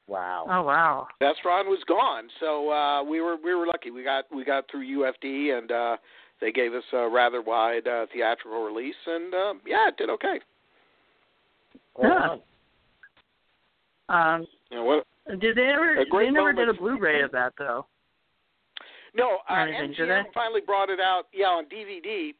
Wow. 0.08 0.46
Oh 0.50 0.62
wow. 0.64 1.08
Vestron 1.22 1.66
was 1.66 1.80
gone, 1.88 2.30
so 2.40 2.70
uh, 2.72 3.04
we 3.04 3.20
were 3.22 3.36
we 3.44 3.54
were 3.54 3.68
lucky. 3.68 3.92
We 3.92 4.04
got 4.04 4.26
we 4.34 4.46
got 4.46 4.64
through 4.72 4.86
UFD, 4.88 5.58
and 5.58 5.72
uh, 5.72 5.98
they 6.40 6.52
gave 6.52 6.74
us 6.74 6.84
a 6.94 7.10
rather 7.10 7.42
wide 7.42 7.88
uh, 7.88 8.06
theatrical 8.14 8.64
release, 8.64 8.96
and 9.06 9.34
uh, 9.34 9.54
yeah, 9.66 9.90
it 9.90 9.98
did 9.98 10.10
okay. 10.10 10.40
Right 11.98 12.40
Yeah. 14.10 14.36
Um, 14.36 14.48
You 14.72 14.78
know 14.78 14.84
what? 14.86 15.40
did 15.42 15.58
they 15.58 15.68
ever? 15.68 15.98
A 16.00 16.06
great 16.06 16.28
They 16.28 16.32
never 16.32 16.54
did 16.54 16.70
a. 16.70 16.74
Blu-ray 16.74 17.22
of 17.22 17.32
that 17.32 17.54
though. 17.58 17.86
No, 19.14 19.40
uh, 19.50 19.54
Anything, 19.56 19.92
did 19.92 20.08
MGM 20.08 20.24
they? 20.26 20.30
finally 20.34 20.62
brought 20.66 20.90
it 20.90 21.00
out, 21.00 21.24
yeah, 21.34 21.48
on 21.48 21.66
DVD. 21.66 22.34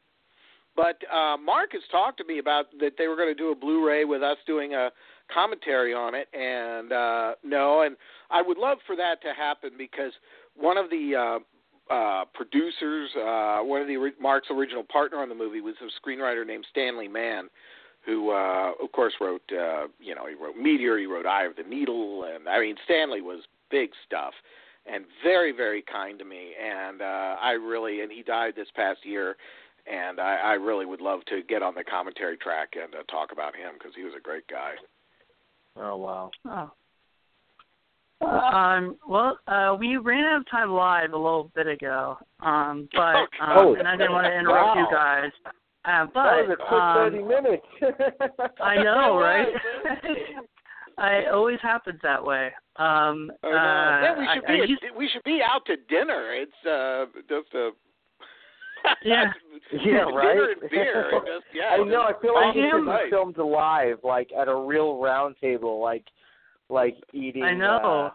But 0.78 1.02
uh, 1.12 1.36
Mark 1.36 1.72
has 1.72 1.82
talked 1.90 2.18
to 2.18 2.24
me 2.24 2.38
about 2.38 2.66
that 2.78 2.92
they 2.96 3.08
were 3.08 3.16
going 3.16 3.28
to 3.28 3.34
do 3.34 3.50
a 3.50 3.54
Blu-ray 3.56 4.04
with 4.04 4.22
us 4.22 4.36
doing 4.46 4.74
a 4.74 4.90
commentary 5.34 5.92
on 5.92 6.14
it, 6.14 6.28
and 6.32 6.92
uh, 6.92 7.32
no, 7.42 7.82
and 7.82 7.96
I 8.30 8.42
would 8.42 8.58
love 8.58 8.78
for 8.86 8.94
that 8.94 9.20
to 9.22 9.34
happen 9.36 9.70
because 9.76 10.12
one 10.54 10.78
of 10.78 10.88
the 10.88 11.40
uh, 11.90 11.92
uh, 11.92 12.24
producers, 12.32 13.10
uh, 13.16 13.58
one 13.58 13.80
of 13.82 13.88
the 13.88 14.12
Mark's 14.20 14.46
original 14.52 14.84
partner 14.84 15.18
on 15.18 15.28
the 15.28 15.34
movie 15.34 15.60
was 15.60 15.74
a 15.82 16.08
screenwriter 16.08 16.46
named 16.46 16.64
Stanley 16.70 17.08
Mann, 17.08 17.48
who 18.06 18.30
uh, 18.30 18.70
of 18.80 18.92
course 18.92 19.14
wrote, 19.20 19.42
uh, 19.50 19.88
you 19.98 20.14
know, 20.14 20.28
he 20.28 20.36
wrote 20.36 20.56
Meteor, 20.56 20.96
he 20.98 21.06
wrote 21.06 21.26
Eye 21.26 21.46
of 21.46 21.56
the 21.56 21.68
Needle, 21.68 22.22
and 22.32 22.48
I 22.48 22.60
mean 22.60 22.76
Stanley 22.84 23.20
was 23.20 23.40
big 23.68 23.90
stuff 24.06 24.32
and 24.90 25.04
very 25.22 25.52
very 25.52 25.82
kind 25.82 26.18
to 26.18 26.24
me 26.24 26.52
and 26.58 27.02
uh 27.02 27.36
I 27.42 27.50
really 27.50 28.00
and 28.00 28.10
he 28.10 28.22
died 28.22 28.54
this 28.56 28.68
past 28.74 29.00
year 29.04 29.36
and 29.90 30.20
I 30.20 30.36
I 30.36 30.52
really 30.54 30.86
would 30.86 31.00
love 31.00 31.20
to 31.26 31.42
get 31.48 31.62
on 31.62 31.74
the 31.74 31.84
commentary 31.84 32.36
track 32.36 32.70
and 32.80 32.94
uh, 32.94 33.02
talk 33.10 33.32
about 33.32 33.54
him 33.56 33.72
because 33.78 33.92
he 33.96 34.04
was 34.04 34.14
a 34.16 34.20
great 34.20 34.46
guy. 34.48 34.72
Oh 35.76 35.96
wow. 35.96 36.30
Oh. 36.44 36.70
Um, 38.20 38.96
well, 39.08 39.38
uh, 39.46 39.76
we 39.78 39.96
ran 39.96 40.24
out 40.24 40.40
of 40.40 40.50
time 40.50 40.70
live 40.72 41.12
a 41.12 41.16
little 41.16 41.52
bit 41.54 41.68
ago, 41.68 42.18
um, 42.40 42.88
but 42.92 43.14
um, 43.40 43.56
Oh, 43.56 43.74
and 43.74 43.86
I 43.86 43.96
didn't 43.96 44.12
want 44.12 44.26
to 44.26 44.36
interrupt 44.36 44.76
you 44.76 44.86
guys. 44.90 45.30
Uh, 45.84 46.06
but 46.12 46.24
that 46.24 46.48
was 46.48 46.50
a 46.50 46.56
quick 46.56 46.72
um, 46.72 46.96
thirty 46.96 47.22
minutes. 47.22 48.54
I 48.60 48.82
know, 48.82 49.18
right? 49.18 49.46
It 50.98 51.28
always 51.32 51.60
happens 51.62 52.00
that 52.02 52.22
way. 52.24 52.46
Um, 52.76 53.30
I 53.44 53.48
know. 53.48 53.56
uh, 53.56 54.00
yeah, 54.02 54.18
we 54.18 54.26
should 54.34 54.44
I- 54.44 54.52
I 54.52 54.56
be 54.56 54.62
at- 54.62 54.68
used- 54.68 54.82
we 54.96 55.08
should 55.12 55.24
be 55.24 55.40
out 55.48 55.64
to 55.66 55.76
dinner. 55.88 56.34
It's 56.34 56.66
uh 56.66 57.06
just 57.28 57.54
a 57.54 57.70
Yeah. 59.04 59.32
Yeah, 59.84 60.04
right. 60.14 60.56
Beer. 60.70 61.10
and 61.14 61.26
Just, 61.26 61.44
yeah, 61.54 61.64
I 61.72 61.84
know. 61.84 62.00
I 62.00 62.12
feel 62.22 62.32
like 62.32 62.56
I 62.56 62.58
it 62.58 62.70
should 62.70 62.78
am- 62.78 62.86
be 62.86 63.10
filmed 63.10 63.36
live, 63.36 63.98
like 64.02 64.30
at 64.32 64.48
a 64.48 64.54
real 64.54 64.98
round 64.98 65.36
table, 65.42 65.78
like 65.78 66.06
like 66.70 66.96
eating. 67.12 67.42
I 67.42 67.52
know. 67.52 68.10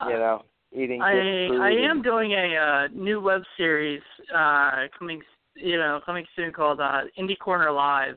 Uh, 0.00 0.08
you 0.08 0.14
know, 0.14 0.42
eating. 0.74 1.00
I 1.00 1.48
food 1.48 1.60
I 1.60 1.70
am 1.70 2.02
doing 2.02 2.32
a 2.32 2.56
uh, 2.56 2.88
new 2.92 3.18
web 3.18 3.42
series 3.56 4.02
uh, 4.34 4.88
coming 4.98 5.22
you 5.54 5.78
know 5.78 6.00
coming 6.04 6.26
soon 6.36 6.52
called 6.52 6.80
uh, 6.80 7.02
Indie 7.18 7.38
Corner 7.38 7.72
Live 7.72 8.16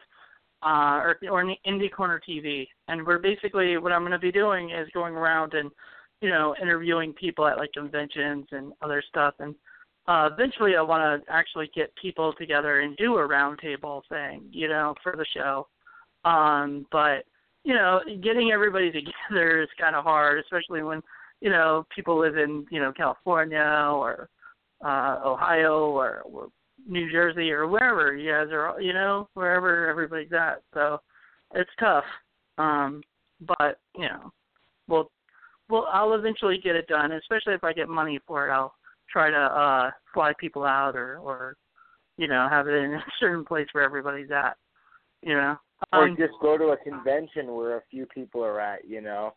uh, 0.63 1.01
or 1.01 1.17
or 1.29 1.43
Indie 1.65 1.91
Corner 1.91 2.21
TV, 2.27 2.67
and 2.87 3.05
we're 3.05 3.19
basically 3.19 3.77
what 3.77 3.91
I'm 3.91 4.01
going 4.01 4.11
to 4.11 4.19
be 4.19 4.31
doing 4.31 4.71
is 4.71 4.87
going 4.93 5.15
around 5.15 5.53
and 5.53 5.71
you 6.21 6.29
know 6.29 6.55
interviewing 6.61 7.13
people 7.13 7.47
at 7.47 7.57
like 7.57 7.73
conventions 7.73 8.47
and 8.51 8.73
other 8.81 9.03
stuff, 9.07 9.35
and 9.39 9.55
uh, 10.07 10.29
eventually 10.31 10.75
I 10.75 10.81
want 10.81 11.23
to 11.23 11.31
actually 11.31 11.69
get 11.75 11.93
people 11.95 12.33
together 12.33 12.81
and 12.81 12.97
do 12.97 13.17
a 13.17 13.27
roundtable 13.27 14.01
thing, 14.09 14.47
you 14.51 14.67
know, 14.67 14.95
for 15.03 15.15
the 15.15 15.25
show. 15.35 15.67
Um, 16.25 16.85
but 16.91 17.25
you 17.63 17.75
know, 17.75 17.99
getting 18.23 18.51
everybody 18.51 18.91
together 19.29 19.61
is 19.61 19.69
kind 19.79 19.95
of 19.95 20.03
hard, 20.03 20.39
especially 20.39 20.83
when 20.83 21.01
you 21.41 21.49
know, 21.49 21.85
people 21.93 22.19
live 22.19 22.37
in, 22.37 22.65
you 22.69 22.79
know, 22.79 22.93
California 22.95 23.89
or 23.93 24.29
uh 24.85 25.19
Ohio 25.23 25.89
or, 25.89 26.21
or 26.21 26.47
New 26.87 27.11
Jersey 27.11 27.51
or 27.51 27.67
wherever 27.67 28.15
you 28.15 28.31
guys 28.31 28.47
are, 28.51 28.79
you 28.79 28.93
know, 28.93 29.27
wherever 29.33 29.89
everybody's 29.89 30.31
at. 30.33 30.61
So 30.73 30.99
it's 31.53 31.69
tough. 31.79 32.05
Um 32.57 33.01
but, 33.57 33.79
you 33.95 34.07
know, 34.07 34.31
we'll 34.87 35.11
well 35.69 35.87
I'll 35.91 36.13
eventually 36.13 36.59
get 36.63 36.75
it 36.75 36.87
done, 36.87 37.11
especially 37.11 37.53
if 37.53 37.63
I 37.63 37.73
get 37.73 37.89
money 37.89 38.19
for 38.27 38.47
it. 38.47 38.53
I'll 38.53 38.73
try 39.11 39.29
to 39.29 39.37
uh 39.37 39.91
fly 40.13 40.33
people 40.39 40.63
out 40.63 40.95
or 40.95 41.17
or 41.17 41.55
you 42.17 42.27
know, 42.27 42.47
have 42.49 42.67
it 42.67 42.73
in 42.75 42.93
a 42.95 43.03
certain 43.19 43.43
place 43.45 43.67
where 43.71 43.83
everybody's 43.83 44.31
at. 44.31 44.57
You 45.21 45.35
know. 45.35 45.57
Or 45.93 46.07
Um, 46.07 46.15
just 46.17 46.33
go 46.41 46.57
to 46.57 46.65
a 46.65 46.77
convention 46.77 47.53
where 47.55 47.77
a 47.77 47.81
few 47.89 48.05
people 48.05 48.43
are 48.43 48.59
at, 48.59 48.87
you 48.87 49.01
know, 49.01 49.33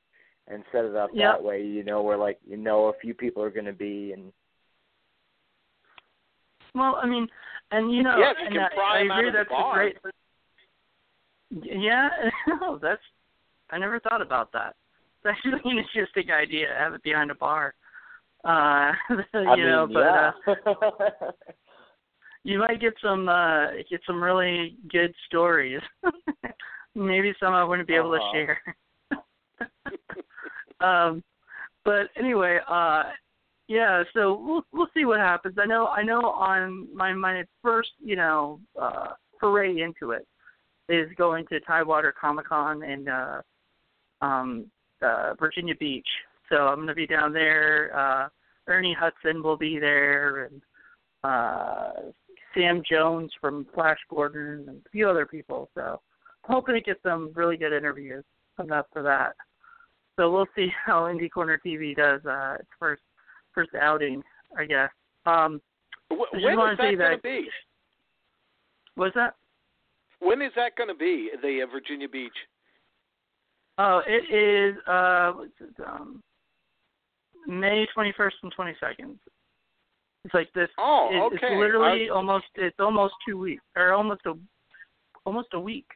and 0.47 0.63
set 0.73 0.85
it 0.85 0.95
up 0.95 1.11
Yeah. 1.15 1.33
that 1.33 1.43
way. 1.43 1.63
You 1.63 1.83
know, 1.85 2.03
where 2.03 2.19
like 2.19 2.39
you 2.47 2.57
know 2.57 2.87
a 2.87 2.93
few 3.01 3.15
people 3.15 3.43
are 3.43 3.51
going 3.51 3.65
to 3.67 3.73
be, 3.73 4.13
and 4.13 4.33
Well, 6.75 6.97
I 7.01 7.07
mean, 7.07 7.27
and 7.71 7.93
you 7.93 8.03
know, 8.03 8.19
Yeah, 8.19 8.33
if 8.33 8.39
you 8.41 8.47
and 8.47 8.55
can 8.55 8.65
I, 8.65 8.75
pry 8.75 9.09
out 9.09 9.19
agree 9.19 9.31
that's 9.31 9.49
a 9.49 9.51
barn. 9.51 9.75
great. 9.75 9.97
Yeah, 11.51 12.09
no, 12.61 12.79
that's 12.79 13.03
I 13.71 13.79
never 13.79 13.99
thought 14.01 14.23
about 14.23 14.53
that. 14.53 14.77
It's 15.25 15.39
actually 15.39 15.71
an 15.71 15.79
interesting 15.79 16.31
idea. 16.31 16.67
Have 16.79 16.93
it 16.93 17.03
behind 17.03 17.31
a 17.31 17.35
bar. 17.35 17.75
Uh, 18.45 18.93
you 19.35 19.41
I 19.49 19.57
know, 19.57 19.87
mean, 19.87 19.95
but 19.95 20.07
uh, 20.07 20.33
you 22.45 22.59
might 22.59 22.81
get 22.81 22.93
some 23.03 23.29
uh 23.29 23.69
get 23.91 24.01
some 24.07 24.23
really 24.23 24.77
good 24.91 25.15
stories. 25.27 25.81
Maybe 26.95 27.33
some 27.41 27.55
I 27.55 27.65
wouldn't 27.65 27.89
be 27.89 27.95
able 27.95 28.13
Uh-huh. 28.15 28.33
to 28.33 28.47
share. 28.47 28.61
um 30.81 31.25
but 31.85 32.09
anyway, 32.17 32.59
uh 32.69 33.05
yeah, 33.67 34.03
so 34.13 34.35
we'll 34.45 34.63
we'll 34.73 34.89
see 34.93 35.07
what 35.07 35.21
happens. 35.21 35.57
I 35.59 35.65
know 35.65 35.87
I 35.87 36.03
know 36.03 36.21
on 36.21 36.87
my 36.95 37.13
my 37.15 37.45
first, 37.63 37.93
you 37.99 38.17
know, 38.17 38.61
uh 38.81 39.15
foray 39.41 39.81
into 39.81 40.11
it 40.11 40.27
is 40.91 41.09
going 41.17 41.47
to 41.47 41.61
Tidewater 41.61 42.13
Comic 42.13 42.47
Con 42.49 42.83
in 42.83 43.09
uh 43.09 43.41
um 44.21 44.67
uh 45.03 45.33
Virginia 45.41 45.75
Beach. 45.81 46.09
So 46.55 46.69
I'm 46.69 46.79
gonna 46.79 46.95
be 46.95 47.07
down 47.07 47.33
there, 47.33 47.91
uh 47.97 48.29
Ernie 48.69 48.97
Hudson 48.99 49.43
will 49.43 49.57
be 49.57 49.79
there 49.81 50.45
and 50.45 50.63
uh 51.25 51.93
Sam 52.55 52.83
Jones 52.89 53.33
from 53.41 53.67
Flash 53.75 53.99
Gordon 54.09 54.67
and 54.69 54.81
a 54.87 54.91
few 54.91 55.09
other 55.09 55.27
people. 55.27 55.69
So 55.75 56.01
I'm 56.45 56.55
hoping 56.55 56.77
to 56.77 56.81
get 56.81 56.99
some 57.03 57.33
really 57.35 57.57
good 57.57 57.77
interviews 57.77 58.23
coming 58.57 58.71
up 58.71 58.87
for 58.93 59.03
that. 59.03 59.35
So 60.17 60.31
we'll 60.31 60.47
see 60.55 60.69
how 60.87 61.03
Indie 61.03 61.31
Corner 61.31 61.61
TV 61.65 61.97
does 61.97 62.25
uh 62.25 62.57
its 62.61 62.69
first 62.79 63.03
first 63.53 63.71
outing, 63.75 64.23
I 64.57 64.65
guess. 64.65 64.91
Um 65.27 65.61
Wh- 66.13 66.31
I 66.33 66.37
just 66.37 66.45
when 66.45 66.71
is 66.71 66.79
that 66.79 66.99
going 66.99 67.17
to 67.17 67.23
be? 67.23 67.49
what's 68.95 69.15
that? 69.17 69.35
When 70.21 70.41
is 70.41 70.53
that 70.55 70.77
going 70.77 70.89
to 70.89 70.95
be? 70.95 71.31
The 71.43 71.63
uh, 71.63 71.67
Virginia 71.73 72.09
Beach. 72.09 72.31
Oh, 73.79 74.03
it 74.07 74.33
is 74.33 74.77
uh 74.87 75.33
what's 75.33 75.51
it, 75.61 75.83
um 75.85 76.23
May 77.47 77.87
twenty 77.95 78.13
first 78.17 78.37
and 78.43 78.53
twenty 78.53 78.75
second. 78.81 79.19
It's 80.25 80.33
like 80.35 80.51
this 80.55 80.69
Oh, 80.79 81.11
it, 81.13 81.19
okay. 81.19 81.35
it's 81.37 81.59
literally 81.59 82.07
I- 82.11 82.15
almost 82.15 82.47
it's 82.55 82.77
almost 82.79 83.15
two 83.29 83.39
weeks 83.39 83.63
or 83.77 83.93
almost 83.93 84.23
a 84.27 84.35
almost 85.27 85.49
a 85.53 85.61
week 85.61 85.87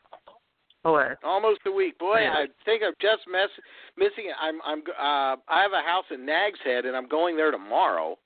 away. 0.85 1.09
Almost 1.25 1.61
a 1.67 1.71
week, 1.73 1.99
boy. 1.99 2.21
Yeah. 2.21 2.33
I 2.35 2.47
think 2.65 2.83
I'm 2.87 2.93
just 3.01 3.23
mess 3.31 3.49
missing 3.97 4.27
it. 4.31 4.37
I'm 4.41 4.61
I'm 4.65 4.81
uh 4.99 5.37
I 5.49 5.63
have 5.63 5.73
a 5.73 5.81
house 5.87 6.05
in 6.11 6.27
Nags 6.27 6.59
Head, 6.65 6.85
and 6.85 6.97
I'm 6.97 7.09
going 7.09 7.37
there 7.37 7.51
tomorrow. 7.51 8.17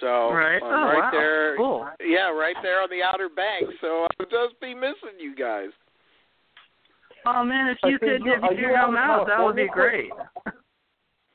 So 0.00 0.30
Right. 0.32 0.62
I'm 0.62 0.64
oh 0.64 0.88
right 0.88 0.98
wow. 0.98 1.10
there. 1.12 1.56
Cool. 1.56 1.88
Yeah, 2.00 2.30
right 2.30 2.56
there 2.62 2.80
on 2.80 2.88
the 2.90 3.02
Outer 3.02 3.28
Banks. 3.28 3.74
So 3.80 4.06
I'll 4.18 4.26
just 4.26 4.58
be 4.60 4.74
missing 4.74 5.18
you 5.18 5.34
guys. 5.34 5.68
Oh 7.26 7.44
man, 7.44 7.68
if 7.68 7.78
you 7.84 7.98
think 7.98 8.22
could 8.22 8.24
you- 8.24 8.32
if 8.34 8.42
you 8.52 8.56
you 8.62 8.66
could 8.68 8.74
out 8.76 8.86
come 8.86 8.96
out, 8.96 9.26
that 9.26 9.42
would 9.44 9.56
be 9.56 9.68
great. 9.68 10.10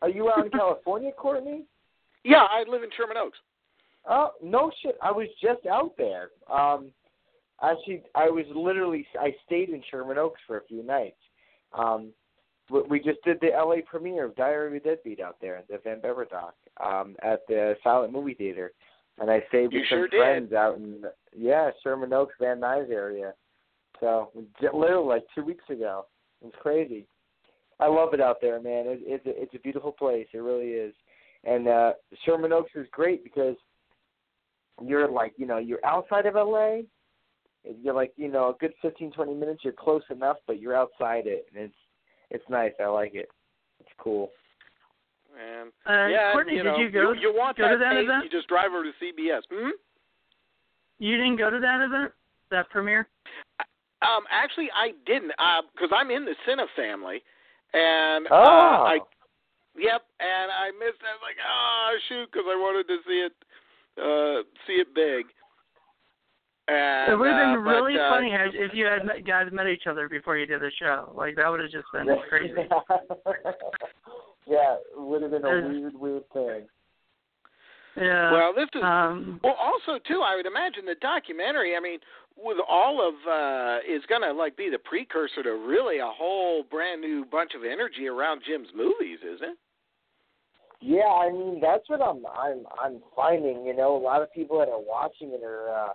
Are 0.04 0.10
you 0.10 0.30
out 0.30 0.46
in 0.46 0.52
California, 0.52 1.12
Courtney? 1.18 1.64
Yeah, 2.26 2.46
I 2.52 2.66
live 2.70 2.84
in 2.84 2.90
Sherman 2.96 3.16
Oaks. 3.18 3.38
Oh 4.08 4.32
no 4.44 4.70
shit! 4.82 4.98
I 5.02 5.12
was 5.12 5.28
just 5.42 5.66
out 5.66 5.94
there. 5.98 6.30
Um, 6.54 6.92
actually, 7.62 8.04
I 8.14 8.30
was 8.30 8.44
literally 8.54 9.08
I 9.18 9.34
stayed 9.46 9.70
in 9.70 9.82
Sherman 9.90 10.18
Oaks 10.18 10.42
for 10.46 10.58
a 10.58 10.66
few 10.66 10.84
nights. 10.84 11.16
Um, 11.72 12.10
we, 12.70 12.82
we 12.82 13.00
just 13.00 13.24
did 13.24 13.38
the 13.40 13.52
LA 13.56 13.78
premiere 13.90 14.26
of 14.26 14.36
Diary 14.36 14.68
of 14.78 14.84
a 14.84 14.86
Deadbeat 14.86 15.22
out 15.22 15.38
there 15.40 15.56
at 15.56 15.70
the 15.70 15.80
Van 15.86 16.02
Bebber 16.02 16.26
dock 16.26 16.56
um, 16.84 17.16
at 17.24 17.48
the 17.48 17.76
Silent 17.82 18.12
Movie 18.12 18.34
Theater, 18.34 18.74
and 19.20 19.32
I 19.32 19.42
stayed 19.48 19.68
with 19.68 19.74
You 19.74 19.80
some 19.90 20.00
sure 20.00 20.08
did. 20.10 20.20
friends 20.20 20.52
out 20.52 20.76
in 20.76 21.04
yeah 21.34 21.72
Sherman 21.82 22.12
Oaks, 22.12 22.36
Van 22.42 22.60
Nuys 22.60 22.92
area. 22.92 23.34
So 24.02 24.32
literally 24.74 25.08
like 25.08 25.24
two 25.34 25.46
weeks 25.46 25.64
ago. 25.70 26.08
It's 26.46 26.56
crazy. 26.60 27.08
I 27.84 27.88
love 27.88 28.14
it 28.14 28.22
out 28.22 28.38
there, 28.42 28.62
man. 28.62 28.86
It, 28.88 29.00
it's 29.04 29.26
a, 29.26 29.42
it's 29.42 29.56
a 29.56 29.60
beautiful 29.60 29.92
place. 29.92 30.28
It 30.34 30.38
really 30.40 30.72
is. 30.72 30.94
And 31.44 31.68
uh 31.68 31.94
Sherman 32.26 32.54
Oaks 32.54 32.72
is 32.76 32.88
great 32.92 33.24
because 33.24 33.56
you're 34.82 35.10
like, 35.10 35.34
you 35.38 35.46
know, 35.46 35.58
you're 35.58 35.86
outside 35.86 36.26
of 36.26 36.36
LA. 36.36 36.80
You're 37.82 37.94
like, 37.94 38.14
you 38.16 38.30
know, 38.30 38.50
a 38.50 38.54
good 38.60 38.74
fifteen, 38.82 39.12
twenty 39.12 39.34
minutes. 39.34 39.62
You're 39.64 39.74
close 39.74 40.04
enough, 40.10 40.38
but 40.48 40.60
you're 40.60 40.76
outside 40.76 41.28
it, 41.28 41.46
and 41.54 41.66
it's 41.66 41.76
it's 42.30 42.50
nice. 42.50 42.72
I 42.82 42.88
like 42.88 43.14
it. 43.14 43.30
It's 43.80 43.90
cool. 43.98 44.30
And 45.34 45.72
Uh, 45.88 46.08
yeah, 46.08 46.32
Courtney, 46.32 46.54
you 46.54 46.64
did 46.64 46.70
know, 46.70 46.78
you 46.78 46.90
go? 46.92 47.12
you, 47.14 47.34
want 47.36 47.58
go 47.58 47.64
that, 47.64 47.74
to 47.74 47.78
that 47.80 47.94
taste, 47.94 48.04
event? 48.04 48.24
You 48.26 48.30
just 48.30 48.48
drive 48.48 48.72
over 48.72 48.84
to 48.84 48.92
CBS. 49.02 49.42
Hmm? 49.52 49.70
You 51.00 51.18
didn't 51.18 51.38
go 51.38 51.50
to 51.50 51.60
that 51.60 51.82
event, 51.84 52.12
that 52.52 52.70
premiere. 52.70 53.08
Um, 54.04 54.24
actually, 54.30 54.70
I 54.76 54.92
didn't, 55.06 55.32
because 55.74 55.90
I'm 55.96 56.12
in 56.12 56.26
the 56.26 56.36
Cine 56.48 56.66
family, 56.76 57.24
and 57.74 58.28
Oh. 58.32 58.36
uh, 58.36 58.84
I, 58.94 59.00
yep, 59.78 60.02
and 60.20 60.52
I 60.52 60.72
missed. 60.80 61.02
it. 61.02 61.08
I 61.10 61.14
was 61.14 61.24
like, 61.24 61.38
oh 61.42 61.98
shoot, 62.10 62.30
because 62.32 62.46
I 62.48 62.56
wanted 62.56 62.88
to 62.88 62.98
see 63.08 63.20
it, 63.28 63.34
uh, 64.02 64.44
see 64.68 64.74
it 64.82 64.94
big. 64.96 65.26
And, 66.70 67.12
it 67.12 67.16
would 67.18 67.28
have 67.28 67.36
uh, 67.50 67.56
been 67.56 67.64
but, 67.66 67.70
really 67.72 68.00
uh, 68.00 68.10
funny 68.10 68.32
had- 68.32 68.56
if 68.56 68.72
you 68.74 68.86
had 68.86 69.06
met, 69.06 69.26
guys 69.28 69.48
met 69.52 69.68
each 69.68 69.86
other 69.86 70.08
before 70.08 70.38
you 70.38 70.46
did 70.46 70.62
the 70.62 70.72
show. 70.80 71.12
Like 71.16 71.36
that 71.36 71.50
would 71.52 71.60
have 71.60 71.72
just 71.72 71.88
been 71.92 72.08
crazy. 72.30 72.54
yeah, 74.48 74.76
it 74.76 74.96
would 74.96 75.22
have 75.24 75.32
been 75.32 75.44
a 75.46 75.50
Uh, 75.50 75.68
weird, 75.70 75.94
weird 75.96 76.24
thing. 76.32 76.68
Yeah. 77.96 78.32
Well, 78.32 78.54
this 78.56 78.70
is 78.74 78.82
um, 78.84 79.40
Well, 79.44 79.54
also 79.60 80.00
too, 80.08 80.22
I 80.26 80.36
would 80.36 80.46
imagine 80.48 80.86
the 80.86 80.96
documentary. 81.02 81.76
I 81.76 81.80
mean, 81.80 82.00
with 82.38 82.58
all 82.68 83.06
of 83.08 83.14
uh 83.30 83.78
is 83.88 84.04
going 84.08 84.22
to 84.22 84.34
like 84.34 84.58
be 84.58 84.70
the 84.70 84.80
precursor 84.80 85.44
to 85.44 85.52
really 85.52 86.00
a 86.00 86.08
whole 86.10 86.64
brand 86.64 87.02
new 87.02 87.26
bunch 87.26 87.52
of 87.56 87.64
energy 87.64 88.08
around 88.08 88.42
Jim's 88.48 88.70
movies, 88.76 89.20
isn't 89.24 89.50
it? 89.50 89.58
Yeah, 90.82 91.08
I 91.08 91.32
mean 91.32 91.60
that's 91.62 91.88
what 91.90 92.02
I'm 92.02 92.26
I'm 92.26 92.66
I'm 92.82 93.02
finding. 93.16 93.66
You 93.66 93.76
know, 93.76 93.96
a 93.96 94.04
lot 94.04 94.22
of 94.22 94.32
people 94.34 94.60
that 94.60 94.68
are 94.70 94.82
watching 94.82 95.32
it 95.32 95.44
are. 95.44 95.70
uh 95.70 95.94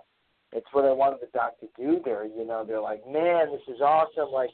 It's 0.53 0.67
what 0.73 0.87
I 0.87 0.93
wanted 0.93 1.21
the 1.21 1.29
doc 1.35 1.61
to 1.61 1.69
do. 1.77 2.01
There, 2.05 2.25
you 2.25 2.47
know, 2.47 2.65
they're 2.67 2.81
like, 2.81 3.03
man, 3.07 3.53
this 3.53 3.75
is 3.75 3.83
awesome. 3.83 4.33
Like, 4.33 4.49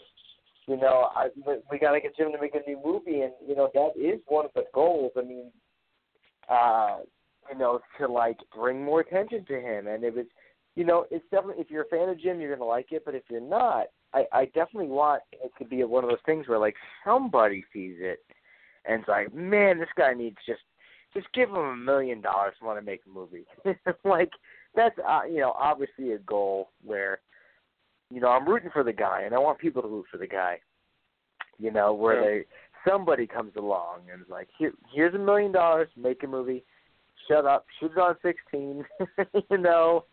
you 0.66 0.76
know, 0.76 1.08
I 1.14 1.28
we- 1.70 1.78
got 1.78 1.92
to 1.92 2.00
get 2.00 2.16
Jim 2.16 2.32
to 2.32 2.40
make 2.40 2.56
a 2.56 2.68
new 2.68 2.80
movie, 2.84 3.20
and 3.20 3.32
you 3.46 3.54
know 3.54 3.70
that 3.74 3.92
is 3.96 4.20
one 4.26 4.44
of 4.46 4.50
the 4.56 4.64
goals. 4.74 5.12
I 5.16 5.22
mean, 5.22 5.52
uh, 6.48 6.98
you 7.52 7.58
know, 7.58 7.78
to 7.98 8.08
like 8.08 8.38
bring 8.52 8.82
more 8.84 9.00
attention 9.00 9.44
to 9.46 9.60
him, 9.60 9.86
and 9.86 10.02
if 10.02 10.16
it's, 10.16 10.30
you 10.76 10.84
know, 10.84 11.06
it's 11.10 11.24
definitely 11.30 11.62
if 11.62 11.70
you're 11.70 11.82
a 11.84 11.88
fan 11.88 12.08
of 12.08 12.20
Jim, 12.20 12.40
you're 12.40 12.54
gonna 12.56 12.68
like 12.68 12.92
it. 12.92 13.02
But 13.04 13.14
if 13.14 13.22
you're 13.30 13.40
not, 13.40 13.86
I 14.12 14.24
I 14.32 14.44
definitely 14.46 14.88
want 14.88 15.22
it 15.32 15.52
to 15.58 15.64
be 15.64 15.82
one 15.84 16.04
of 16.04 16.10
those 16.10 16.18
things 16.26 16.48
where 16.48 16.58
like 16.58 16.76
somebody 17.04 17.64
sees 17.72 17.96
it 17.98 18.20
and 18.86 19.00
it's 19.00 19.08
like, 19.08 19.34
man, 19.34 19.78
this 19.78 19.88
guy 19.96 20.12
needs 20.14 20.36
just 20.46 20.62
just 21.12 21.26
give 21.32 21.48
him 21.48 21.56
a 21.56 21.76
million 21.76 22.20
dollars 22.20 22.54
to 22.58 22.66
want 22.66 22.78
to 22.78 22.84
make 22.84 23.00
a 23.06 23.10
movie. 23.10 23.46
like 24.04 24.30
that's 24.74 24.96
uh, 25.08 25.20
you 25.30 25.40
know 25.40 25.52
obviously 25.52 26.12
a 26.12 26.18
goal 26.18 26.70
where 26.84 27.20
you 28.10 28.20
know 28.20 28.28
I'm 28.28 28.48
rooting 28.48 28.70
for 28.72 28.82
the 28.82 28.92
guy 28.92 29.22
and 29.22 29.34
I 29.34 29.38
want 29.38 29.58
people 29.58 29.82
to 29.82 29.88
root 29.88 30.06
for 30.10 30.18
the 30.18 30.26
guy. 30.26 30.60
You 31.58 31.70
know 31.70 31.94
where 31.94 32.20
Yeah. 32.20 32.26
they 32.26 32.44
somebody 32.88 33.26
comes 33.26 33.52
along 33.56 34.00
and 34.12 34.22
is 34.22 34.28
like, 34.28 34.48
Here, 34.58 34.72
here's 34.92 35.14
a 35.14 35.18
million 35.18 35.52
dollars, 35.52 35.88
make 35.96 36.22
a 36.22 36.26
movie. 36.26 36.64
Shut 37.28 37.46
up, 37.46 37.64
shoot 37.80 37.92
it 37.92 37.98
on 37.98 38.16
16. 38.22 38.84
you 39.50 39.58
know, 39.58 40.04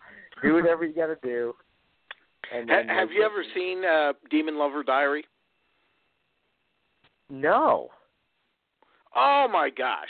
do 0.41 0.53
whatever 0.55 0.85
you 0.85 0.93
got 0.93 1.07
to 1.07 1.17
do. 1.23 1.53
And 2.53 2.69
Ha- 2.69 2.83
have 2.87 3.11
you 3.11 3.23
ever 3.23 3.43
seen 3.55 3.83
uh 3.85 4.13
Demon 4.29 4.57
Lover 4.57 4.83
Diary? 4.83 5.25
No. 7.29 7.89
Oh 9.15 9.47
my 9.51 9.69
gosh. 9.69 10.09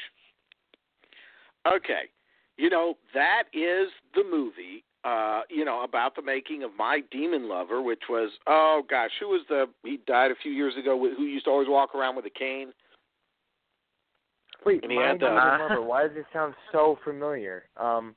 Okay. 1.68 2.10
You 2.58 2.70
know, 2.70 2.96
that 3.14 3.44
is 3.54 3.90
the 4.16 4.24
movie 4.30 4.84
uh, 5.04 5.42
you 5.50 5.66
know, 5.66 5.84
about 5.84 6.16
the 6.16 6.22
making 6.22 6.62
of 6.62 6.70
My 6.78 7.02
Demon 7.12 7.50
Lover, 7.50 7.82
which 7.82 8.04
was 8.10 8.30
oh 8.48 8.84
gosh, 8.90 9.10
who 9.20 9.30
was 9.30 9.42
the 9.50 9.66
he 9.84 10.00
died 10.06 10.30
a 10.32 10.36
few 10.44 10.52
years 10.52 10.74
ago 10.78 10.98
who 11.00 11.24
used 11.24 11.46
to 11.46 11.52
always 11.52 11.68
walk 11.68 11.96
around 11.96 12.16
with 12.16 12.26
a 12.26 12.30
cane? 12.30 12.72
Wait, 14.64 14.84
And 14.84 14.92
he 14.92 14.98
Mind 15.00 15.20
had 15.20 15.20
the- 15.22 15.26
Over 15.28 15.58
Lover, 15.70 15.82
why 15.82 16.08
does 16.08 16.16
it 16.16 16.26
sound 16.32 16.54
so 16.72 17.00
familiar? 17.04 17.64
Um, 17.78 18.16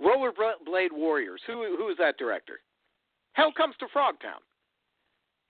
Rollerblade 0.00 0.92
Warriors. 0.92 1.40
Who 1.46 1.76
who 1.76 1.88
is 1.88 1.96
that 1.98 2.16
director? 2.18 2.60
Hell 3.32 3.52
comes 3.56 3.74
to 3.80 3.86
Frogtown. 3.94 4.40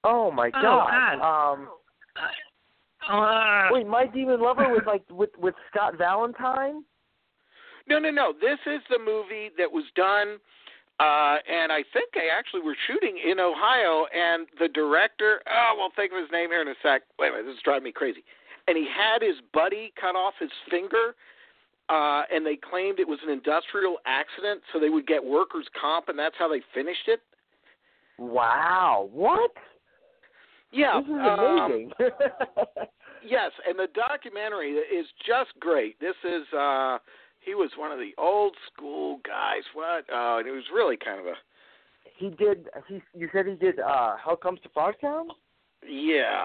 oh 0.05 0.31
my 0.31 0.49
Oh, 0.49 0.63
god. 0.63 1.19
God. 1.21 1.53
Um, 1.53 1.69
uh, 3.09 3.69
wait, 3.71 3.87
My 3.87 4.07
Demon 4.07 4.41
Lover 4.41 4.69
was 4.69 4.83
like 4.87 5.03
with 5.11 5.31
with 5.39 5.55
Scott 5.71 5.97
Valentine. 5.97 6.83
No, 7.89 7.99
no, 8.01 8.11
no. 8.11 8.33
This 8.33 8.59
is 8.67 8.81
the 8.91 8.99
movie 8.99 9.51
that 9.59 9.71
was 9.71 9.85
done, 9.95 10.39
uh, 10.99 11.37
and 11.47 11.71
I 11.71 11.85
think 11.93 12.11
they 12.15 12.29
actually 12.37 12.63
were 12.63 12.77
shooting 12.89 13.17
in 13.25 13.39
Ohio. 13.39 14.07
And 14.13 14.49
the 14.59 14.67
director, 14.67 15.41
oh, 15.49 15.75
we'll 15.77 15.91
think 15.95 16.11
of 16.13 16.19
his 16.19 16.31
name 16.33 16.51
here 16.51 16.63
in 16.63 16.69
a 16.69 16.75
sec. 16.83 17.03
Wait 17.21 17.29
a 17.29 17.31
minute, 17.33 17.47
this 17.47 17.55
is 17.57 17.63
driving 17.63 17.85
me 17.85 17.93
crazy. 17.93 18.25
And 18.67 18.77
he 18.77 18.89
had 18.91 19.23
his 19.23 19.37
buddy 19.55 19.93
cut 20.01 20.17
off 20.17 20.35
his 20.41 20.51
finger, 20.69 21.15
uh, 21.89 22.23
and 22.33 22.45
they 22.45 22.57
claimed 22.57 22.99
it 22.99 23.09
was 23.09 23.19
an 23.25 23.31
industrial 23.31 23.97
accident, 24.07 24.61
so 24.73 24.81
they 24.81 24.89
would 24.91 25.07
get 25.07 25.25
workers' 25.25 25.67
comp, 25.81 26.09
and 26.09 26.19
that's 26.19 26.35
how 26.39 26.49
they 26.49 26.61
finished 26.75 27.07
it. 27.09 27.21
Wow! 28.19 29.09
What? 29.13 29.51
Yeah, 30.73 31.01
This 31.01 31.09
is 31.11 31.21
um, 31.21 31.59
amazing. 31.67 31.93
yes, 33.27 33.53
and 33.69 33.79
the 33.79 33.89
documentary 33.95 34.73
is 34.73 35.07
just 35.27 35.51
great. 35.61 35.99
This 36.01 36.17
is 36.25 36.43
uh 36.57 36.99
he 37.41 37.55
was 37.55 37.71
one 37.79 37.93
of 37.93 37.99
the 37.99 38.11
old 38.19 38.57
school 38.73 39.21
guys. 39.25 39.63
What? 39.75 40.05
Uh, 40.13 40.39
and 40.39 40.49
it 40.49 40.51
was 40.51 40.65
really 40.75 40.97
kind 40.97 41.21
of 41.21 41.27
a 41.27 41.35
he 42.19 42.31
did. 42.31 42.69
He. 42.89 43.01
You 43.15 43.29
said 43.33 43.47
he 43.47 43.55
did. 43.55 43.79
uh 43.79 44.17
Hell 44.23 44.37
comes 44.37 44.61
to 44.63 44.69
Frogtown. 44.71 45.27
yeah. 45.89 46.45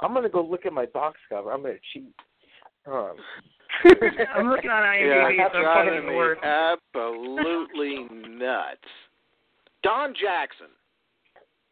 I'm 0.00 0.12
gonna 0.12 0.28
go 0.28 0.42
look 0.42 0.66
at 0.66 0.72
my 0.72 0.86
box 0.86 1.18
cover. 1.28 1.52
I'm 1.52 1.62
gonna 1.62 1.74
cheat. 1.92 2.12
Um, 2.86 3.14
I'm 4.34 4.48
looking 4.48 4.70
on 4.70 4.82
Yeah, 4.82 5.28
IMDb, 5.28 5.36
that's 5.38 5.52
so 5.52 5.58
I'm 5.58 5.64
driving 5.64 5.92
putting 5.94 6.06
the 6.10 6.16
word. 6.16 6.38
absolutely 6.42 8.06
nuts. 8.38 8.88
Don 9.82 10.14
Jackson. 10.14 10.68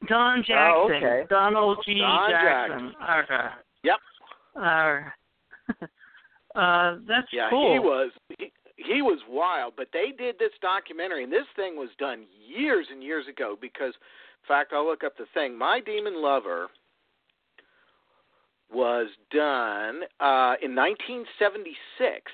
Don 0.09 0.39
Jackson. 0.41 0.55
Oh, 0.77 0.91
okay. 0.95 1.23
Donald 1.31 1.79
G. 1.87 1.99
Don 2.01 2.31
Jackson. 2.31 2.93
Okay. 3.25 3.47
Yep. 3.85 3.97
All 4.57 4.63
right. 4.63 5.13
uh, 6.55 6.99
that's 7.09 7.29
Yeah, 7.33 7.49
cool. 7.51 7.73
he 7.73 7.79
was 7.79 8.11
he, 8.39 8.53
he 8.77 9.01
was 9.03 9.21
wild, 9.29 9.75
but 9.77 9.89
they 9.93 10.13
did 10.17 10.39
this 10.39 10.51
documentary, 10.61 11.25
and 11.25 11.33
this 11.33 11.47
thing 11.57 11.77
was 11.77 11.89
done 11.99 12.25
years 12.47 12.87
and 12.91 13.03
years 13.03 13.27
ago. 13.29 13.57
Because, 13.61 13.95
in 13.95 14.49
fact, 14.49 14.73
I'll 14.75 14.85
look 14.87 15.05
up 15.05 15.17
the 15.17 15.27
thing. 15.35 15.57
My 15.57 15.81
Demon 15.81 16.21
Lover 16.21 16.69
was 18.73 19.09
done 19.31 20.03
uh, 20.20 20.57
in 20.62 20.75
1976, 20.75 22.33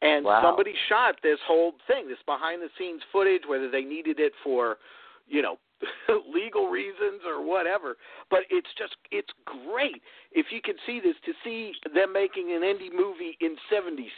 and 0.00 0.24
Wow. 0.24 0.42
somebody 0.42 0.74
shot 0.88 1.16
this 1.22 1.38
whole 1.46 1.74
thing, 1.86 2.08
this 2.08 2.18
behind-the-scenes 2.26 3.02
footage, 3.12 3.42
whether 3.46 3.70
they 3.70 3.82
needed 3.82 4.20
it 4.20 4.32
for, 4.42 4.78
you 5.26 5.42
know. 5.42 5.58
legal 6.34 6.66
reasons 6.66 7.22
or 7.24 7.40
whatever 7.40 7.96
but 8.30 8.40
it's 8.50 8.66
just 8.76 8.96
it's 9.12 9.28
great 9.44 10.02
if 10.32 10.46
you 10.50 10.60
can 10.60 10.74
see 10.84 10.98
this 10.98 11.14
to 11.24 11.32
see 11.44 11.72
them 11.94 12.12
making 12.12 12.50
an 12.50 12.62
indie 12.62 12.92
movie 12.92 13.38
in 13.40 13.54
76 13.70 14.10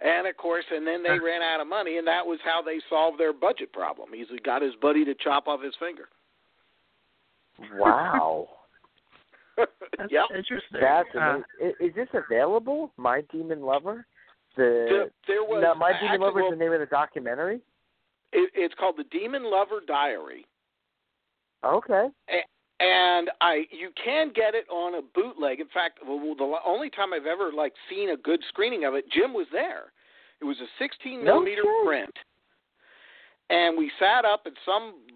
and 0.00 0.26
of 0.26 0.36
course, 0.36 0.64
and 0.70 0.86
then 0.86 1.02
they 1.02 1.18
ran 1.18 1.42
out 1.42 1.60
of 1.60 1.66
money, 1.66 1.98
and 1.98 2.06
that 2.06 2.24
was 2.24 2.38
how 2.44 2.62
they 2.62 2.78
solved 2.88 3.18
their 3.18 3.32
budget 3.32 3.72
problem. 3.72 4.10
He's 4.12 4.28
got 4.44 4.62
his 4.62 4.74
buddy 4.80 5.04
to 5.04 5.14
chop 5.14 5.48
off 5.48 5.62
his 5.62 5.74
finger. 5.78 6.08
Wow. 7.74 8.48
That's 9.56 10.10
yep. 10.12 10.24
interesting. 10.36 10.80
That's 10.80 11.08
Uh, 11.14 11.18
amazing. 11.60 11.74
Is 11.80 11.94
this 11.94 12.08
available? 12.14 12.92
My 12.96 13.22
Demon 13.32 13.62
Lover. 13.62 14.06
The 14.56 14.86
There- 14.88 15.10
there 15.26 15.42
was 15.44 15.62
no, 15.62 15.74
My 15.74 15.92
Demon 16.00 16.20
Lover 16.20 16.40
is 16.42 16.50
the 16.50 16.56
name 16.56 16.72
of 16.72 16.80
the 16.80 16.86
documentary. 16.86 17.60
It, 18.32 18.50
it's 18.54 18.74
called 18.74 18.96
the 18.96 19.04
Demon 19.04 19.44
Lover 19.44 19.80
Diary, 19.86 20.44
Okay. 21.64 22.08
and 22.80 23.30
I 23.40 23.66
you 23.70 23.90
can 24.02 24.32
get 24.34 24.54
it 24.54 24.68
on 24.68 24.96
a 24.96 25.02
bootleg. 25.02 25.60
In 25.60 25.68
fact, 25.68 25.98
the 26.04 26.58
only 26.66 26.90
time 26.90 27.12
I've 27.14 27.26
ever 27.26 27.50
like 27.52 27.72
seen 27.88 28.10
a 28.10 28.16
good 28.16 28.40
screening 28.48 28.84
of 28.84 28.94
it, 28.94 29.10
Jim 29.10 29.32
was 29.32 29.46
there. 29.50 29.92
It 30.40 30.44
was 30.44 30.56
a 30.60 30.68
16 30.78 31.24
millimeter 31.24 31.62
shit. 31.62 31.86
print, 31.86 32.14
and 33.50 33.78
we 33.78 33.90
sat 33.98 34.24
up 34.24 34.42
at 34.46 34.52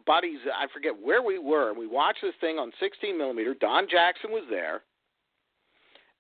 somebody's 0.07 0.39
I 0.57 0.67
forget 0.73 0.93
where 1.01 1.23
we 1.23 1.39
were, 1.39 1.71
and 1.71 1.79
we 1.79 1.87
watched 1.87 2.21
this 2.23 2.35
thing 2.41 2.59
on 2.59 2.73
16 2.81 3.17
millimeter. 3.17 3.55
Don 3.55 3.87
Jackson 3.91 4.31
was 4.31 4.45
there, 4.51 4.83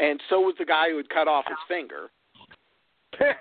and 0.00 0.20
so 0.28 0.40
was 0.40 0.54
the 0.58 0.64
guy 0.64 0.90
who 0.90 0.96
had 0.96 1.08
cut 1.08 1.28
off 1.28 1.44
his 1.46 1.56
finger. 1.68 2.10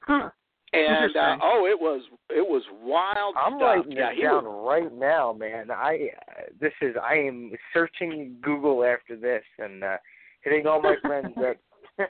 huh. 0.00 0.30
And 0.72 1.16
uh, 1.16 1.36
oh, 1.40 1.66
it 1.70 1.78
was 1.80 2.02
it 2.30 2.44
was 2.44 2.62
wild 2.82 3.36
I'm 3.38 3.58
stuff. 3.58 3.62
writing 3.62 3.92
yeah, 3.92 4.10
this 4.12 4.24
down 4.24 4.44
was, 4.44 4.66
right 4.68 4.92
now, 4.92 5.32
man. 5.32 5.70
I 5.70 6.08
uh, 6.28 6.42
this 6.60 6.72
is 6.82 6.96
I 7.00 7.14
am 7.14 7.52
searching 7.72 8.36
Google 8.42 8.82
after 8.82 9.16
this 9.16 9.44
and 9.58 9.84
uh 9.84 9.98
hitting 10.42 10.66
all 10.66 10.82
my 10.82 10.96
friends 11.00 11.28
that 11.36 11.58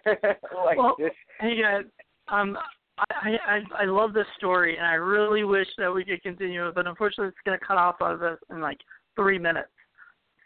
like 0.64 0.78
Well, 0.78 0.96
this. 0.98 1.12
Hey 1.40 1.60
guys, 1.60 1.84
um, 2.28 2.56
I, 2.98 3.36
I 3.46 3.82
I 3.82 3.84
love 3.86 4.12
this 4.12 4.26
story, 4.36 4.76
and 4.76 4.86
I 4.86 4.94
really 4.94 5.44
wish 5.44 5.66
that 5.78 5.92
we 5.92 6.04
could 6.04 6.22
continue 6.22 6.68
it, 6.68 6.74
but 6.74 6.86
unfortunately, 6.86 7.28
it's 7.28 7.36
going 7.44 7.58
to 7.58 7.64
cut 7.64 7.76
off 7.76 7.96
of 8.00 8.22
us 8.22 8.38
in 8.50 8.60
like 8.60 8.78
three 9.16 9.38
minutes. 9.38 9.68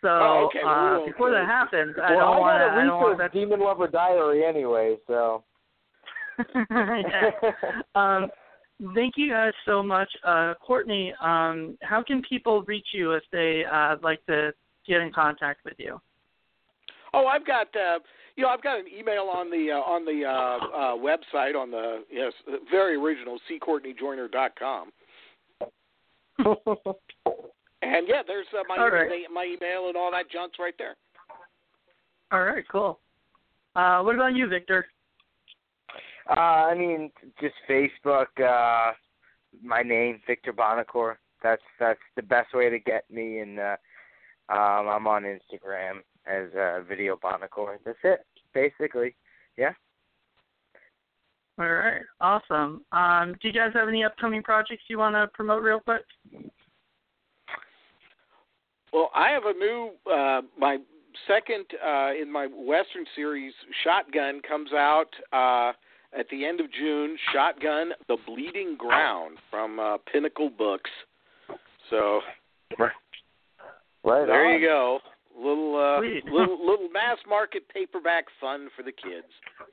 So 0.00 0.08
Oh, 0.08 0.48
okay, 0.48 0.60
uh, 0.64 1.04
before 1.04 1.30
that 1.32 1.46
happens, 1.46 1.96
I 2.02 2.12
don't 2.12 2.22
I 2.22 2.38
want 2.38 2.60
to. 2.60 2.80
I 2.80 2.84
don't 2.84 3.00
want 3.00 3.18
that. 3.18 3.32
Demon 3.32 3.60
Lover 3.60 3.88
Diary 3.88 4.44
anyway, 4.44 4.96
so. 5.06 5.44
Um, 7.94 8.28
thank 8.94 9.14
you 9.16 9.30
guys 9.30 9.52
so 9.66 9.82
much, 9.82 10.08
uh, 10.24 10.54
Courtney. 10.64 11.12
Um, 11.20 11.76
how 11.82 12.02
can 12.06 12.22
people 12.22 12.62
reach 12.62 12.86
you 12.94 13.12
if 13.12 13.24
they 13.32 13.64
uh, 13.70 13.96
like 14.02 14.24
to 14.26 14.52
get 14.86 15.00
in 15.00 15.12
contact 15.12 15.64
with 15.64 15.74
you? 15.78 16.00
Oh, 17.12 17.26
I've 17.26 17.46
got 17.46 17.66
uh, 17.74 17.98
you 18.38 18.44
know 18.44 18.50
I've 18.50 18.62
got 18.62 18.78
an 18.78 18.86
email 18.88 19.24
on 19.24 19.50
the 19.50 19.72
uh, 19.72 19.80
on 19.80 20.04
the 20.06 20.24
uh, 20.24 20.58
uh, 20.74 20.94
website 20.96 21.54
on 21.54 21.70
the 21.70 22.04
yes 22.10 22.32
very 22.70 22.94
original 22.94 23.38
ccourtneyjoyner.com. 23.50 24.92
And 27.80 28.08
yeah, 28.08 28.22
there's 28.26 28.46
uh, 28.54 28.64
my 28.68 28.76
All 28.76 28.90
right. 28.90 29.08
my 29.32 29.44
email 29.44 29.86
and 29.86 29.96
all 29.96 30.10
that 30.10 30.30
junk's 30.30 30.58
right 30.58 30.74
there. 30.78 30.96
All 32.32 32.42
right, 32.42 32.64
cool. 32.70 32.98
Uh, 33.76 34.00
what 34.00 34.16
about 34.16 34.34
you, 34.34 34.48
Victor? 34.48 34.86
Uh, 36.28 36.40
I 36.40 36.74
mean, 36.74 37.10
just 37.40 37.54
Facebook. 37.68 38.26
Uh, 38.38 38.92
my 39.62 39.82
name, 39.82 40.20
Victor 40.26 40.52
Bonacore. 40.52 41.16
That's 41.42 41.62
that's 41.78 42.00
the 42.16 42.22
best 42.22 42.52
way 42.52 42.68
to 42.68 42.80
get 42.80 43.08
me, 43.10 43.38
and 43.38 43.60
uh, 43.60 43.76
um, 44.48 44.88
I'm 44.88 45.06
on 45.06 45.22
Instagram 45.22 46.00
as 46.28 46.48
uh, 46.54 46.80
Video 46.88 47.16
Bonacore. 47.16 47.76
That's 47.84 47.98
it, 48.04 48.20
basically. 48.54 49.14
Yeah. 49.56 49.72
All 51.58 51.68
right, 51.68 52.02
awesome. 52.20 52.84
Um, 52.92 53.34
do 53.42 53.48
you 53.48 53.52
guys 53.52 53.72
have 53.74 53.88
any 53.88 54.04
upcoming 54.04 54.42
projects 54.44 54.84
you 54.88 54.98
want 54.98 55.16
to 55.16 55.26
promote 55.34 55.62
real 55.62 55.80
quick? 55.80 56.02
Well, 58.92 59.10
I 59.14 59.30
have 59.30 59.42
a 59.44 59.52
new 59.52 59.90
uh, 60.10 60.42
my 60.56 60.78
second 61.26 61.64
uh, 61.84 62.12
in 62.20 62.30
my 62.30 62.46
Western 62.46 63.04
series, 63.16 63.52
Shotgun, 63.82 64.40
comes 64.48 64.72
out 64.72 65.08
uh, 65.32 65.72
at 66.18 66.28
the 66.30 66.44
end 66.46 66.60
of 66.60 66.66
June. 66.72 67.16
Shotgun: 67.32 67.90
The 68.06 68.16
Bleeding 68.26 68.76
Ground 68.78 69.38
from 69.50 69.80
uh, 69.80 69.98
Pinnacle 70.12 70.50
Books. 70.50 70.90
So 71.90 72.20
Right. 72.78 72.92
there 74.26 74.46
on. 74.46 74.60
you 74.60 74.66
go. 74.66 75.00
Little 75.38 75.76
uh, 75.76 76.00
little 76.32 76.58
little 76.58 76.88
mass 76.92 77.18
market 77.28 77.68
paperback 77.68 78.24
fun 78.40 78.68
for 78.76 78.82
the 78.82 78.92
kids. 78.92 79.26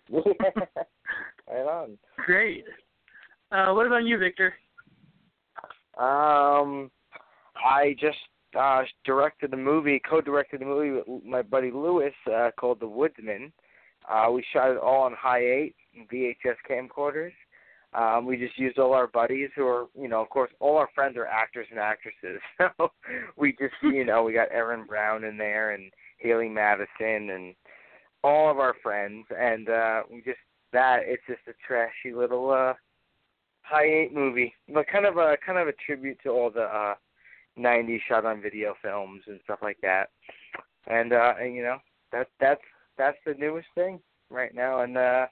right 1.50 1.68
on. 1.68 1.98
Great. 2.18 2.66
Uh, 3.52 3.74
what 3.74 3.88
about 3.88 4.04
you, 4.04 4.18
Victor? 4.18 4.54
Um, 5.98 6.92
I 7.56 7.96
just 8.00 8.18
uh 8.58 8.84
directed 9.06 9.54
a 9.54 9.58
movie, 9.58 10.02
co-directed 10.08 10.62
a 10.62 10.66
movie 10.66 10.92
with 10.92 11.24
my 11.24 11.42
buddy 11.42 11.72
Lewis 11.72 12.14
uh, 12.34 12.52
called 12.60 12.80
The 12.80 12.88
Woodsman. 12.88 13.52
Uh, 14.10 14.30
we 14.32 14.46
shot 14.54 14.72
it 14.72 14.78
all 14.78 15.04
on 15.04 15.14
high 15.14 15.44
eight 15.44 15.76
VHS 16.12 16.56
camcorders. 16.70 17.32
Um, 17.96 18.26
we 18.26 18.38
just 18.38 18.58
used 18.58 18.78
all 18.78 18.94
our 18.94 19.08
buddies 19.08 19.50
who 19.56 19.66
are, 19.66 19.86
you 19.98 20.08
know, 20.08 20.22
of 20.22 20.30
course, 20.30 20.52
all 20.60 20.78
our 20.78 20.90
friends 20.94 21.16
are 21.18 21.28
actors 21.28 21.68
and 21.72 21.80
actresses. 21.80 22.42
So 22.78 22.92
we 23.38 23.54
just, 23.54 23.76
you 23.82 24.04
know, 24.04 24.24
we 24.24 24.34
got 24.34 24.52
Erin 24.52 24.86
Brown 24.86 25.24
in 25.24 25.38
there 25.38 25.72
and 25.72 25.92
Haley 26.18 26.50
Madison 26.50 27.30
and 27.30 27.56
all 28.24 28.50
of 28.50 28.58
our 28.58 28.76
friends, 28.82 29.26
and 29.30 29.70
uh, 29.70 30.02
we 30.12 30.22
just 30.22 30.40
that 30.74 31.02
it's 31.06 31.24
just 31.28 31.42
a 31.48 31.54
trashy 31.66 32.14
little 32.14 32.52
uh 32.52 32.74
high 33.62 33.86
eight 33.86 34.14
movie, 34.14 34.54
but 34.74 34.86
kind 34.88 35.06
of 35.06 35.18
a 35.18 35.38
kind 35.46 35.58
of 35.58 35.68
a 35.68 35.74
tribute 35.86 36.18
to 36.24 36.30
all 36.30 36.50
the 36.50 36.64
uh 36.64 36.96
'90s 37.58 38.00
shot 38.08 38.26
on 38.26 38.42
video 38.42 38.76
films 38.82 39.22
and 39.28 39.40
stuff 39.44 39.60
like 39.62 39.78
that. 39.82 40.10
And 40.88 41.14
uh 41.14 41.34
and 41.40 41.56
you 41.56 41.64
know 41.64 41.78
that 42.12 42.28
that's 42.40 42.62
that's 42.98 43.18
the 43.26 43.36
newest 43.36 43.68
thing 43.76 44.00
right 44.30 44.54
now, 44.54 44.82
and 44.82 44.98
uh 44.98 45.28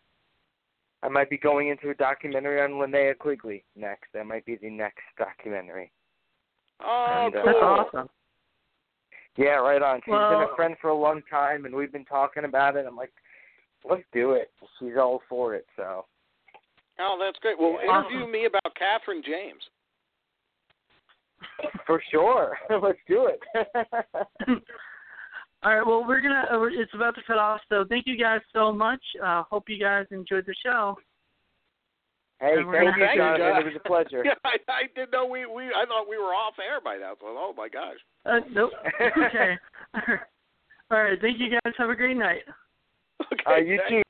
I 1.04 1.10
might 1.10 1.30
be 1.30 1.38
going 1.38 1.68
into 1.68 1.90
a 1.90 1.94
documentary 1.94 2.62
on 2.62 2.72
Linnea 2.72 3.18
Quigley 3.18 3.64
next. 3.76 4.06
That 4.14 4.26
might 4.26 4.46
be 4.46 4.56
the 4.56 4.70
next 4.70 5.02
documentary. 5.18 5.92
Oh, 6.82 7.26
And, 7.26 7.36
uh, 7.36 7.42
cool. 7.44 7.54
That's 7.54 7.64
awesome. 7.94 8.10
Yeah, 9.38 9.56
right 9.56 9.82
on. 9.82 9.98
She's 10.06 10.12
been 10.12 10.48
a 10.52 10.56
friend 10.56 10.76
for 10.80 10.90
a 10.90 10.96
long 10.96 11.22
time, 11.30 11.66
and 11.66 11.76
we've 11.76 11.92
been 11.92 12.06
talking 12.06 12.46
about 12.46 12.76
it. 12.78 12.86
I'm 12.88 12.96
like, 12.96 13.12
let's 13.88 14.04
do 14.14 14.32
it. 14.32 14.52
She's 14.80 14.94
all 14.98 15.22
for 15.28 15.56
it, 15.56 15.66
so. 15.76 16.06
Oh, 17.00 17.18
that's 17.20 17.40
great. 17.40 17.60
Well, 17.60 17.78
Awesome. 17.90 18.12
interview 18.14 18.32
me 18.32 18.46
about 18.46 18.74
Catherine 18.76 19.24
James. 19.26 19.62
For 21.86 22.02
sure. 22.12 22.58
let's 22.82 23.00
do 23.08 23.28
it. 23.28 23.40
All 25.64 25.76
right. 25.76 25.86
Well, 25.86 26.06
we're 26.06 26.22
gonna. 26.22 26.46
Uh, 26.52 26.66
it's 26.66 26.94
about 26.94 27.16
to 27.16 27.22
cut 27.26 27.38
off. 27.38 27.62
So 27.70 27.86
thank 27.88 28.06
you 28.06 28.18
guys 28.18 28.42
so 28.52 28.72
much. 28.72 29.02
Uh, 29.24 29.44
hope 29.50 29.70
you 29.70 29.80
guys 29.80 30.06
enjoyed 30.12 30.46
the 30.46 30.56
show. 30.64 30.98
Hey, 32.42 32.56
thank 32.56 32.98
you, 32.98 33.04
have 33.04 33.16
Jonathan. 33.16 33.62
It 33.62 33.66
was 33.66 33.74
a 33.78 33.88
pleasure. 33.88 34.24
Yeah, 34.26 34.34
I, 34.44 34.58
I 34.68 34.82
didn't 34.94 35.12
know 35.12 35.26
we 35.26 35.46
we 35.46 35.68
I 35.68 35.86
thought 35.88 36.10
we 36.10 36.18
were 36.18 36.36
off 36.36 36.56
air 36.60 36.82
by 36.84 36.98
now. 36.98 37.14
So 37.20 37.28
oh 37.28 37.54
my 37.56 37.70
gosh. 37.70 37.96
Uh, 38.26 38.40
nope. 38.52 38.72
okay. 39.02 39.58
All 40.92 41.02
right. 41.04 41.18
Thank 41.22 41.40
you 41.40 41.50
guys. 41.50 41.74
Have 41.78 41.90
a 41.90 41.96
great 41.96 42.18
night. 42.18 42.44
Okay. 43.32 43.44
Uh, 43.48 43.56
you 43.58 43.78
thanks. 43.78 43.90
too. 43.90 44.03